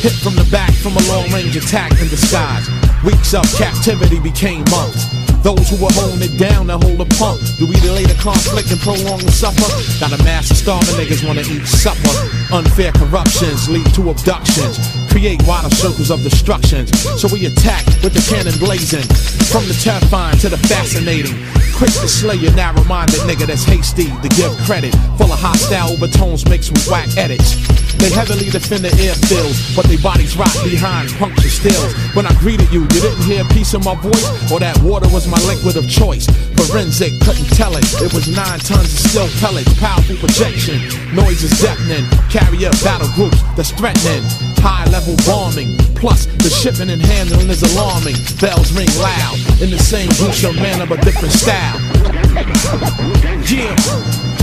Hit 0.00 0.12
from 0.12 0.34
the 0.34 0.48
back 0.50 0.72
from 0.72 0.96
a 0.96 1.02
long 1.12 1.28
range 1.30 1.56
attack 1.56 1.92
in 2.00 2.08
disguise. 2.08 2.70
Weeks 3.04 3.34
of 3.34 3.44
captivity 3.52 4.18
became 4.18 4.64
months. 4.70 5.04
Those 5.44 5.68
who 5.68 5.76
were 5.76 5.92
holding 5.92 6.22
it 6.24 6.38
down 6.38 6.68
to 6.68 6.78
hold 6.78 7.02
a 7.02 7.08
pump. 7.20 7.42
Do 7.58 7.66
we 7.66 7.76
delay 7.80 8.04
the 8.04 8.16
conflict 8.16 8.72
and 8.72 8.80
prolong 8.80 9.20
the 9.20 9.30
suffer? 9.30 9.68
Got 10.00 10.18
a 10.18 10.24
mass 10.24 10.50
of 10.50 10.56
starving 10.56 10.96
niggas 10.96 11.20
wanna 11.20 11.44
eat 11.44 11.66
supper. 11.66 12.16
Unfair 12.48 12.92
corruptions 12.92 13.68
lead 13.68 13.84
to 13.92 14.08
abductions. 14.08 14.80
Create 15.14 15.38
wider 15.46 15.70
circles 15.70 16.10
of 16.10 16.26
destructions. 16.26 16.90
So 17.22 17.30
we 17.30 17.46
attack 17.46 17.86
with 18.02 18.18
the 18.18 18.24
cannon 18.26 18.58
blazing. 18.58 19.06
From 19.46 19.62
the 19.70 19.76
terrifying 19.78 20.42
to 20.42 20.50
the 20.50 20.58
fascinating. 20.66 21.38
Quick 21.78 21.94
to 22.02 22.10
slay 22.10 22.34
your 22.34 22.50
narrow-minded 22.58 23.22
nigga 23.22 23.46
that's 23.46 23.62
hasty 23.62 24.10
to 24.10 24.28
give 24.34 24.50
credit. 24.66 24.90
Full 25.14 25.30
of 25.30 25.38
hostile 25.38 25.94
overtones 25.94 26.42
mixed 26.50 26.74
with 26.74 26.90
whack 26.90 27.06
edits. 27.14 27.54
They 28.02 28.10
heavily 28.10 28.50
defend 28.50 28.82
the 28.82 28.90
airfields, 28.90 29.78
but 29.78 29.86
their 29.86 30.02
bodies 30.02 30.34
rot 30.34 30.50
behind 30.66 31.06
puncture 31.14 31.46
stills. 31.46 31.94
When 32.18 32.26
I 32.26 32.34
greeted 32.42 32.66
you, 32.74 32.82
you 32.82 32.98
didn't 32.98 33.22
hear 33.22 33.46
a 33.46 33.48
piece 33.54 33.72
of 33.72 33.86
my 33.86 33.94
voice, 33.94 34.26
or 34.50 34.58
that 34.58 34.74
water 34.82 35.06
was 35.14 35.30
my 35.30 35.38
liquid 35.46 35.78
of 35.78 35.86
choice. 35.86 36.26
Forensic, 36.58 37.14
couldn't 37.22 37.54
tell 37.54 37.78
it. 37.78 37.86
It 38.02 38.10
was 38.10 38.26
nine 38.26 38.58
tons 38.66 38.90
of 38.90 38.98
steel 38.98 39.30
pellets, 39.38 39.70
powerful 39.78 40.18
projection. 40.18 40.82
Noise 41.14 41.46
is 41.46 41.54
deafening. 41.62 42.02
Carrier 42.34 42.74
battle 42.82 43.06
groups 43.14 43.38
that's 43.54 43.70
threatening. 43.70 44.26
High 44.66 44.88
level 44.90 45.14
bombing. 45.26 45.76
Plus, 45.94 46.24
the 46.24 46.48
shipping 46.48 46.88
and 46.88 47.02
handling 47.02 47.50
is 47.50 47.62
alarming. 47.74 48.16
Bells 48.40 48.72
ring 48.72 48.88
loud 48.96 49.36
in 49.60 49.68
the 49.68 49.78
same 49.78 50.08
booth, 50.16 50.42
your 50.42 50.54
man 50.54 50.80
of 50.80 50.90
a 50.90 50.96
different 51.02 51.34
style. 51.34 51.78
Yeah. 53.46 54.33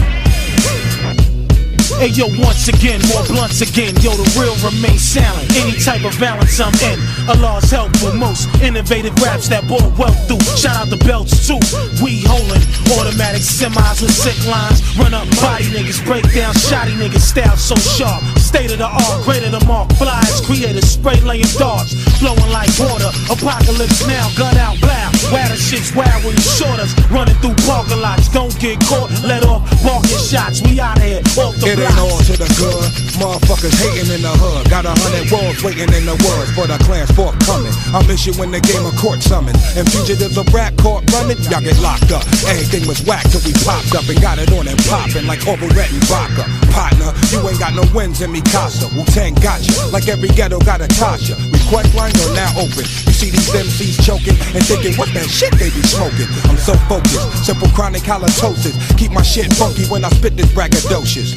Hey 2.01 2.09
yo, 2.17 2.25
once 2.41 2.65
again, 2.67 2.97
more 3.13 3.21
blunts 3.29 3.61
again. 3.61 3.93
Yo, 4.01 4.09
the 4.17 4.25
real 4.33 4.57
remain 4.65 4.97
silent. 4.97 5.45
Any 5.53 5.77
type 5.77 6.01
of 6.01 6.17
balance 6.17 6.57
I'm 6.57 6.73
in. 6.81 6.97
Allah's 7.29 7.69
helpful, 7.69 8.17
most 8.17 8.49
innovative 8.57 9.13
raps 9.21 9.45
that 9.53 9.69
brought 9.69 9.85
wealth 10.01 10.17
through. 10.25 10.41
Shout 10.57 10.81
out 10.81 10.89
the 10.89 10.97
belts 11.05 11.45
too. 11.45 11.61
We 12.01 12.25
holding 12.25 12.65
automatic 12.97 13.45
semis 13.45 14.01
with 14.01 14.09
sick 14.17 14.33
lines. 14.49 14.81
Run 14.97 15.13
up 15.13 15.29
body 15.45 15.69
niggas, 15.69 16.01
break 16.01 16.25
down 16.33 16.57
shoddy 16.57 16.97
niggas. 16.97 17.21
Style 17.21 17.53
so 17.53 17.77
sharp. 17.77 18.25
State 18.41 18.73
of 18.73 18.81
the 18.81 18.89
art, 18.89 19.21
greater 19.21 19.53
than 19.53 19.61
mark. 19.69 19.93
Flies, 20.01 20.41
creators, 20.41 20.89
spray 20.89 21.21
laying 21.21 21.53
darts. 21.61 21.93
Flowing 22.17 22.49
like 22.49 22.73
water. 22.81 23.13
Apocalypse 23.29 24.09
now, 24.09 24.25
gun 24.33 24.57
out. 24.57 24.81
Wow, 24.81 25.47
the 25.47 25.55
shit's 25.55 25.93
wild 25.93 26.25
when 26.25 26.33
you 26.33 26.41
short 26.41 26.81
us. 26.81 26.97
Running 27.13 27.37
through 27.45 27.53
parking 27.69 28.01
lots. 28.01 28.27
Don't 28.33 28.57
get 28.57 28.81
caught, 28.89 29.13
let 29.21 29.45
off 29.45 29.61
barking 29.85 30.17
shots. 30.17 30.65
We 30.65 30.81
out 30.81 30.97
here, 30.97 31.21
off 31.37 31.55
the 31.61 31.77
block. 31.77 31.90
All 31.99 32.19
to 32.27 32.35
the 32.37 32.49
good. 32.59 32.87
Motherfuckers 33.17 33.75
hating 33.79 34.11
in 34.13 34.21
the 34.21 34.33
hood. 34.37 34.69
Got 34.69 34.85
a 34.85 34.93
hundred 34.93 35.27
wolves 35.31 35.63
waiting 35.63 35.91
in 35.91 36.05
the 36.05 36.17
woods 36.21 36.51
for 36.55 36.67
the 36.67 36.77
clan's 36.85 37.11
forthcoming. 37.11 37.73
I 37.91 38.05
miss 38.07 38.25
you 38.25 38.33
when 38.39 38.51
the 38.51 38.61
game 38.61 38.85
of 38.85 38.95
court 38.95 39.21
summon. 39.23 39.55
And 39.75 39.87
fugitives 39.89 40.37
of 40.37 40.47
rap 40.53 40.75
caught 40.77 41.03
running, 41.11 41.37
y'all 41.49 41.63
get 41.63 41.77
locked 41.81 42.11
up. 42.11 42.23
Everything 42.47 42.87
was 42.87 43.01
whack 43.03 43.23
till 43.29 43.41
we 43.43 43.53
popped 43.65 43.95
up 43.95 44.07
and 44.07 44.19
got 44.21 44.39
it 44.39 44.51
on 44.53 44.67
and 44.67 44.79
popping 44.87 45.25
like 45.27 45.41
Corvette 45.43 45.91
and 45.91 46.03
vodka. 46.07 46.45
Partner, 46.71 47.11
you 47.31 47.43
ain't 47.47 47.59
got 47.59 47.73
no 47.73 47.83
wins 47.93 48.21
in 48.21 48.31
me 48.31 48.41
casa. 48.53 48.87
Wu 48.95 49.03
Tang 49.11 49.35
got 49.41 49.59
you, 49.65 49.75
like 49.91 50.07
every 50.07 50.29
ghetto 50.29 50.59
got 50.61 50.81
a 50.81 50.87
Tasha. 50.87 51.35
Request 51.51 51.95
lines 51.95 52.17
are 52.25 52.33
now 52.35 52.51
open. 52.57 52.85
You 53.07 53.13
see 53.15 53.29
these 53.31 53.51
MCs 53.51 53.99
choking 54.05 54.37
and 54.55 54.63
thinking, 54.65 54.95
what 54.95 55.09
that 55.13 55.27
shit 55.29 55.51
they 55.59 55.69
be 55.69 55.83
smoking? 55.83 56.27
I'm 56.49 56.57
so 56.57 56.73
focused, 56.87 57.45
simple 57.45 57.69
chronic 57.69 58.03
halitosis. 58.03 58.75
Keep 58.97 59.11
my 59.11 59.21
shit 59.21 59.51
funky 59.53 59.85
when 59.87 60.05
I 60.05 60.09
spit 60.09 60.37
this 60.37 60.51
braggadocious. 60.53 61.31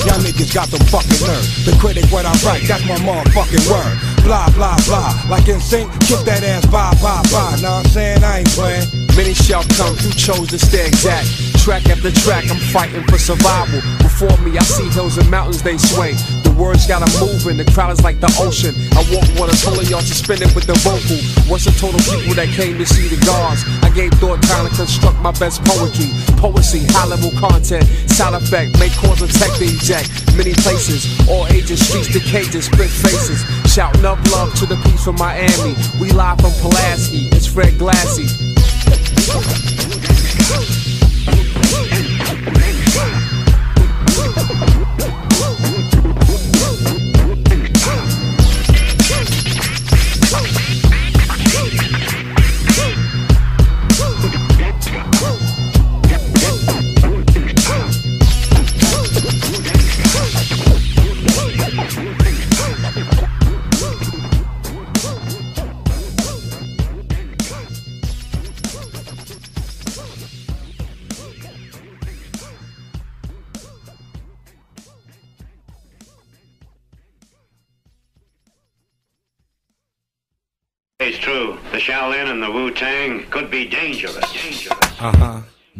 Y'all 0.00 0.18
niggas 0.24 0.54
got 0.54 0.68
some 0.68 0.80
fucking 0.88 1.20
nerve. 1.26 1.44
The 1.64 1.76
critic, 1.78 2.04
what 2.10 2.24
I 2.24 2.32
write, 2.44 2.64
that's 2.66 2.84
my 2.88 2.96
motherfucking 2.96 3.64
word. 3.70 3.94
Blah, 4.24 4.48
blah, 4.56 4.76
blah. 4.86 5.12
Like 5.28 5.44
NSYNC, 5.44 5.92
kick 6.08 6.20
that 6.24 6.42
ass, 6.42 6.64
bye, 6.66 6.90
bye, 7.02 7.22
bye. 7.30 7.60
Know 7.60 7.76
what 7.76 7.86
I'm 7.86 7.92
saying? 7.92 8.24
I 8.24 8.38
ain't 8.40 8.48
playing. 8.48 8.86
Many 9.16 9.34
shall 9.34 9.64
come, 9.76 9.94
you 10.00 10.10
chose 10.10 10.48
to 10.48 10.58
stay 10.58 10.86
exact. 10.86 11.28
Track 11.60 11.86
after 11.90 12.10
track, 12.10 12.48
I'm 12.50 12.58
fighting 12.72 13.04
for 13.04 13.18
survival. 13.18 13.80
Before 13.98 14.36
me, 14.38 14.56
I 14.56 14.64
see 14.64 14.88
hills 14.88 15.18
and 15.18 15.30
mountains, 15.30 15.62
they 15.62 15.76
sway. 15.76 16.16
The 16.52 16.60
words 16.60 16.86
got 16.86 17.00
'em 17.00 17.08
moving, 17.18 17.56
the 17.56 17.64
crowd 17.72 17.92
is 17.92 18.02
like 18.04 18.20
the 18.20 18.28
ocean. 18.38 18.76
I 18.92 19.00
walk 19.08 19.24
water, 19.40 19.56
told 19.56 19.88
y'all 19.88 20.02
suspended 20.02 20.54
with 20.54 20.66
the 20.66 20.74
vocal. 20.84 21.16
What's 21.48 21.64
the 21.64 21.72
total 21.72 21.98
people 22.00 22.34
that 22.34 22.48
came 22.48 22.76
to 22.76 22.84
see 22.84 23.08
the 23.08 23.16
gods? 23.24 23.64
I 23.82 23.88
gave 23.88 24.12
thought 24.20 24.42
time 24.42 24.68
to 24.68 24.76
construct 24.76 25.18
my 25.20 25.32
best 25.32 25.64
poetry. 25.64 26.12
Poesy, 26.36 26.84
high 26.92 27.06
level 27.06 27.30
content, 27.40 27.88
sound 28.06 28.36
effect, 28.36 28.78
make 28.78 28.92
cause 29.00 29.22
and 29.22 29.32
tech 29.32 29.56
the 29.58 29.64
eject. 29.64 30.10
Many 30.36 30.52
places, 30.52 31.08
all 31.26 31.46
ages, 31.46 31.80
streets 31.80 32.12
to 32.12 32.20
cages, 32.20 32.66
split 32.66 32.90
faces. 32.90 33.40
Shouting 33.72 34.04
up 34.04 34.18
love 34.30 34.52
to 34.60 34.66
the 34.66 34.76
peace 34.84 35.02
from 35.02 35.16
Miami. 35.16 35.74
We 35.98 36.12
live 36.12 36.38
from 36.38 36.52
Pulaski, 36.60 37.28
it's 37.32 37.46
Fred 37.46 37.78
Glassy. 37.78 38.28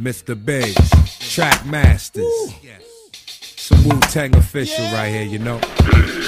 Mr. 0.02 0.34
Biggs, 0.34 0.74
Track 1.32 1.64
Masters. 1.64 2.26
Wu 3.84 3.98
Tang 4.12 4.34
official 4.36 4.84
right 4.92 5.08
here, 5.08 5.24
you 5.24 5.38
know. 5.38 5.58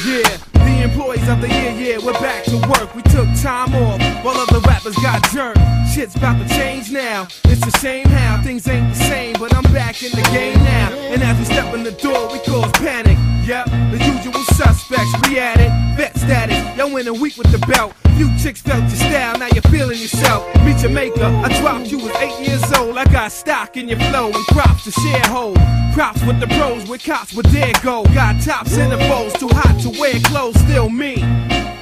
Yeah, 0.05 0.37
the 0.55 0.81
employees 0.83 1.29
of 1.29 1.41
the 1.41 1.49
year, 1.49 1.71
yeah, 1.71 1.99
we're 1.99 2.13
back 2.15 2.45
to 2.45 2.57
work. 2.69 2.95
We 2.97 3.03
took 3.03 3.29
time 3.41 3.75
off 3.75 4.01
while 4.25 4.37
other 4.37 4.59
rappers 4.61 4.97
got 4.97 5.23
jerked. 5.31 5.61
Shit's 5.95 6.17
about 6.17 6.43
to 6.43 6.49
change 6.55 6.91
now. 6.91 7.29
It's 7.45 7.65
a 7.65 7.79
shame 7.79 8.07
how 8.07 8.43
things 8.43 8.67
ain't 8.67 8.93
the 8.93 9.05
same, 9.05 9.37
but 9.39 9.55
I'm 9.55 9.63
back 9.73 10.03
in 10.03 10.11
the 10.11 10.29
game 10.33 10.59
now. 10.65 10.91
And 11.13 11.23
as 11.23 11.39
we 11.39 11.45
step 11.45 11.73
in 11.75 11.85
the 11.85 11.93
door, 11.93 12.33
we 12.33 12.41
cause 12.41 12.73
panic. 12.73 13.19
Yep, 13.47 13.67
the 13.67 13.99
usual 13.99 14.43
suspects, 14.55 15.13
we 15.29 15.39
at 15.39 15.61
it. 15.61 15.71
Vet 15.97 16.17
status, 16.17 16.77
y'all 16.77 16.93
win 16.93 17.07
a 17.07 17.13
week 17.13 17.37
with 17.37 17.53
the 17.53 17.65
belt. 17.67 17.95
Few 18.17 18.31
chicks 18.39 18.63
felt 18.63 18.81
your 18.83 18.91
style, 18.91 19.39
now 19.39 19.49
you're 19.53 19.63
feeling 19.63 19.99
yourself. 19.99 20.47
Meet 20.65 20.89
maker, 20.91 21.25
I 21.25 21.49
dropped 21.61 21.91
you 21.91 21.99
was 21.99 22.15
eight 22.17 22.47
years 22.47 22.73
old. 22.73 22.97
I 22.97 23.05
got 23.07 23.33
stock 23.33 23.77
in 23.77 23.89
your 23.89 23.99
flow 23.99 24.27
and 24.27 24.47
props 24.49 24.85
to 24.85 24.91
sharehold. 24.91 25.57
Props 25.95 26.23
with 26.25 26.41
the 26.41 26.47
pros, 26.47 26.89
with 26.89 27.05
cops, 27.05 27.35
but 27.35 27.44
there 27.53 27.73
go. 27.83 28.05
Got 28.15 28.41
top 28.41 28.67
centerfolds, 28.67 29.39
too 29.39 29.49
hot 29.49 29.81
to 29.83 29.91
wear 30.01 30.15
clothes, 30.25 30.59
still 30.61 30.89
me. 30.89 31.23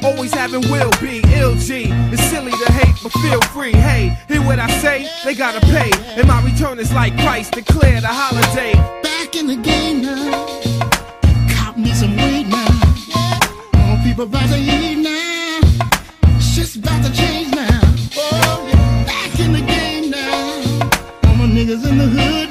Always 0.03 0.35
having 0.35 0.63
will 0.71 0.91
be 1.01 1.23
ill 1.35 1.55
G. 1.55 1.87
It's 2.13 2.23
silly 2.25 2.51
to 2.51 2.73
hate, 2.73 2.97
but 3.03 3.13
feel 3.13 3.41
free. 3.53 3.73
Hey, 3.73 4.17
hear 4.29 4.43
what 4.43 4.59
I 4.59 4.69
say? 4.81 5.09
They 5.25 5.35
gotta 5.35 5.61
pay. 5.61 5.91
And 6.19 6.27
my 6.27 6.43
return 6.43 6.79
is 6.79 6.93
like 6.93 7.17
Christ, 7.19 7.53
declare 7.53 8.01
the 8.01 8.09
holiday. 8.09 8.73
Back 9.03 9.37
in 9.37 9.47
the 9.47 9.57
game 9.57 10.03
now. 10.03 10.47
Cop 11.55 11.77
me 11.77 11.93
some 11.95 12.17
weed 12.17 12.49
now. 12.49 12.67
All 13.77 13.97
people 14.03 14.25
about 14.25 14.49
to 14.49 14.59
eat 14.59 14.97
now. 14.97 15.61
Shit's 16.41 16.77
about 16.77 17.05
to 17.05 17.13
change 17.13 17.55
now. 17.55 17.81
Back 19.07 19.39
in 19.39 19.53
the 19.53 19.63
game 19.65 20.11
now. 20.11 21.29
All 21.29 21.37
my 21.37 21.47
niggas 21.47 21.89
in 21.89 21.99
the 21.99 22.07
hood 22.07 22.42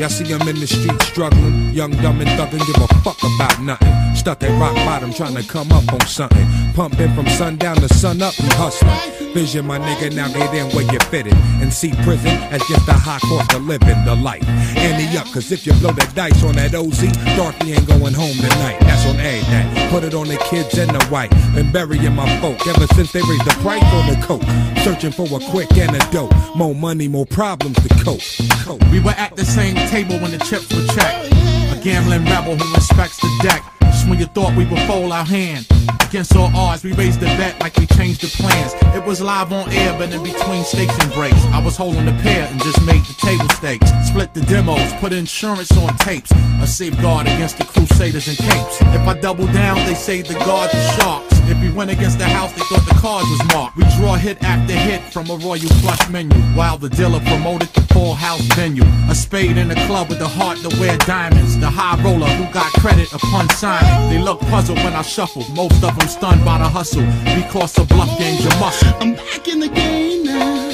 y'all 0.00 0.08
see 0.08 0.24
him 0.24 0.40
in 0.48 0.58
the 0.58 0.66
street 0.66 1.00
struggling, 1.02 1.74
young, 1.74 1.90
dumb, 2.00 2.18
and 2.20 2.30
thuggin', 2.30 2.64
give 2.66 2.82
a 2.82 2.88
fuck 3.04 3.18
about 3.22 3.60
nothing. 3.60 4.16
Stuck 4.16 4.42
at 4.42 4.58
rock 4.58 4.74
bottom, 4.86 5.12
trying 5.12 5.34
to 5.34 5.42
come 5.46 5.70
up 5.72 5.92
on 5.92 6.00
something. 6.06 6.46
Pumping 6.74 7.14
from 7.14 7.26
sundown 7.28 7.76
to 7.76 7.88
sun 7.88 8.22
up, 8.22 8.34
we 8.40 8.48
hustling. 8.56 9.29
Vision, 9.32 9.64
my 9.64 9.78
nigga, 9.78 10.12
now 10.14 10.28
get 10.28 10.52
in 10.54 10.66
where 10.74 10.84
you 10.92 10.98
fitted. 11.10 11.34
And 11.62 11.72
see 11.72 11.92
prison 12.02 12.34
as 12.50 12.62
just 12.66 12.88
a 12.88 12.92
high 12.92 13.20
cost 13.20 13.54
of 13.54 13.62
living, 13.62 14.04
the 14.04 14.14
life. 14.16 14.46
Ante 14.76 15.16
up, 15.16 15.26
cause 15.32 15.52
if 15.52 15.66
you 15.66 15.72
blow 15.74 15.92
the 15.92 16.10
dice 16.14 16.42
on 16.42 16.56
that 16.56 16.74
OZ, 16.74 17.00
Dorothy 17.36 17.72
ain't 17.72 17.86
going 17.86 18.14
home 18.14 18.34
tonight. 18.34 18.78
That's 18.80 19.06
on 19.06 19.20
A 19.20 19.40
night. 19.42 19.90
Put 19.90 20.02
it 20.02 20.14
on 20.14 20.26
the 20.26 20.36
kids 20.50 20.76
and 20.78 20.90
the 20.90 21.04
white. 21.06 21.30
Been 21.54 21.70
burying 21.70 22.14
my 22.14 22.26
folk 22.40 22.66
ever 22.66 22.86
since 22.94 23.12
they 23.12 23.20
raised 23.20 23.44
the 23.44 23.56
price 23.62 23.84
on 23.94 24.08
the 24.10 24.18
coke. 24.26 24.42
Searching 24.82 25.12
for 25.12 25.26
a 25.26 25.40
quick 25.50 25.70
antidote. 25.76 26.32
More 26.56 26.74
money, 26.74 27.06
more 27.06 27.26
problems 27.26 27.76
to 27.86 27.88
cope. 28.02 28.22
cope. 28.64 28.84
We 28.90 28.98
were 28.98 29.14
at 29.16 29.36
the 29.36 29.44
same 29.44 29.76
table 29.90 30.18
when 30.18 30.32
the 30.32 30.38
chips 30.38 30.74
were 30.74 30.86
checked. 30.94 31.32
A 31.70 31.80
gambling 31.82 32.24
rebel 32.24 32.56
who 32.56 32.74
respects 32.74 33.20
the 33.20 33.30
deck. 33.42 33.62
Just 33.82 34.08
when 34.08 34.18
you 34.18 34.26
thought 34.26 34.56
we 34.56 34.66
would 34.66 34.80
fold 34.88 35.12
our 35.12 35.24
hand. 35.24 35.66
Against 36.10 36.34
all 36.34 36.50
odds, 36.56 36.82
we 36.82 36.92
raised 36.94 37.20
the 37.20 37.26
bet 37.26 37.60
like 37.60 37.76
we 37.76 37.86
changed 37.86 38.22
the 38.22 38.26
plans. 38.42 38.74
It 38.96 39.04
was 39.04 39.20
live 39.20 39.52
on 39.52 39.70
air, 39.70 39.96
but 39.96 40.12
in 40.12 40.20
between 40.24 40.64
station 40.64 41.08
breaks, 41.14 41.40
I 41.52 41.62
was 41.62 41.76
holding 41.76 42.04
the 42.04 42.12
pair 42.24 42.48
and 42.50 42.60
just 42.60 42.84
made 42.84 43.04
the 43.04 43.14
table 43.20 43.48
stakes. 43.50 43.88
Split 44.08 44.34
the 44.34 44.40
demos, 44.40 44.92
put 44.94 45.12
insurance 45.12 45.70
on 45.78 45.96
tapes. 45.98 46.32
A 46.60 46.66
safeguard 46.66 47.28
against 47.28 47.58
the 47.58 47.64
crusaders 47.64 48.26
and 48.26 48.36
capes. 48.36 48.80
If 48.80 49.06
I 49.06 49.20
double 49.20 49.46
down, 49.52 49.76
they 49.86 49.94
say 49.94 50.22
the 50.22 50.34
guards 50.34 50.74
are 50.74 50.92
sharks. 50.98 51.40
If 51.48 51.60
we 51.62 51.70
went 51.70 51.92
against 51.92 52.18
the 52.18 52.26
house, 52.26 52.52
they 52.52 52.62
thought 52.62 52.86
the 52.86 52.98
cards 53.00 53.28
was 53.30 53.42
marked. 53.54 53.76
We 53.76 53.84
draw 53.96 54.14
hit 54.14 54.42
after 54.42 54.74
hit 54.74 55.02
from 55.12 55.30
a 55.30 55.36
royal 55.36 55.70
flush 55.82 56.08
menu, 56.10 56.36
while 56.58 56.76
the 56.76 56.88
dealer 56.88 57.20
promoted 57.20 57.68
the 57.68 57.82
full 57.94 58.14
house 58.14 58.42
venue. 58.54 58.84
A 59.08 59.14
spade 59.14 59.56
in 59.56 59.68
the 59.68 59.74
club 59.86 60.08
with 60.08 60.18
the 60.18 60.28
heart 60.28 60.58
to 60.58 60.68
wear 60.80 60.96
diamonds. 60.98 61.58
The 61.58 61.70
high 61.70 62.00
roller 62.02 62.26
who 62.26 62.52
got 62.52 62.70
credit 62.74 63.12
upon 63.12 63.48
signing. 63.50 64.10
They 64.10 64.22
look 64.22 64.40
puzzled 64.40 64.78
when 64.78 64.92
I 64.92 65.02
shuffle. 65.02 65.44
Most 65.54 65.82
of 65.82 65.98
them 65.98 65.99
stunned 66.08 66.44
by 66.44 66.58
the 66.58 66.68
hustle. 66.68 67.04
Because 67.24 67.72
the 67.74 67.84
bluff 67.84 68.18
gains 68.18 68.42
your 68.42 68.56
muscle. 68.58 68.92
I'm 69.00 69.14
back 69.14 69.48
in 69.48 69.60
the 69.60 69.68
game 69.68 70.24
now. 70.24 70.70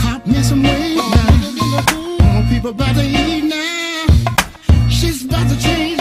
Cop 0.00 0.26
me 0.26 0.42
some 0.42 0.62
weed 0.62 0.96
now. 0.96 2.36
All 2.36 2.42
people 2.48 2.70
about 2.70 2.94
to 2.96 3.04
eat 3.04 3.44
now. 3.44 4.88
Shit's 4.88 5.24
about 5.24 5.48
to 5.48 5.58
change 5.60 5.97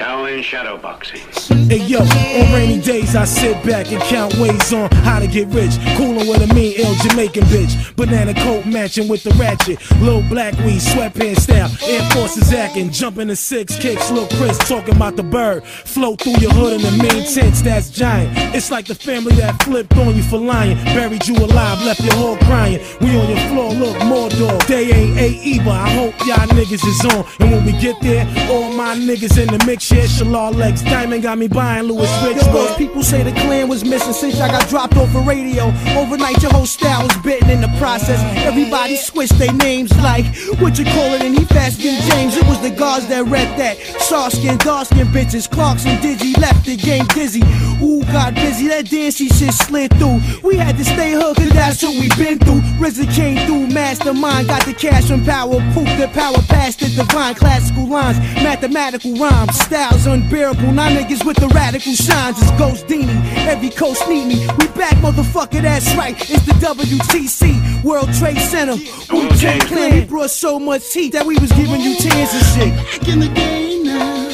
Shaolin 0.00 0.42
shadow 0.42 0.78
boxing. 0.78 1.20
Hey 1.68 1.84
yo, 1.84 1.98
on 1.98 2.54
rainy 2.54 2.80
days, 2.80 3.14
I 3.14 3.26
sit 3.26 3.62
back 3.66 3.92
and 3.92 4.00
count 4.04 4.34
ways 4.38 4.72
on 4.72 4.90
how 5.04 5.18
to 5.18 5.26
get 5.26 5.48
rich. 5.48 5.76
Coolin' 5.98 6.26
with 6.26 6.50
a 6.50 6.54
mean, 6.54 6.72
ill 6.78 6.94
Jamaican 7.02 7.44
bitch. 7.44 7.94
Banana 7.96 8.32
coat 8.32 8.64
matching 8.64 9.08
with 9.08 9.22
the 9.24 9.30
ratchet. 9.32 9.78
Little 10.00 10.22
black 10.22 10.56
weed, 10.64 10.80
sweatpants 10.80 11.40
style. 11.40 11.70
Air 11.86 12.00
Forces 12.12 12.50
acting, 12.50 12.90
jumping 12.90 13.28
the 13.28 13.36
six 13.36 13.76
kicks. 13.76 14.10
Lil 14.10 14.26
Chris 14.38 14.56
talking 14.66 14.96
about 14.96 15.16
the 15.16 15.22
bird. 15.22 15.64
Float 15.64 16.22
through 16.22 16.38
your 16.40 16.52
hood 16.52 16.80
in 16.80 16.80
the 16.80 16.92
mean 16.92 17.22
tents, 17.34 17.60
that's 17.60 17.90
giant. 17.90 18.32
It's 18.54 18.70
like 18.70 18.86
the 18.86 18.94
family 18.94 19.34
that 19.34 19.62
flipped 19.64 19.94
on 19.98 20.16
you 20.16 20.22
for 20.22 20.38
lying. 20.38 20.82
Buried 20.96 21.28
you 21.28 21.36
alive, 21.36 21.84
left 21.84 22.00
your 22.00 22.14
whole 22.14 22.38
crying. 22.38 22.80
We 23.02 23.18
on 23.18 23.28
your 23.28 23.48
floor, 23.50 23.74
look, 23.74 24.02
more 24.06 24.30
dog. 24.30 24.62
They 24.62 24.90
ain't 24.92 25.18
a 25.18 25.28
either. 25.28 25.70
I 25.70 25.90
hope 25.90 26.14
y'all 26.26 26.48
niggas 26.48 26.86
is 26.86 27.04
on. 27.14 27.26
And 27.40 27.52
when 27.52 27.66
we 27.66 27.72
get 27.72 28.00
there, 28.00 28.26
all 28.50 28.72
my 28.72 28.96
niggas 28.96 29.36
in 29.36 29.48
the 29.48 29.62
mix, 29.66 29.89
yeah, 29.92 30.04
Shalal 30.04 30.54
Lex. 30.54 30.82
Diamond 30.82 31.22
got 31.22 31.38
me 31.38 31.48
buying 31.48 31.84
Louis 31.84 32.10
Rich. 32.24 32.44
Most 32.52 32.78
people 32.78 33.02
say 33.02 33.22
the 33.22 33.32
clan 33.32 33.68
was 33.68 33.84
missing 33.84 34.12
since 34.12 34.40
I 34.40 34.48
got 34.48 34.68
dropped 34.68 34.96
off 34.96 35.12
the 35.12 35.20
radio. 35.20 35.66
Overnight, 35.98 36.42
your 36.42 36.52
whole 36.52 36.66
style 36.66 37.02
was 37.02 37.16
bitten 37.18 37.50
in 37.50 37.60
the 37.60 37.72
process. 37.78 38.20
Everybody 38.44 38.96
switched 38.96 39.38
their 39.38 39.52
names 39.52 39.90
like 40.02 40.26
what 40.60 40.78
you 40.78 40.84
call 40.84 41.14
it, 41.14 41.22
and 41.22 41.38
he 41.38 41.44
fast 41.46 41.80
than 41.82 42.00
James. 42.10 42.36
It 42.36 42.46
was 42.46 42.60
the 42.60 42.70
guards 42.70 43.06
that 43.08 43.24
read 43.26 43.58
that. 43.58 43.78
Soft 44.00 44.36
skin, 44.36 44.58
dark 44.58 44.86
skin 44.86 45.06
bitches, 45.08 45.50
Clarks 45.50 45.86
and 45.86 45.98
Digi 46.02 46.36
left 46.38 46.66
the 46.66 46.76
game 46.76 47.06
dizzy. 47.14 47.42
Ooh, 47.82 48.02
got 48.12 48.34
busy, 48.34 48.68
that 48.68 48.90
dancey 48.90 49.28
shit 49.28 49.54
slid 49.54 49.92
through. 49.94 50.20
We 50.42 50.56
had 50.56 50.76
to 50.76 50.84
stay 50.84 51.12
hooked, 51.12 51.38
cause 51.38 51.50
that's 51.50 51.82
what 51.82 51.94
we 51.94 52.08
been 52.16 52.38
through. 52.38 52.60
RZA 52.80 53.14
came 53.14 53.46
through, 53.46 53.68
mastermind, 53.68 54.48
got 54.48 54.64
the 54.64 54.74
cash 54.74 55.08
from 55.08 55.24
power, 55.24 55.56
proof 55.72 55.88
the 55.98 56.10
power 56.12 56.38
past 56.48 56.80
the 56.80 56.88
divine. 56.88 57.34
Classical 57.34 57.86
lines, 57.86 58.18
mathematical 58.42 59.14
rhymes, 59.16 59.56
styles 59.80 60.06
unbearable. 60.06 60.72
Now 60.72 60.88
niggas 60.90 61.24
with 61.24 61.38
the 61.38 61.48
radical 61.48 61.94
shines, 61.94 62.36
it's 62.40 62.50
Ghost 62.52 62.86
Dini. 62.86 63.16
Every 63.46 63.70
coast 63.70 64.06
need 64.08 64.26
me. 64.26 64.46
We 64.58 64.66
back, 64.68 64.96
motherfucker, 64.96 65.62
that's 65.62 65.94
right. 65.94 66.14
It's 66.18 66.44
the 66.44 66.52
WTC, 66.52 67.82
World 67.82 68.12
Trade 68.18 68.38
Center. 68.38 68.76
Wu 69.12 69.28
Tang 69.40 69.60
Clan, 69.60 69.94
we 69.94 70.04
brought 70.04 70.30
so 70.30 70.58
much 70.58 70.92
heat 70.92 71.12
that 71.12 71.24
we 71.24 71.38
was 71.38 71.50
giving 71.52 71.80
you 71.80 71.94
tears 71.96 72.32
and 72.38 72.46
shit. 72.52 72.72
Back 72.76 73.08
in 73.08 73.20
the 73.20 73.28
game 73.28 73.84
now. 73.84 74.28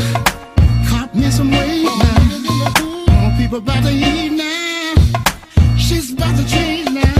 Caught 0.88 1.14
me 1.14 1.30
some 1.30 1.50
weight 1.50 1.84
now. 1.84 3.22
All 3.22 3.32
people 3.38 3.58
about 3.58 3.82
to 3.84 3.92
eat 3.92 4.30
now. 4.30 4.94
She's 5.78 6.12
about 6.12 6.36
to 6.36 6.44
change 6.48 6.90
now. 6.90 7.18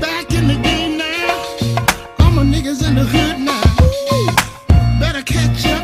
Back 0.00 0.34
in 0.34 0.48
the 0.48 0.58
game 0.68 0.98
now. 0.98 2.24
All 2.24 2.32
my 2.32 2.44
niggas 2.44 2.86
in 2.86 2.94
the 2.96 3.04
hood 3.04 3.38
now. 3.40 3.62
Better 5.00 5.22
catch 5.22 5.66
up 5.66 5.77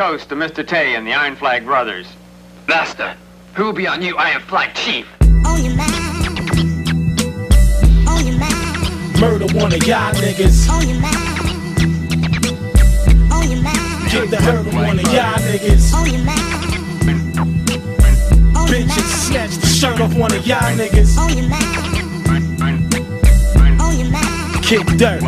toast 0.00 0.30
to 0.30 0.34
Mr. 0.34 0.66
Tay 0.66 0.94
and 0.94 1.06
the 1.06 1.12
Iron 1.12 1.36
Flag 1.36 1.66
Brothers. 1.66 2.06
Master, 2.66 3.14
who 3.52 3.64
will 3.64 3.74
be 3.74 3.86
our 3.86 3.98
new 3.98 4.16
Iron 4.16 4.40
Flag 4.40 4.72
Chief? 4.74 5.06
On 5.44 5.62
your 5.62 5.76
mind. 5.76 6.26
On 8.08 8.26
your 8.26 8.38
mind. 8.38 9.20
Murder 9.20 9.44
one 9.58 9.74
of 9.74 9.86
y'all 9.86 10.10
niggas. 10.14 10.70
On 10.70 10.88
your 10.88 10.98
mind. 11.02 11.38
On 13.30 13.50
your 13.50 13.62
mind. 13.62 14.10
Get 14.10 14.30
the 14.30 14.38
hurt 14.38 14.66
of 14.66 14.74
one 14.74 14.98
of 14.98 15.04
y'all 15.12 15.36
niggas. 15.44 15.92
On 15.92 16.06
your 16.10 16.24
mind. 16.24 16.76
On 18.56 18.68
Bitches 18.68 19.28
snatch 19.28 19.58
the 19.58 19.66
shirt 19.66 20.00
off 20.00 20.14
one 20.14 20.32
of 20.32 20.46
y'all 20.46 20.60
niggas. 20.78 21.18
On 21.18 21.28
your 21.36 21.46
mind. 21.46 21.78
On 23.78 23.98
your 23.98 24.10
mind. 24.10 24.64
Kick 24.64 24.86
dirt. 24.96 25.20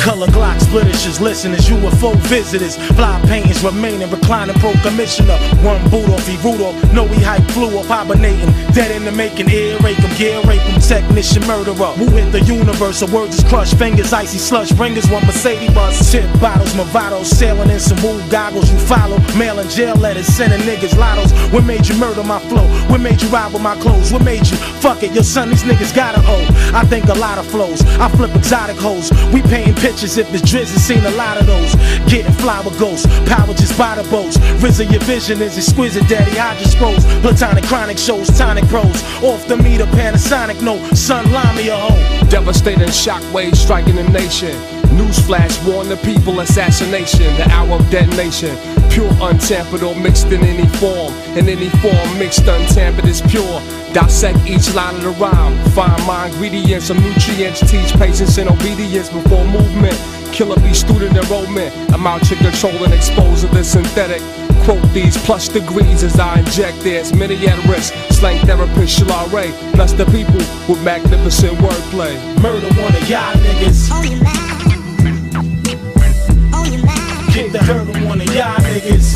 Color 0.00 0.28
Glock 0.28 0.58
splitters, 0.62 1.20
listeners, 1.20 1.68
UFO 1.68 2.16
visitors, 2.32 2.76
fly 2.96 3.20
paintings 3.26 3.62
remaining, 3.62 4.08
reclining 4.08 4.56
pro 4.56 4.72
commissioner. 4.80 5.36
One 5.60 5.82
boot 5.90 6.08
off, 6.08 6.26
he 6.26 6.38
Rudolph, 6.38 6.74
no 6.94 7.06
he 7.06 7.22
hype 7.22 7.44
flew 7.50 7.78
up, 7.78 7.84
hibernating, 7.84 8.50
dead 8.72 8.90
in 8.96 9.04
the 9.04 9.12
making, 9.12 9.50
ear 9.50 9.76
rape 9.80 9.98
him, 9.98 10.16
gear 10.16 10.40
rape 10.48 10.62
him, 10.62 10.80
technician 10.80 11.46
murderer. 11.46 11.92
Who 12.00 12.08
hit 12.16 12.32
the 12.32 12.40
universe, 12.40 13.02
a 13.02 13.06
word 13.12 13.28
is 13.28 13.44
crushed, 13.44 13.76
fingers 13.76 14.10
icy 14.14 14.38
slush, 14.38 14.72
bringers 14.72 15.08
one 15.10 15.24
Mercedes 15.26 15.74
bus, 15.74 16.10
tip 16.10 16.24
bottles, 16.40 16.72
Movados, 16.72 17.26
sailing 17.26 17.68
in 17.68 17.78
some 17.78 18.00
wool 18.02 18.26
goggles, 18.30 18.72
you 18.72 18.78
follow, 18.78 19.18
mailing 19.36 19.68
jail 19.68 19.96
letters, 19.96 20.26
sending 20.26 20.60
niggas 20.60 20.96
lottos. 20.96 21.30
What 21.52 21.64
made 21.64 21.86
you 21.86 21.96
murder 21.96 22.24
my 22.24 22.40
flow? 22.48 22.66
What 22.88 23.00
made 23.00 23.20
you 23.20 23.28
rob 23.28 23.52
with 23.52 23.62
my 23.62 23.76
clothes? 23.76 24.12
What 24.12 24.24
made 24.24 24.48
you 24.48 24.56
fuck 24.80 25.02
it? 25.02 25.12
Your 25.12 25.24
son, 25.24 25.50
these 25.50 25.64
niggas 25.64 25.94
gotta 25.94 26.22
owe. 26.24 26.46
I 26.74 26.86
think 26.86 27.04
a 27.08 27.14
lot 27.14 27.36
of 27.36 27.46
flows, 27.46 27.82
I 28.00 28.08
flip 28.08 28.34
exotic 28.34 28.76
hoes, 28.78 29.12
we 29.34 29.42
painting 29.42 29.74
pictures 29.74 29.89
if 29.90 30.32
it's 30.32 30.42
drizzy, 30.42 30.78
seen 30.78 31.04
a 31.04 31.10
lot 31.10 31.36
of 31.36 31.46
those. 31.46 31.74
Getting 32.08 32.32
flower 32.32 32.70
ghosts, 32.78 33.06
power 33.28 33.52
just 33.54 33.76
by 33.76 33.96
the 33.96 34.08
boats. 34.08 34.36
RZA, 34.62 34.90
your 34.90 35.00
vision 35.00 35.42
is 35.42 35.56
exquisite, 35.56 36.08
daddy. 36.08 36.38
I 36.38 36.56
just 36.58 36.78
rose. 36.80 37.04
Platonic 37.20 37.64
chronic 37.64 37.98
shows, 37.98 38.28
tonic 38.38 38.66
pros. 38.68 39.02
Off 39.22 39.46
the 39.48 39.56
meter, 39.56 39.86
Panasonic, 39.86 40.62
no, 40.62 40.78
son, 40.94 41.30
line 41.32 41.56
me 41.56 41.68
a 41.68 41.76
hoe. 41.76 42.28
Devastating 42.28 42.88
shockwaves 42.88 43.56
striking 43.56 43.96
the 43.96 44.04
nation. 44.04 44.79
Newsflash 44.90 45.54
warn 45.66 45.88
the 45.88 45.96
people 45.98 46.40
assassination, 46.40 47.34
the 47.36 47.48
hour 47.50 47.78
of 47.78 47.90
detonation. 47.90 48.56
Pure 48.90 49.12
untampered 49.20 49.82
or 49.82 49.94
mixed 49.94 50.26
in 50.26 50.42
any 50.42 50.66
form. 50.78 51.12
In 51.38 51.48
any 51.48 51.68
form, 51.78 52.18
mixed 52.18 52.46
untampered 52.46 53.04
is 53.06 53.20
pure. 53.22 53.60
Dissect 53.92 54.38
each 54.46 54.74
line 54.74 54.96
of 54.96 55.02
the 55.02 55.10
rhyme. 55.10 55.56
Find 55.70 56.04
my 56.06 56.26
ingredients, 56.26 56.86
some 56.86 57.00
nutrients. 57.00 57.60
Teach 57.70 57.92
patience 57.94 58.36
and 58.38 58.50
obedience 58.50 59.08
before 59.08 59.44
movement. 59.46 59.96
Killer 60.32 60.56
be 60.60 60.74
student 60.74 61.16
enrollment. 61.16 61.72
I'm 61.92 62.06
out 62.06 62.22
to 62.24 62.36
control 62.36 62.84
and 62.84 62.92
expose 62.92 63.42
the 63.42 63.62
synthetic. 63.62 64.22
Quote 64.64 64.82
these 64.92 65.16
plus 65.24 65.48
degrees 65.48 66.02
as 66.02 66.18
I 66.18 66.40
inject 66.40 66.80
theirs. 66.80 67.14
Many 67.14 67.36
at 67.46 67.64
risk. 67.66 67.94
Slang 68.10 68.44
therapist 68.46 68.98
Shalal 68.98 69.32
Ray. 69.32 69.50
Bless 69.72 69.92
the 69.92 70.06
people 70.06 70.42
with 70.68 70.82
magnificent 70.82 71.58
wordplay. 71.58 72.14
Murder 72.42 72.68
one 72.80 72.94
of 72.94 73.08
y'all 73.08 73.34
niggas. 73.34 74.39
One 78.10 78.20
of 78.20 78.34
y'all 78.34 78.56
niggas. 78.66 79.14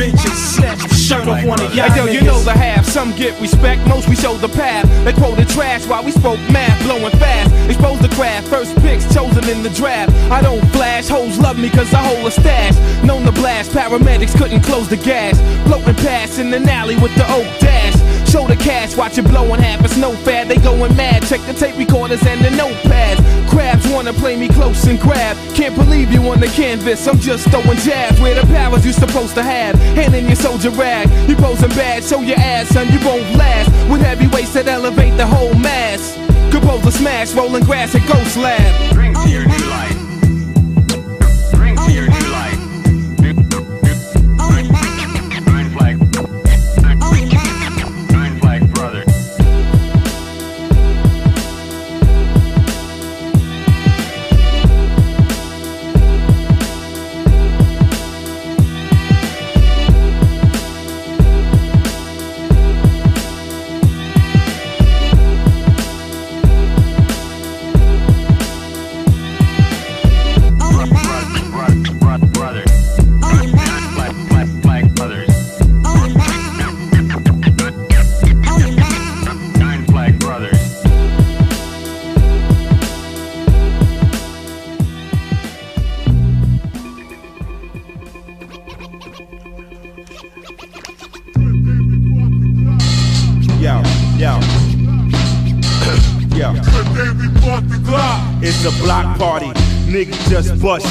Bitches 0.00 0.56
snatch 0.56 0.82
the 0.88 0.94
shirt 0.94 1.28
off 1.28 1.44
one 1.44 1.60
of 1.60 1.74
y'all 1.74 1.90
Hey, 1.90 1.96
yo, 1.96 2.04
you 2.06 2.22
know 2.22 2.40
the 2.40 2.52
half. 2.52 2.86
Some 2.86 3.14
get 3.16 3.38
respect, 3.38 3.86
most 3.86 4.08
we 4.08 4.16
show 4.16 4.34
the 4.38 4.48
path. 4.48 4.88
They 5.04 5.12
quoted 5.12 5.46
trash 5.50 5.86
while 5.86 6.02
we 6.02 6.12
spoke 6.12 6.40
math, 6.50 6.82
blowing 6.84 7.12
fast. 7.18 7.52
Expose 7.68 8.00
the 8.00 8.08
craft, 8.16 8.48
first 8.48 8.74
picks 8.76 9.04
chosen 9.12 9.46
in 9.50 9.62
the 9.62 9.68
draft. 9.70 10.10
I 10.32 10.40
don't 10.40 10.64
flash, 10.72 11.08
hoes 11.08 11.38
love 11.38 11.58
me 11.58 11.68
cause 11.68 11.92
I 11.92 12.02
hold 12.02 12.26
a 12.26 12.30
stash. 12.30 12.74
Known 13.04 13.24
to 13.26 13.32
blast, 13.32 13.72
paramedics 13.72 14.36
couldn't 14.38 14.62
close 14.62 14.88
the 14.88 14.96
gas. 14.96 15.36
Floating 15.66 15.96
past 15.96 16.38
in 16.38 16.52
an 16.54 16.66
alley 16.66 16.96
with 16.96 17.14
the 17.16 17.30
oak 17.30 17.60
dash. 17.60 17.95
Show 18.36 18.46
the 18.46 18.56
cash, 18.56 18.94
watch 18.94 19.16
it 19.16 19.22
blowing 19.22 19.62
half, 19.62 19.82
it's 19.82 19.96
no 19.96 20.12
fad. 20.12 20.48
They 20.48 20.58
going 20.58 20.94
mad, 20.94 21.26
check 21.26 21.40
the 21.46 21.54
tape 21.54 21.74
recorders 21.78 22.22
and 22.26 22.38
the 22.44 22.50
notepads. 22.50 23.48
Crabs 23.48 23.88
wanna 23.88 24.12
play 24.12 24.36
me 24.36 24.46
close 24.48 24.84
and 24.84 25.00
grab. 25.00 25.38
Can't 25.54 25.74
believe 25.74 26.12
you 26.12 26.20
on 26.28 26.40
the 26.40 26.48
canvas, 26.48 27.08
I'm 27.08 27.18
just 27.18 27.48
throwing 27.48 27.78
jabs. 27.78 28.20
Where 28.20 28.34
the 28.34 28.46
powers 28.48 28.84
you 28.84 28.92
supposed 28.92 29.34
to 29.36 29.42
have. 29.42 29.76
Hand 29.96 30.14
in 30.14 30.26
your 30.26 30.36
soldier 30.36 30.68
rag. 30.68 31.08
You 31.30 31.34
posing 31.34 31.70
bad, 31.70 32.04
show 32.04 32.20
your 32.20 32.38
ass, 32.38 32.68
son, 32.68 32.92
you 32.92 33.00
won't 33.06 33.24
last. 33.36 33.70
With 33.90 34.02
heavyweights 34.02 34.52
that 34.52 34.68
elevate 34.68 35.16
the 35.16 35.24
whole 35.26 35.54
mass. 35.54 36.14
Compose 36.52 36.84
a 36.84 36.92
smash, 36.92 37.32
rolling 37.32 37.64
grass 37.64 37.94
at 37.94 38.06
Ghost 38.06 38.36
Lab. 38.36 39.15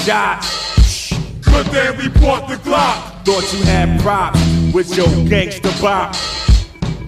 Shots. 0.05 1.09
Then 1.71 1.97
report 1.97 2.47
the 2.47 2.55
Glock. 2.57 3.25
Thought 3.25 3.51
you 3.51 3.63
had 3.65 3.99
props 4.01 4.39
with 4.73 4.95
your 4.95 5.07
gangster 5.27 5.71
bop. 5.81 6.15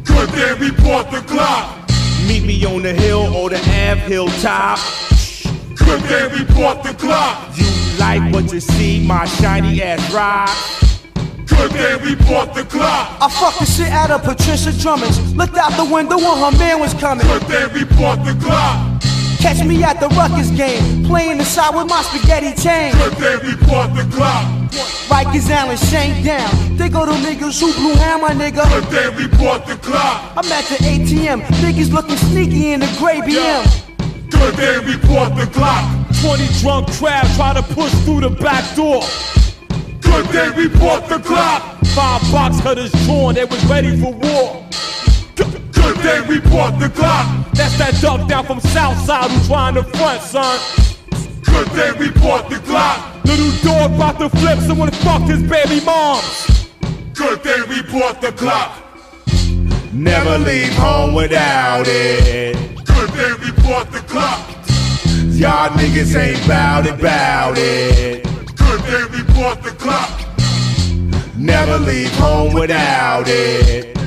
Good 0.03 0.29
then 0.29 0.59
report 0.59 1.11
the 1.11 1.19
Glock. 1.19 1.87
Meet 2.27 2.43
me 2.43 2.65
on 2.65 2.81
the 2.81 2.93
hill 2.93 3.33
or 3.35 3.49
the 3.49 3.59
Ave 3.59 4.01
hilltop. 4.01 4.79
Good 5.77 6.01
then 6.09 6.31
report 6.39 6.81
the 6.83 6.89
Glock. 6.89 7.57
You 7.57 7.99
like 7.99 8.33
what 8.33 8.51
you 8.51 8.59
see, 8.59 9.05
my 9.05 9.25
shiny 9.25 9.81
ass 9.81 10.01
rock. 10.11 10.49
Good 11.47 11.71
then 11.71 12.01
report 12.03 12.53
the 12.53 12.63
clock. 12.63 13.17
I 13.21 13.29
fucked 13.29 13.59
the 13.59 13.65
shit 13.65 13.89
out 13.89 14.11
of 14.11 14.23
Patricia 14.23 14.71
Drummond. 14.81 15.15
Looked 15.37 15.55
out 15.55 15.71
the 15.77 15.85
window 15.85 16.17
when 16.17 16.37
her 16.37 16.57
man 16.57 16.79
was 16.79 16.93
coming. 16.95 17.25
Good 17.27 17.43
then 17.43 17.73
report 17.73 18.23
the 18.25 18.33
Glock. 18.33 18.86
Catch 19.47 19.65
me 19.65 19.81
at 19.81 20.01
the 20.01 20.09
Ruckus 20.09 20.51
game, 20.51 21.05
playing 21.05 21.39
inside 21.39 21.73
with 21.73 21.87
my 21.87 22.01
spaghetti 22.01 22.51
chain. 22.61 22.91
Good 22.91 23.13
then 23.13 23.39
report 23.47 23.95
the 23.95 24.03
Glock. 24.11 24.43
Rikers 25.07 25.49
Island, 25.49 25.79
shank 25.79 26.25
down. 26.25 26.75
They 26.75 26.89
go 26.89 27.05
to 27.05 27.13
niggas 27.13 27.57
who 27.61 27.71
blew 27.75 27.95
hammer, 27.95 28.27
nigga. 28.35 28.67
Good 28.67 28.83
then 28.91 29.15
report 29.15 29.65
the 29.65 29.75
Glock. 29.75 30.33
I'm 30.35 30.51
at 30.51 30.65
the 30.65 30.75
ATM, 30.83 31.43
niggas 31.63 31.93
looking 31.93 32.17
sneaky 32.17 32.73
in 32.73 32.81
the 32.81 32.93
gray 32.99 33.21
BM. 33.21 33.63
Good 34.29 34.53
then 34.55 34.85
report 34.85 35.33
the 35.37 35.45
Glock. 35.57 35.85
20 36.21 36.59
drunk 36.59 36.91
crabs 36.99 37.33
try 37.37 37.53
to 37.53 37.63
push 37.73 37.93
through 38.03 38.27
the 38.27 38.29
back 38.29 38.75
door. 38.75 38.99
Good 40.01 40.25
then 40.25 40.57
report 40.57 41.07
the 41.07 41.19
Glock. 41.19 41.87
Five 41.95 42.21
box 42.33 42.59
cutters 42.59 42.91
drawn, 43.05 43.35
they 43.35 43.45
was 43.45 43.63
ready 43.67 43.95
for 43.95 44.11
war. 44.11 44.67
Good 46.07 46.23
then 46.23 46.41
report 46.41 46.79
the 46.79 46.87
Glock. 46.87 47.51
That's 47.51 47.77
that 47.79 47.99
duck 48.01 48.29
down 48.29 48.45
from 48.45 48.61
Southside 48.61 49.29
who 49.29 49.45
trying 49.45 49.75
to 49.75 49.83
front, 49.83 50.21
son. 50.21 50.57
Good 51.43 51.67
then 51.75 51.99
report 51.99 52.47
the 52.47 52.55
Glock. 52.63 53.25
Little 53.25 53.51
dog 53.61 53.91
about 53.91 54.17
to 54.19 54.29
flip, 54.29 54.57
someone 54.59 54.89
fucked 55.03 55.27
his 55.27 55.43
baby 55.43 55.83
mom. 55.83 56.23
Good 57.13 57.43
then 57.43 57.59
report 57.67 58.21
the 58.21 58.31
Glock. 58.31 58.71
Never 59.91 60.37
leave 60.37 60.73
home 60.75 61.13
without 61.13 61.83
it. 61.87 62.55
Good 62.85 63.09
then 63.09 63.33
report 63.41 63.91
the 63.91 63.99
Glock. 64.07 64.47
Y'all 65.37 65.69
niggas 65.71 66.15
ain't 66.15 66.47
bout 66.47 66.85
it, 66.87 67.01
bout 67.01 67.57
it. 67.57 68.23
Good 68.55 68.79
then 68.79 69.11
report 69.11 69.61
the 69.61 69.71
Glock. 69.71 70.23
Never 71.37 71.77
leave 71.79 72.15
home 72.15 72.53
without 72.53 73.25
it. 73.27 73.97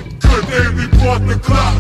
Then 0.51 0.77
report 0.77 1.27
the 1.29 1.39
clock. 1.39 1.77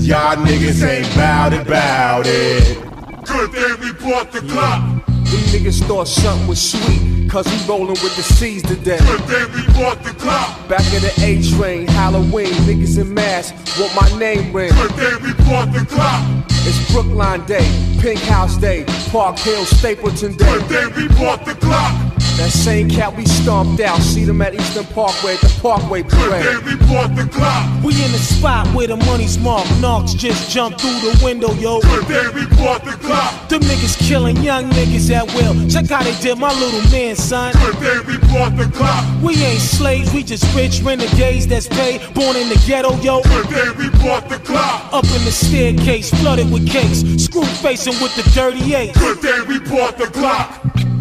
Y'all 0.00 0.36
niggas 0.36 0.82
ain't 0.82 1.14
bout 1.14 1.52
it, 1.52 1.66
bout 1.66 2.24
it. 2.26 2.78
Good 3.26 3.52
then 3.52 3.78
report 3.80 4.32
the 4.32 4.40
clock. 4.40 5.04
Them 5.06 5.42
niggas 5.52 5.82
thought 5.86 6.08
something 6.08 6.48
was 6.48 6.70
sweet, 6.70 7.28
cause 7.30 7.46
we 7.46 7.68
rollin' 7.68 7.88
with 8.02 8.16
the 8.16 8.22
C's 8.22 8.62
today. 8.62 8.96
Good 8.98 9.20
then 9.28 9.52
report 9.52 10.02
the 10.02 10.12
clock. 10.12 10.66
Back 10.66 10.86
in 10.94 11.02
the 11.02 11.12
A 11.22 11.42
train, 11.56 11.86
Halloween, 11.86 12.54
niggas 12.64 12.98
in 12.98 13.12
masks, 13.12 13.78
want 13.78 13.94
my 13.94 14.18
name 14.18 14.50
ring. 14.54 14.72
Good 14.72 14.90
then 14.92 15.22
report 15.22 15.72
the 15.72 15.84
clock. 15.84 16.44
It's 16.66 16.90
Brookline 16.90 17.44
Day, 17.44 17.68
Pink 18.00 18.20
House 18.20 18.56
Day, 18.56 18.84
Park 19.10 19.38
Hill, 19.38 19.66
Stapleton 19.66 20.34
Day. 20.36 20.46
Good 20.46 20.62
then 20.70 20.88
report 20.94 21.44
the 21.44 21.52
Glock. 21.52 22.23
That 22.36 22.50
same 22.50 22.90
cat 22.90 23.16
we 23.16 23.24
stomped 23.26 23.80
out, 23.80 24.00
see 24.00 24.24
them 24.24 24.42
at 24.42 24.54
Eastern 24.54 24.84
Parkway 24.86 25.34
at 25.34 25.40
the 25.40 25.60
Parkway 25.62 26.02
Good 26.02 26.10
Parade. 26.10 26.44
then 26.44 26.64
report 26.64 27.14
the 27.14 27.22
Glock. 27.22 27.84
We 27.84 27.94
in 28.04 28.10
the 28.10 28.18
spot 28.18 28.66
where 28.74 28.88
the 28.88 28.96
money's 28.96 29.38
marked. 29.38 29.70
Knox 29.80 30.14
just 30.14 30.50
jumped 30.50 30.80
through 30.80 30.98
the 30.98 31.20
window, 31.24 31.52
yo. 31.54 31.80
Good 31.80 32.06
then 32.06 32.34
report 32.34 32.82
the 32.82 32.90
Glock. 32.90 33.48
Them 33.48 33.60
niggas 33.62 33.96
killing 34.08 34.36
young 34.38 34.68
niggas 34.70 35.10
at 35.14 35.32
will. 35.34 35.54
Check 35.70 35.88
how 35.88 36.02
they 36.02 36.14
did 36.20 36.36
my 36.36 36.52
little 36.58 36.82
man, 36.90 37.14
son. 37.14 37.52
Good 37.52 37.76
then 37.76 37.98
report 38.04 38.56
the 38.56 38.64
Glock. 38.64 39.22
We 39.22 39.36
ain't 39.44 39.60
slaves, 39.60 40.12
we 40.12 40.24
just 40.24 40.44
rich 40.56 40.82
renegades 40.82 41.46
that's 41.46 41.68
paid. 41.68 42.00
Born 42.14 42.36
in 42.36 42.48
the 42.48 42.60
ghetto, 42.66 42.96
yo. 43.00 43.22
Good 43.22 43.46
then 43.46 43.76
report 43.78 44.28
the 44.28 44.36
Glock. 44.36 44.92
Up 44.92 45.04
in 45.04 45.24
the 45.24 45.32
staircase, 45.32 46.10
flooded 46.20 46.50
with 46.50 46.68
cakes. 46.68 47.04
Screw 47.22 47.44
facing 47.62 47.94
with 48.02 48.14
the 48.16 48.28
dirty 48.34 48.74
eight. 48.74 48.92
Good 48.94 49.22
then 49.22 49.46
report 49.46 49.96
the 49.96 50.06
Glock. 50.06 50.93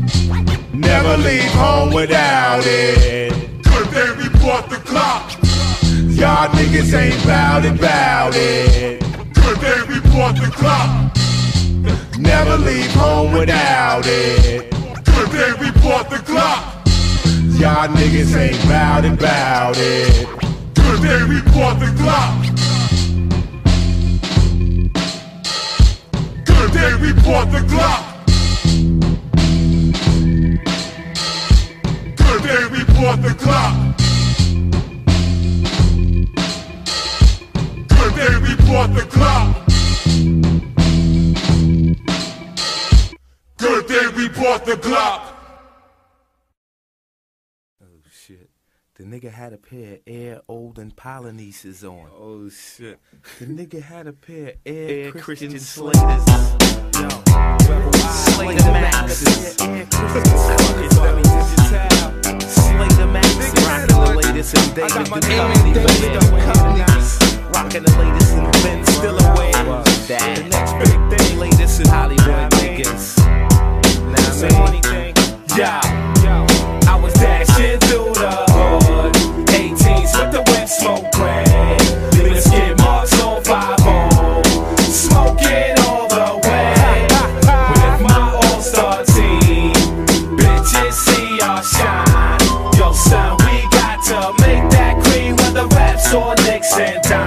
Never 0.74 1.18
leave 1.18 1.52
home 1.52 1.94
without 1.94 2.64
it. 2.66 3.32
Good 3.62 3.88
then 3.90 4.18
report 4.18 4.68
the 4.72 4.78
Glock. 4.78 5.38
Y'all 6.18 6.48
niggas 6.50 6.92
ain't 6.96 7.24
bout 7.28 7.64
it, 7.64 7.80
bout 7.80 8.34
it. 8.34 9.00
Good 9.36 9.58
then 9.58 9.88
report 9.88 10.36
the 10.36 10.50
Glock. 10.58 12.18
Never 12.18 12.58
leave 12.58 12.92
home 12.96 13.34
without 13.34 14.02
it. 14.08 14.72
Good 15.06 15.30
then 15.30 15.60
report 15.60 16.10
the 16.10 16.18
Glock. 16.26 16.64
Y'all 17.60 17.88
niggas 17.90 18.36
ain't 18.36 18.60
bout 18.68 19.06
it, 19.06 19.20
bout 19.20 19.76
it. 19.78 20.28
Good 20.74 21.02
then 21.02 21.30
report 21.30 21.80
the 21.80 21.86
Glock. 22.02 22.50
Good 26.46 26.72
then 26.72 27.00
report 27.00 27.52
the 27.52 27.60
Glock. 27.60 28.13
Then 33.04 33.22
report 33.22 33.22
the 33.24 33.44
Glock. 33.44 33.98
Good 37.90 38.14
then 38.16 38.42
report 38.42 38.94
the 38.96 39.02
Glock. 39.02 39.50
Good 43.58 43.88
then 43.88 44.16
report 44.16 44.66
the 44.66 44.76
Glock. 44.76 45.22
Oh, 47.82 48.02
shit. 48.12 48.50
The 48.96 49.04
nigga 49.04 49.32
had 49.32 49.54
a 49.54 49.58
pair 49.58 49.94
of 49.94 50.00
Air 50.08 50.42
Olden 50.48 50.92
Polynesians 50.92 51.84
on. 51.84 52.10
Oh 52.16 52.48
shit. 52.50 53.00
The 53.40 53.46
nigga 53.48 53.82
had 53.82 54.06
a 54.08 54.14
pair 54.14 54.50
of 54.50 54.56
Air, 54.66 55.06
Air 55.06 55.12
Christian, 55.12 55.50
Christian 55.50 55.60
Slaters. 55.60 56.26
Yo. 57.02 57.23
Maxes. 58.38 59.56
Air 59.62 59.86
Christian 59.90 60.38
Slaters. 60.38 60.94
Slater 62.44 63.08
Maxes. 63.08 63.54
Rockin' 63.64 63.88
the 63.88 64.10
latest 64.16 64.54
in 64.58 64.74
David 64.74 65.08
Duchovny. 66.14 66.84
Rockin' 67.54 67.84
the 67.84 67.92
latest 67.98 68.34
in 68.34 68.44
Ben. 68.64 68.84
That. 70.08 70.36
The 70.36 70.44
next 70.50 70.74
big 70.80 71.00
thing. 71.18 71.40
Latest 71.40 71.80
in 71.82 71.88
Hollywood 71.88 72.52
niggas. 72.60 73.18
Now 74.12 74.32
I 74.44 74.72
mean. 74.72 75.14
Yeah. 75.58 75.82
I 76.88 77.00
was 77.02 77.14
dashing 77.14 77.80
through 77.80 78.14
the 78.14 78.32
hood. 78.52 79.14
18s 79.48 80.12
with 80.20 80.32
the 80.34 80.42
whip 80.52 80.68
smoke 80.68 81.12
gray. 81.14 81.53
Or 96.76 97.23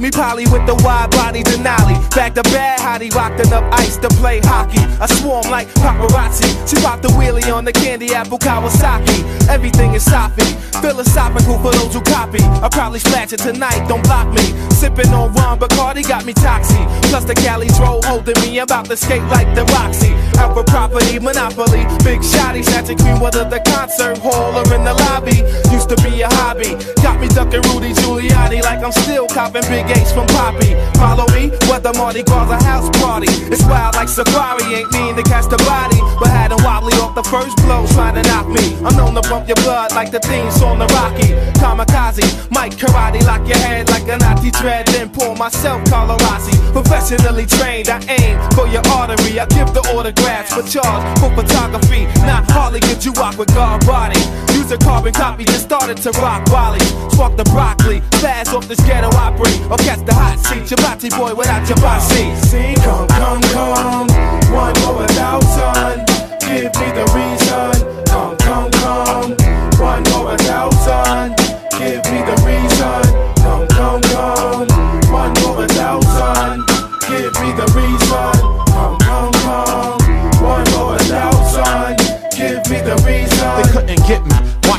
me 0.00 0.10
poly 0.10 0.46
with 0.46 0.64
the 0.66 0.74
wide 0.82 1.10
body 1.10 1.42
Denali. 1.42 1.98
Back 2.14 2.34
to 2.34 2.42
bad 2.44 2.80
hottie, 2.80 3.12
rocked 3.14 3.40
enough 3.46 3.64
ice 3.72 3.96
to 3.98 4.08
play 4.20 4.40
hockey. 4.40 4.80
I 5.00 5.06
swarm 5.06 5.50
like 5.50 5.68
paparazzi. 5.74 6.48
She 6.68 6.80
popped 6.82 7.02
the 7.02 7.08
wheelie 7.08 7.52
on 7.54 7.64
the 7.64 7.72
candy 7.72 8.14
apple 8.14 8.38
Kawasaki. 8.38 9.48
Everything 9.48 9.94
is 9.94 10.04
soppy, 10.04 10.46
philosophical 10.80 11.58
for 11.58 11.72
those 11.72 11.92
who 11.92 12.00
copy. 12.00 12.42
I 12.42 12.68
probably 12.70 13.00
splash 13.00 13.32
it 13.32 13.40
tonight, 13.40 13.86
don't 13.88 14.02
block 14.02 14.28
me. 14.32 14.54
Sipping 14.80 15.12
on 15.12 15.32
rum, 15.34 15.58
Bacardi 15.58 16.06
got 16.08 16.24
me 16.24 16.32
toxy. 16.32 16.80
Plus 17.10 17.24
the 17.24 17.34
Cali 17.34 17.68
roll 17.78 18.02
holding 18.04 18.40
me, 18.40 18.58
I'm 18.58 18.64
about 18.64 18.86
to 18.86 18.96
skate 18.96 19.24
like 19.24 19.54
the 19.54 19.64
Roxy. 19.76 20.14
Out 20.38 20.56
property, 20.66 21.18
monopoly. 21.18 21.84
Big 22.04 22.20
shotty, 22.20 22.64
snatching 22.64 22.96
queen, 22.96 23.20
whether 23.20 23.44
the 23.44 23.60
concert 23.66 24.16
hall 24.18 24.56
or 24.56 24.64
in 24.74 24.84
the 24.84 24.94
lobby. 24.94 25.44
Used 25.70 25.88
to 25.90 25.96
be 25.96 26.22
a 26.22 26.28
hobby. 26.40 26.72
Got 27.02 27.20
me 27.20 27.28
ducking 27.28 27.60
Rudy 27.68 27.92
Giuliani 27.92 28.62
like 28.62 28.82
I'm 28.82 28.92
still 28.92 29.28
copping 29.28 29.62
big 29.68 29.89
H 29.92 30.12
from 30.12 30.26
Poppy. 30.28 30.74
Follow 30.98 31.26
me, 31.34 31.50
whether 31.68 31.92
Mardi 31.94 32.22
Gras 32.22 32.50
a 32.50 32.62
house 32.64 32.88
party. 33.00 33.28
It's 33.50 33.64
wild 33.64 33.94
like 33.94 34.08
Safari, 34.08 34.64
ain't 34.74 34.92
mean 34.92 35.16
to 35.16 35.22
catch 35.22 35.48
the 35.48 35.58
body. 35.64 36.00
But 36.18 36.28
had 36.28 36.52
him 36.52 36.62
wobbly 36.62 36.94
off 37.00 37.14
the 37.14 37.24
first 37.24 37.56
blow, 37.64 37.86
trying 37.94 38.14
to 38.14 38.22
knock 38.28 38.48
me. 38.48 38.76
I'm 38.84 38.96
known 38.96 39.14
to 39.14 39.22
bump 39.28 39.48
your 39.48 39.60
blood 39.64 39.92
like 39.92 40.10
the 40.10 40.20
theme 40.20 40.48
on 40.62 40.78
the 40.78 40.86
Rocky. 40.94 41.32
Kamikaze, 41.60 42.50
Mike 42.50 42.76
Karate, 42.76 43.24
lock 43.24 43.46
your 43.46 43.58
head 43.58 43.88
like 43.90 44.06
a 44.08 44.16
Nazi 44.18 44.50
dread, 44.50 44.86
then 44.88 45.08
pour 45.10 45.34
myself 45.36 45.82
Colorasi. 45.84 46.54
Professionally 46.72 47.46
trained, 47.46 47.88
I 47.88 47.98
aim 48.08 48.38
for 48.52 48.66
your 48.68 48.86
artery. 48.88 49.40
I 49.40 49.46
give 49.46 49.72
the 49.72 49.80
autographs 49.94 50.52
for 50.52 50.62
charge 50.62 51.02
for 51.18 51.30
photography. 51.34 52.04
Not 52.26 52.50
hardly 52.50 52.80
could 52.80 53.04
you 53.04 53.12
walk 53.16 53.38
with 53.38 53.52
guard 53.54 53.86
body. 53.86 54.20
Use 54.54 54.70
a 54.70 54.78
carbon 54.78 55.12
copy, 55.12 55.44
just 55.44 55.64
started 55.64 55.96
to 55.98 56.10
rock 56.20 56.46
Wally. 56.52 56.80
Spark 57.10 57.36
the 57.36 57.44
broccoli, 57.44 58.00
fast 58.20 58.52
off 58.52 58.68
this 58.68 58.80
ghetto 58.80 59.08
opry, 59.16 59.52
or 59.70 59.78
catch 59.84 60.04
the 60.04 60.14
hot 60.14 60.38
seat. 60.38 60.62
Chibati 60.68 61.10
boy 61.16 61.34
without 61.34 61.68
your 61.68 61.78
bossy. 61.78 62.34
See, 62.48 62.74
come, 62.84 63.08
come, 63.08 63.42
come. 63.54 64.08
One 64.52 64.74
more 64.82 64.98
without 65.02 65.42
son. 65.42 66.04
Give 66.40 66.72
me 66.80 66.88
the 66.92 67.04
reason. 67.14 67.39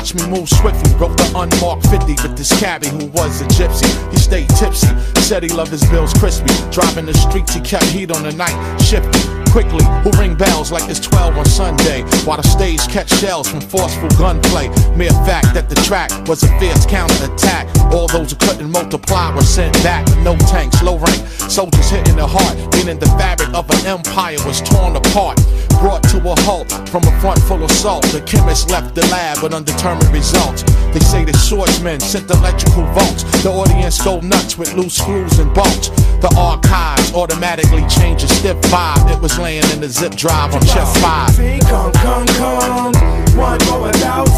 Watch 0.02 0.14
me 0.16 0.26
move 0.26 0.48
swiftly. 0.48 0.92
Broke 0.98 1.16
the 1.16 1.30
unmarked 1.36 1.86
50 1.86 2.14
with 2.26 2.36
this 2.36 2.50
cabbie 2.58 2.88
who 2.88 3.06
was 3.12 3.40
a 3.40 3.44
gypsy. 3.44 3.86
He 4.10 4.16
stayed 4.16 4.48
tipsy. 4.48 4.88
Said 5.20 5.44
he 5.44 5.48
loved 5.48 5.70
his 5.70 5.88
bills 5.90 6.12
crispy. 6.14 6.52
Driving 6.72 7.06
the 7.06 7.14
streets, 7.14 7.54
he 7.54 7.60
kept 7.60 7.84
heat 7.84 8.10
on 8.10 8.24
the 8.24 8.32
night. 8.32 8.80
Shifty. 8.80 9.41
Quickly, 9.52 9.84
who 10.02 10.10
ring 10.18 10.34
bells 10.34 10.72
like 10.72 10.88
it's 10.88 10.98
12 10.98 11.36
on 11.36 11.44
Sunday? 11.44 12.00
While 12.24 12.38
the 12.38 12.42
stage 12.42 12.80
catch 12.88 13.10
shells 13.20 13.50
from 13.50 13.60
forceful 13.60 14.08
gunplay. 14.16 14.68
Mere 14.96 15.12
fact 15.28 15.52
that 15.52 15.68
the 15.68 15.74
track 15.84 16.10
was 16.26 16.42
a 16.42 16.48
fierce 16.58 16.86
counterattack. 16.86 17.68
All 17.92 18.08
those 18.08 18.32
who 18.32 18.38
couldn't 18.38 18.70
multiply 18.70 19.28
were 19.34 19.42
sent 19.42 19.74
back. 19.84 20.08
No 20.24 20.36
tanks, 20.48 20.82
low 20.82 20.96
rank. 20.96 21.20
Soldiers 21.52 21.90
hitting 21.90 22.16
the 22.16 22.26
heart. 22.26 22.56
Meaning 22.72 22.98
the 22.98 23.12
fabric 23.20 23.52
of 23.52 23.68
an 23.68 23.84
empire 23.84 24.40
was 24.46 24.62
torn 24.62 24.96
apart. 24.96 25.36
Brought 25.84 26.02
to 26.08 26.16
a 26.24 26.34
halt 26.48 26.72
from 26.88 27.04
a 27.04 27.20
front 27.20 27.38
full 27.42 27.62
of 27.62 27.70
salt. 27.70 28.04
The 28.04 28.22
chemist 28.22 28.70
left 28.70 28.94
the 28.94 29.04
lab 29.12 29.42
with 29.42 29.52
undetermined 29.52 30.08
results. 30.14 30.62
They 30.96 31.00
say 31.00 31.24
the 31.24 31.36
swordsmen 31.36 32.00
sent 32.00 32.30
electrical 32.30 32.84
bolts. 32.96 33.24
The 33.42 33.50
audience 33.50 34.00
go 34.00 34.20
nuts 34.20 34.56
with 34.56 34.72
loose 34.72 34.96
screws 34.96 35.38
and 35.38 35.52
bolts. 35.52 35.90
The 36.24 36.32
archives 36.38 37.12
automatically 37.12 37.84
change 37.88 38.22
a 38.22 38.28
stiff 38.28 38.56
vibe. 38.72 39.10
It 39.10 39.20
was 39.20 39.38
laying 39.42 39.68
in 39.70 39.80
the 39.80 39.88
zip 39.88 40.14
drive 40.14 40.54
on 40.54 40.64
chef 40.64 40.88
five. 40.98 41.36
Come, 41.62 41.92
come, 41.92 42.26
come. 42.26 42.92
One 43.36 43.58
more 43.66 43.82
without. 43.82 44.32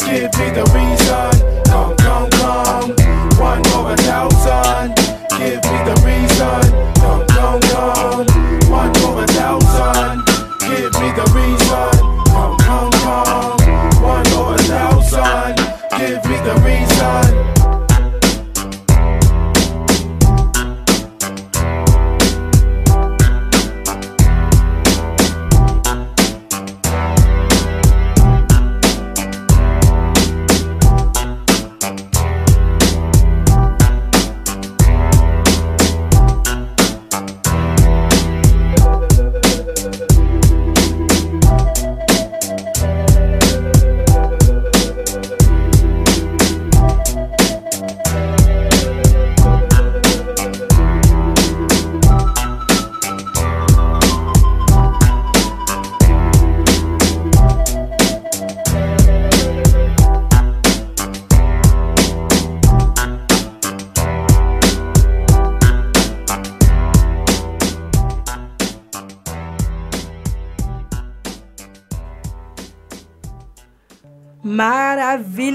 Give 0.00 0.32
me 0.38 0.50
the 0.50 0.64
reason. 0.72 1.64
Come, 1.64 1.96
come, 1.96 2.30
come. 2.30 3.05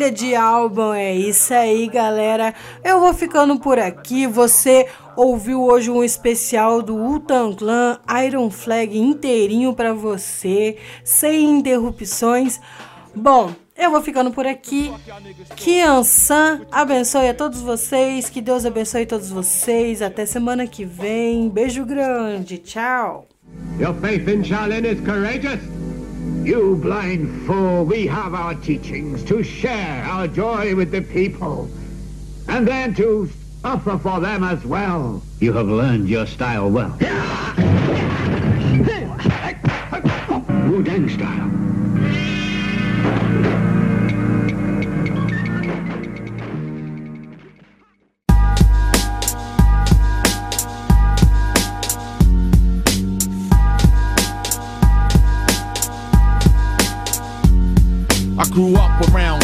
De 0.10 0.34
álbum, 0.34 0.94
é 0.94 1.14
isso 1.14 1.54
aí, 1.54 1.88
galera. 1.88 2.56
Eu 2.84 3.00
vou 3.00 3.14
ficando 3.14 3.60
por 3.60 3.78
aqui. 3.78 4.26
Você 4.26 4.88
ouviu 5.16 5.62
hoje 5.62 5.92
um 5.92 6.04
especial 6.04 6.82
do 6.82 6.96
Utan 6.96 7.54
Clan 7.54 8.00
Iron 8.26 8.50
Flag 8.50 8.98
inteirinho 8.98 9.74
para 9.74 9.94
você, 9.94 10.78
sem 11.04 11.60
interrupções. 11.60 12.60
Bom, 13.14 13.54
eu 13.78 13.92
vou 13.92 14.02
ficando 14.02 14.32
por 14.32 14.48
aqui. 14.48 14.92
Que 15.56 15.82
Ansan 15.82 16.62
abençoe 16.72 17.30
a 17.30 17.34
todos 17.34 17.62
vocês. 17.62 18.30
Que 18.30 18.42
Deus 18.42 18.66
abençoe 18.66 19.06
todos 19.06 19.30
vocês. 19.30 20.02
Até 20.02 20.26
semana 20.26 20.66
que 20.66 20.86
vem. 20.86 21.50
Beijo 21.50 21.86
grande. 21.86 22.58
Tchau. 22.58 23.28
Your 23.80 23.94
faith 23.96 24.28
in 24.28 24.42
is 24.42 25.02
courageous. 25.02 25.60
You 26.44 26.76
blind 26.76 27.46
fool, 27.46 27.86
we 27.86 28.08
have 28.08 28.34
our 28.34 28.56
teachings 28.56 29.24
to 29.26 29.44
share 29.44 30.04
our 30.04 30.28
joy 30.28 30.76
with 30.76 30.92
the 30.92 31.02
people. 31.02 31.70
And 32.48 32.68
then 32.68 32.94
to 32.96 33.30
suffer 33.62 33.98
for 33.98 34.20
them 34.20 34.44
as 34.44 34.66
well. 34.66 35.22
You 35.40 35.54
have 35.54 35.68
learned 35.68 36.10
your 36.10 36.26
style 36.26 36.70
well. 36.70 36.98
Wu 40.70 40.84
Dang 40.84 41.10
style. 41.10 41.81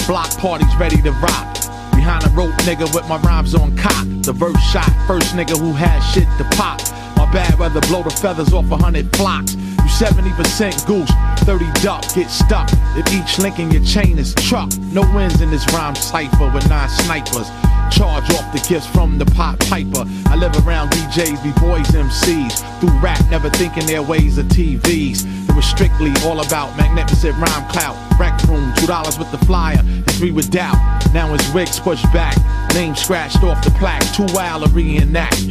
Block 0.08 0.32
parties 0.38 0.74
ready 0.78 1.02
to 1.02 1.12
rock. 1.12 1.54
Behind 1.92 2.26
a 2.26 2.30
rope 2.30 2.56
nigga 2.64 2.92
with 2.96 3.08
my 3.10 3.18
rhymes 3.18 3.54
on 3.54 3.76
cock. 3.76 4.06
The 4.24 4.32
verse 4.32 4.60
shot, 4.72 4.90
first 5.06 5.36
nigga 5.36 5.60
who 5.60 5.74
had 5.74 6.00
shit 6.00 6.28
to 6.38 6.46
pop. 6.56 6.80
My 7.18 7.30
bad 7.32 7.60
weather 7.60 7.82
blow 7.82 8.04
the 8.04 8.10
feathers 8.10 8.54
off 8.54 8.72
a 8.72 8.78
hundred 8.78 9.14
flocks. 9.16 9.56
You 9.56 9.92
70% 9.92 10.88
goose, 10.88 11.12
30 11.44 11.66
duck, 11.84 12.02
get 12.16 12.30
stuck. 12.30 12.70
If 12.96 13.12
each 13.14 13.38
link 13.40 13.60
in 13.60 13.70
your 13.70 13.84
chain 13.84 14.18
is 14.18 14.34
truck. 14.36 14.72
No 14.78 15.02
wins 15.14 15.42
in 15.42 15.52
this 15.52 15.66
rhyme 15.74 15.96
cipher 15.96 16.50
with 16.54 16.68
nine 16.70 16.90
snipers. 16.90 17.50
Charge 17.92 18.30
off 18.32 18.52
the 18.52 18.64
gifts 18.68 18.88
from 18.88 19.18
the 19.18 19.26
pot 19.26 19.60
piper. 19.62 20.04
I 20.28 20.36
live 20.36 20.56
around 20.66 20.92
DJs, 20.92 21.44
B-boys, 21.44 21.88
MCs. 21.88 22.80
Through 22.80 22.98
rap, 23.00 23.20
never 23.30 23.50
thinking 23.50 23.86
their 23.86 24.02
ways 24.04 24.38
of 24.38 24.46
TVs. 24.48 25.50
It 25.50 25.56
was 25.56 25.66
strictly 25.66 26.12
all 26.26 26.40
about 26.46 26.76
magnificent 26.78 27.36
rhyme 27.38 27.70
clout. 27.70 27.96
Rec 28.20 28.42
room, 28.44 28.74
two 28.78 28.88
dollars 28.88 29.18
with 29.18 29.32
the 29.32 29.38
flyer, 29.40 29.80
and 29.80 30.06
three 30.12 30.32
with 30.32 30.52
doubt. 30.52 30.76
Now 31.14 31.34
his 31.34 31.54
wigs 31.54 31.80
pushed 31.80 32.12
back, 32.14 32.36
name 32.74 32.96
scratched 32.96 33.44
off 33.44 33.64
the 33.64 33.72
plaque. 33.72 34.04
Too 34.14 34.26
wild 34.34 34.66
to 34.66 34.70
reenact. 34.70 35.48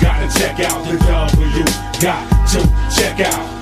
Gotta 0.00 0.38
check 0.38 0.60
out 0.60 0.84
the 0.86 0.96
W. 0.98 1.64
Got 2.00 2.48
to 2.48 2.60
check 2.96 3.20
out 3.20 3.60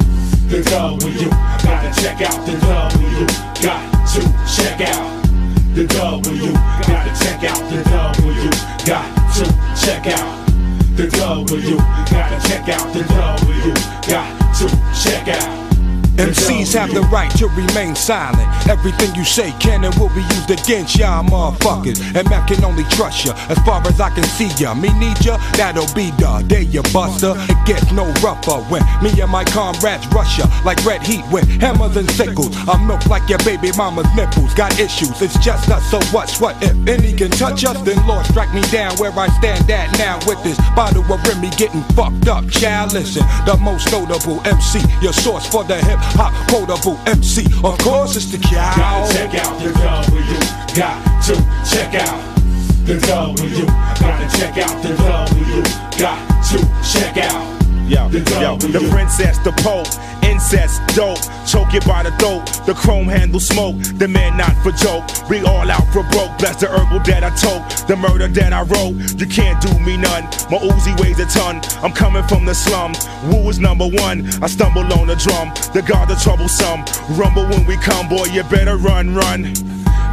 the 0.48 0.62
W. 0.62 1.28
Gotta 1.28 2.00
check 2.00 2.20
out 2.22 2.46
the 2.46 2.52
W. 2.60 3.26
Got 3.60 4.08
to 4.14 4.20
check 4.56 4.80
out 4.80 5.17
the 5.78 5.86
W. 5.94 6.52
Gotta 6.52 7.24
check 7.24 7.44
out 7.44 7.70
the 7.70 7.84
W. 7.84 8.50
Got 8.84 9.34
to 9.34 9.44
check 9.80 10.06
out 10.08 10.46
the 10.96 11.06
W. 11.06 11.76
Gotta 11.76 12.48
check 12.48 12.68
out 12.68 12.92
the 12.92 13.04
W. 13.04 13.74
Got 14.08 14.56
to 14.56 14.66
check 15.00 15.28
out. 15.28 15.67
MCs 16.18 16.74
have 16.74 16.92
the 16.92 17.02
right 17.14 17.30
to 17.38 17.46
remain 17.54 17.94
silent. 17.94 18.48
Everything 18.68 19.14
you 19.14 19.24
say 19.24 19.54
can 19.60 19.84
and 19.84 19.94
will 19.94 20.10
be 20.10 20.22
used 20.34 20.50
against 20.50 20.98
y'all 20.98 21.22
motherfuckers. 21.22 22.02
And 22.16 22.28
man 22.28 22.46
can 22.48 22.64
only 22.64 22.82
trust 22.90 23.24
ya 23.24 23.34
as 23.48 23.58
far 23.60 23.86
as 23.86 24.00
I 24.00 24.10
can 24.10 24.24
see 24.24 24.50
ya. 24.58 24.74
Me 24.74 24.90
need 24.98 25.24
ya, 25.24 25.38
that'll 25.54 25.86
be 25.94 26.10
the 26.18 26.44
day 26.48 26.62
you 26.62 26.82
buster. 26.92 27.34
It 27.48 27.66
gets 27.66 27.92
no 27.92 28.10
rougher 28.18 28.58
when 28.66 28.82
me 29.00 29.14
and 29.20 29.30
my 29.30 29.44
comrades 29.44 30.06
rush 30.08 30.38
ya 30.38 30.46
like 30.64 30.84
red 30.84 31.02
heat 31.02 31.24
with 31.30 31.46
hammers 31.62 31.96
and 31.96 32.10
sickles. 32.10 32.50
I'm 32.66 32.86
milk 32.88 33.06
like 33.06 33.28
your 33.28 33.38
baby 33.46 33.70
mama's 33.76 34.10
nipples. 34.16 34.54
Got 34.54 34.74
issues, 34.80 35.22
it's 35.22 35.38
just 35.38 35.70
us, 35.70 35.88
so 35.88 36.00
what's 36.10 36.40
what? 36.40 36.60
If 36.62 36.74
any 36.88 37.12
can 37.12 37.30
touch 37.30 37.64
us, 37.64 37.80
then 37.82 38.04
Lord 38.08 38.26
strike 38.26 38.52
me 38.52 38.62
down 38.74 38.96
where 38.96 39.12
I 39.12 39.28
stand 39.38 39.70
at 39.70 39.96
now 39.98 40.18
with 40.26 40.42
this 40.42 40.58
bottle 40.74 41.06
of 41.06 41.22
Remy 41.22 41.50
getting 41.56 41.82
fucked 41.94 42.26
up. 42.26 42.50
Child, 42.50 42.92
listen, 42.92 43.22
the 43.46 43.56
most 43.62 43.92
notable 43.92 44.44
MC, 44.44 44.80
your 45.00 45.12
source 45.12 45.46
for 45.46 45.62
the 45.62 45.76
hip 45.76 46.00
hot 46.16 46.32
potable 46.48 46.98
MC. 47.06 47.46
Of 47.64 47.78
course, 47.78 48.16
it's 48.16 48.30
the 48.30 48.38
cow. 48.38 48.74
Gotta 48.76 49.14
check 49.14 49.34
out 49.34 49.58
the 49.60 49.72
W. 49.72 50.38
Got 50.74 51.22
to 51.24 51.34
check 51.68 51.94
out 51.94 52.36
the 52.86 52.98
W. 53.06 53.66
Gotta 54.00 54.38
check 54.38 54.58
out 54.58 54.82
the 54.82 54.96
W. 54.96 55.62
Got 55.98 56.44
to 56.50 56.58
check 56.82 57.16
out. 57.18 57.57
Yo, 58.18 58.56
the 58.58 58.86
princess, 58.90 59.38
the 59.38 59.52
pope, 59.62 59.86
incest, 60.24 60.82
dope. 60.96 61.18
Choke 61.46 61.72
you 61.72 61.80
by 61.80 62.02
the 62.02 62.10
throat, 62.18 62.44
the 62.66 62.74
chrome 62.74 63.06
handle 63.06 63.38
smoke. 63.38 63.76
The 63.98 64.08
man 64.08 64.36
not 64.36 64.54
for 64.62 64.72
joke. 64.72 65.04
We 65.30 65.40
all 65.40 65.70
out 65.70 65.86
for 65.92 66.02
broke. 66.10 66.36
Bless 66.38 66.56
the 66.60 66.66
herbal 66.66 67.00
that 67.06 67.22
I 67.22 67.30
tote, 67.38 67.86
the 67.86 67.96
murder 67.96 68.26
that 68.26 68.52
I 68.52 68.62
wrote. 68.62 68.98
You 69.18 69.26
can't 69.26 69.60
do 69.62 69.70
me 69.78 69.96
none. 69.96 70.24
My 70.50 70.58
Uzi 70.58 70.98
weighs 71.00 71.20
a 71.20 71.26
ton. 71.26 71.60
I'm 71.82 71.92
coming 71.92 72.24
from 72.24 72.44
the 72.44 72.54
slum. 72.54 72.92
Woo 73.30 73.48
is 73.48 73.58
number 73.58 73.86
one. 73.86 74.26
I 74.42 74.48
stumble 74.48 74.82
on 74.92 75.06
the 75.06 75.16
drum. 75.16 75.54
The 75.72 75.82
god 75.82 76.08
the 76.08 76.16
troublesome. 76.16 76.84
Rumble 77.16 77.46
when 77.46 77.66
we 77.66 77.76
come, 77.76 78.08
boy. 78.08 78.26
You 78.26 78.42
better 78.44 78.76
run, 78.76 79.14
run. 79.14 79.54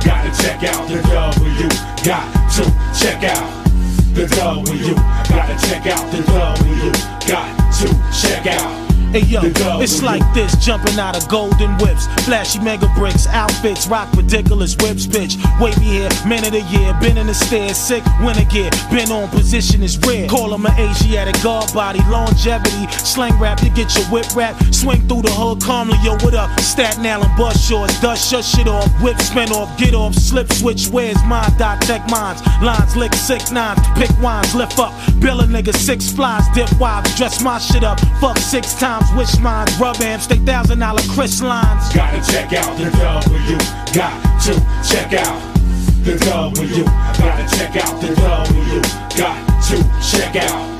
Gotta 0.06 0.30
check 0.42 0.64
out 0.64 0.88
the 0.88 1.02
W. 1.10 1.70
Got 2.06 2.30
to 2.54 2.64
check 2.94 3.24
out 3.24 3.66
the 4.14 4.28
W. 4.28 4.94
Gotta 5.28 5.56
check 5.68 5.88
out 5.88 6.12
the 6.12 6.22
W. 6.22 6.92
Got 7.28 7.65
to 7.76 7.88
check 8.14 8.48
out. 8.48 8.85
Hey 9.16 9.24
yo, 9.32 9.40
it's 9.80 10.04
like 10.04 10.22
this, 10.34 10.58
jumping 10.58 11.00
out 11.00 11.16
of 11.16 11.30
golden 11.30 11.72
whips, 11.78 12.06
flashy 12.26 12.60
mega 12.60 12.92
bricks, 12.98 13.28
outfits, 13.28 13.88
rock 13.88 14.12
ridiculous 14.12 14.76
whips, 14.76 15.08
bitch. 15.08 15.40
Wavy 15.58 16.04
hair, 16.04 16.10
man 16.28 16.44
of 16.44 16.52
the 16.52 16.60
year, 16.68 16.94
been 17.00 17.18
in 17.18 17.28
the 17.28 17.34
stairs, 17.34 17.78
sick, 17.78 18.04
winter 18.20 18.44
gear, 18.52 18.70
been 18.92 19.10
on 19.14 19.30
position 19.30 19.82
is 19.84 19.98
rare. 20.00 20.28
Call 20.28 20.54
him 20.54 20.66
an 20.66 20.74
Asiatic 20.78 21.42
guard 21.42 21.72
body, 21.74 22.02
longevity, 22.10 22.92
slang 22.92 23.40
rap, 23.40 23.64
you 23.64 23.70
get 23.70 23.96
your 23.96 24.04
whip 24.08 24.28
rap, 24.36 24.62
swing 24.74 25.08
through 25.08 25.22
the 25.22 25.32
hood 25.32 25.64
calmly, 25.64 25.96
yo, 26.04 26.18
what 26.20 26.34
up? 26.34 26.52
Staten 26.60 27.06
Island 27.06 27.32
bus 27.38 27.56
shorts, 27.66 27.98
dust 28.02 28.30
shut 28.30 28.44
shit 28.44 28.68
off, 28.68 28.92
whip 29.02 29.18
spin 29.22 29.50
off, 29.54 29.72
get 29.80 29.94
off, 29.94 30.14
slip 30.14 30.52
switch, 30.52 30.90
where's 30.90 31.24
mine? 31.24 31.58
Dot 31.58 31.80
tech 31.84 32.04
mines, 32.10 32.46
lines 32.62 32.98
lick 32.98 33.14
six 33.14 33.50
nines, 33.50 33.80
pick 33.96 34.12
wines, 34.20 34.54
lift 34.54 34.78
up, 34.78 34.92
bill 35.22 35.40
a 35.40 35.46
nigga 35.46 35.74
six 35.74 36.12
flies, 36.12 36.44
dip 36.54 36.68
wives, 36.82 37.16
dress 37.16 37.42
my 37.42 37.58
shit 37.60 37.86
up, 37.86 37.98
fuck 38.20 38.38
six 38.40 38.74
times 38.74 39.05
wish 39.14 39.40
lines, 39.40 39.78
rub 39.80 40.02
amps, 40.02 40.26
stay 40.26 40.38
thousand 40.38 40.80
dollar 40.80 41.02
Chris 41.10 41.42
lines. 41.42 41.94
Gotta 41.94 42.22
check 42.32 42.54
out 42.54 42.78
the 42.78 42.90
W. 42.92 43.58
Got 43.94 44.42
to 44.42 44.54
check 44.88 45.14
out 45.14 45.56
the 46.04 46.18
W. 46.26 46.84
Gotta 46.84 47.58
check 47.58 47.76
out 47.78 48.02
the 48.02 48.16
W. 48.16 48.82
Got 49.18 49.64
to 49.64 49.78
check 50.02 50.36
out 50.36 50.78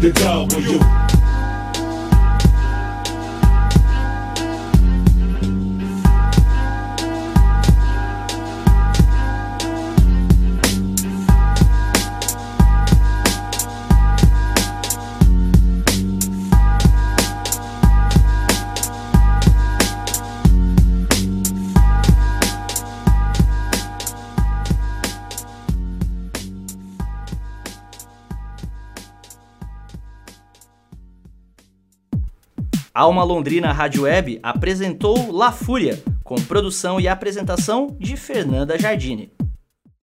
the 0.00 0.12
W. 0.12 1.05
Alma 32.96 33.22
Londrina 33.22 33.72
Rádio 33.72 34.04
Web 34.04 34.40
apresentou 34.42 35.30
La 35.30 35.52
Fúria, 35.52 36.02
com 36.24 36.36
produção 36.36 36.98
e 36.98 37.06
apresentação 37.06 37.94
de 38.00 38.16
Fernanda 38.16 38.78
Jardine. 38.78 39.35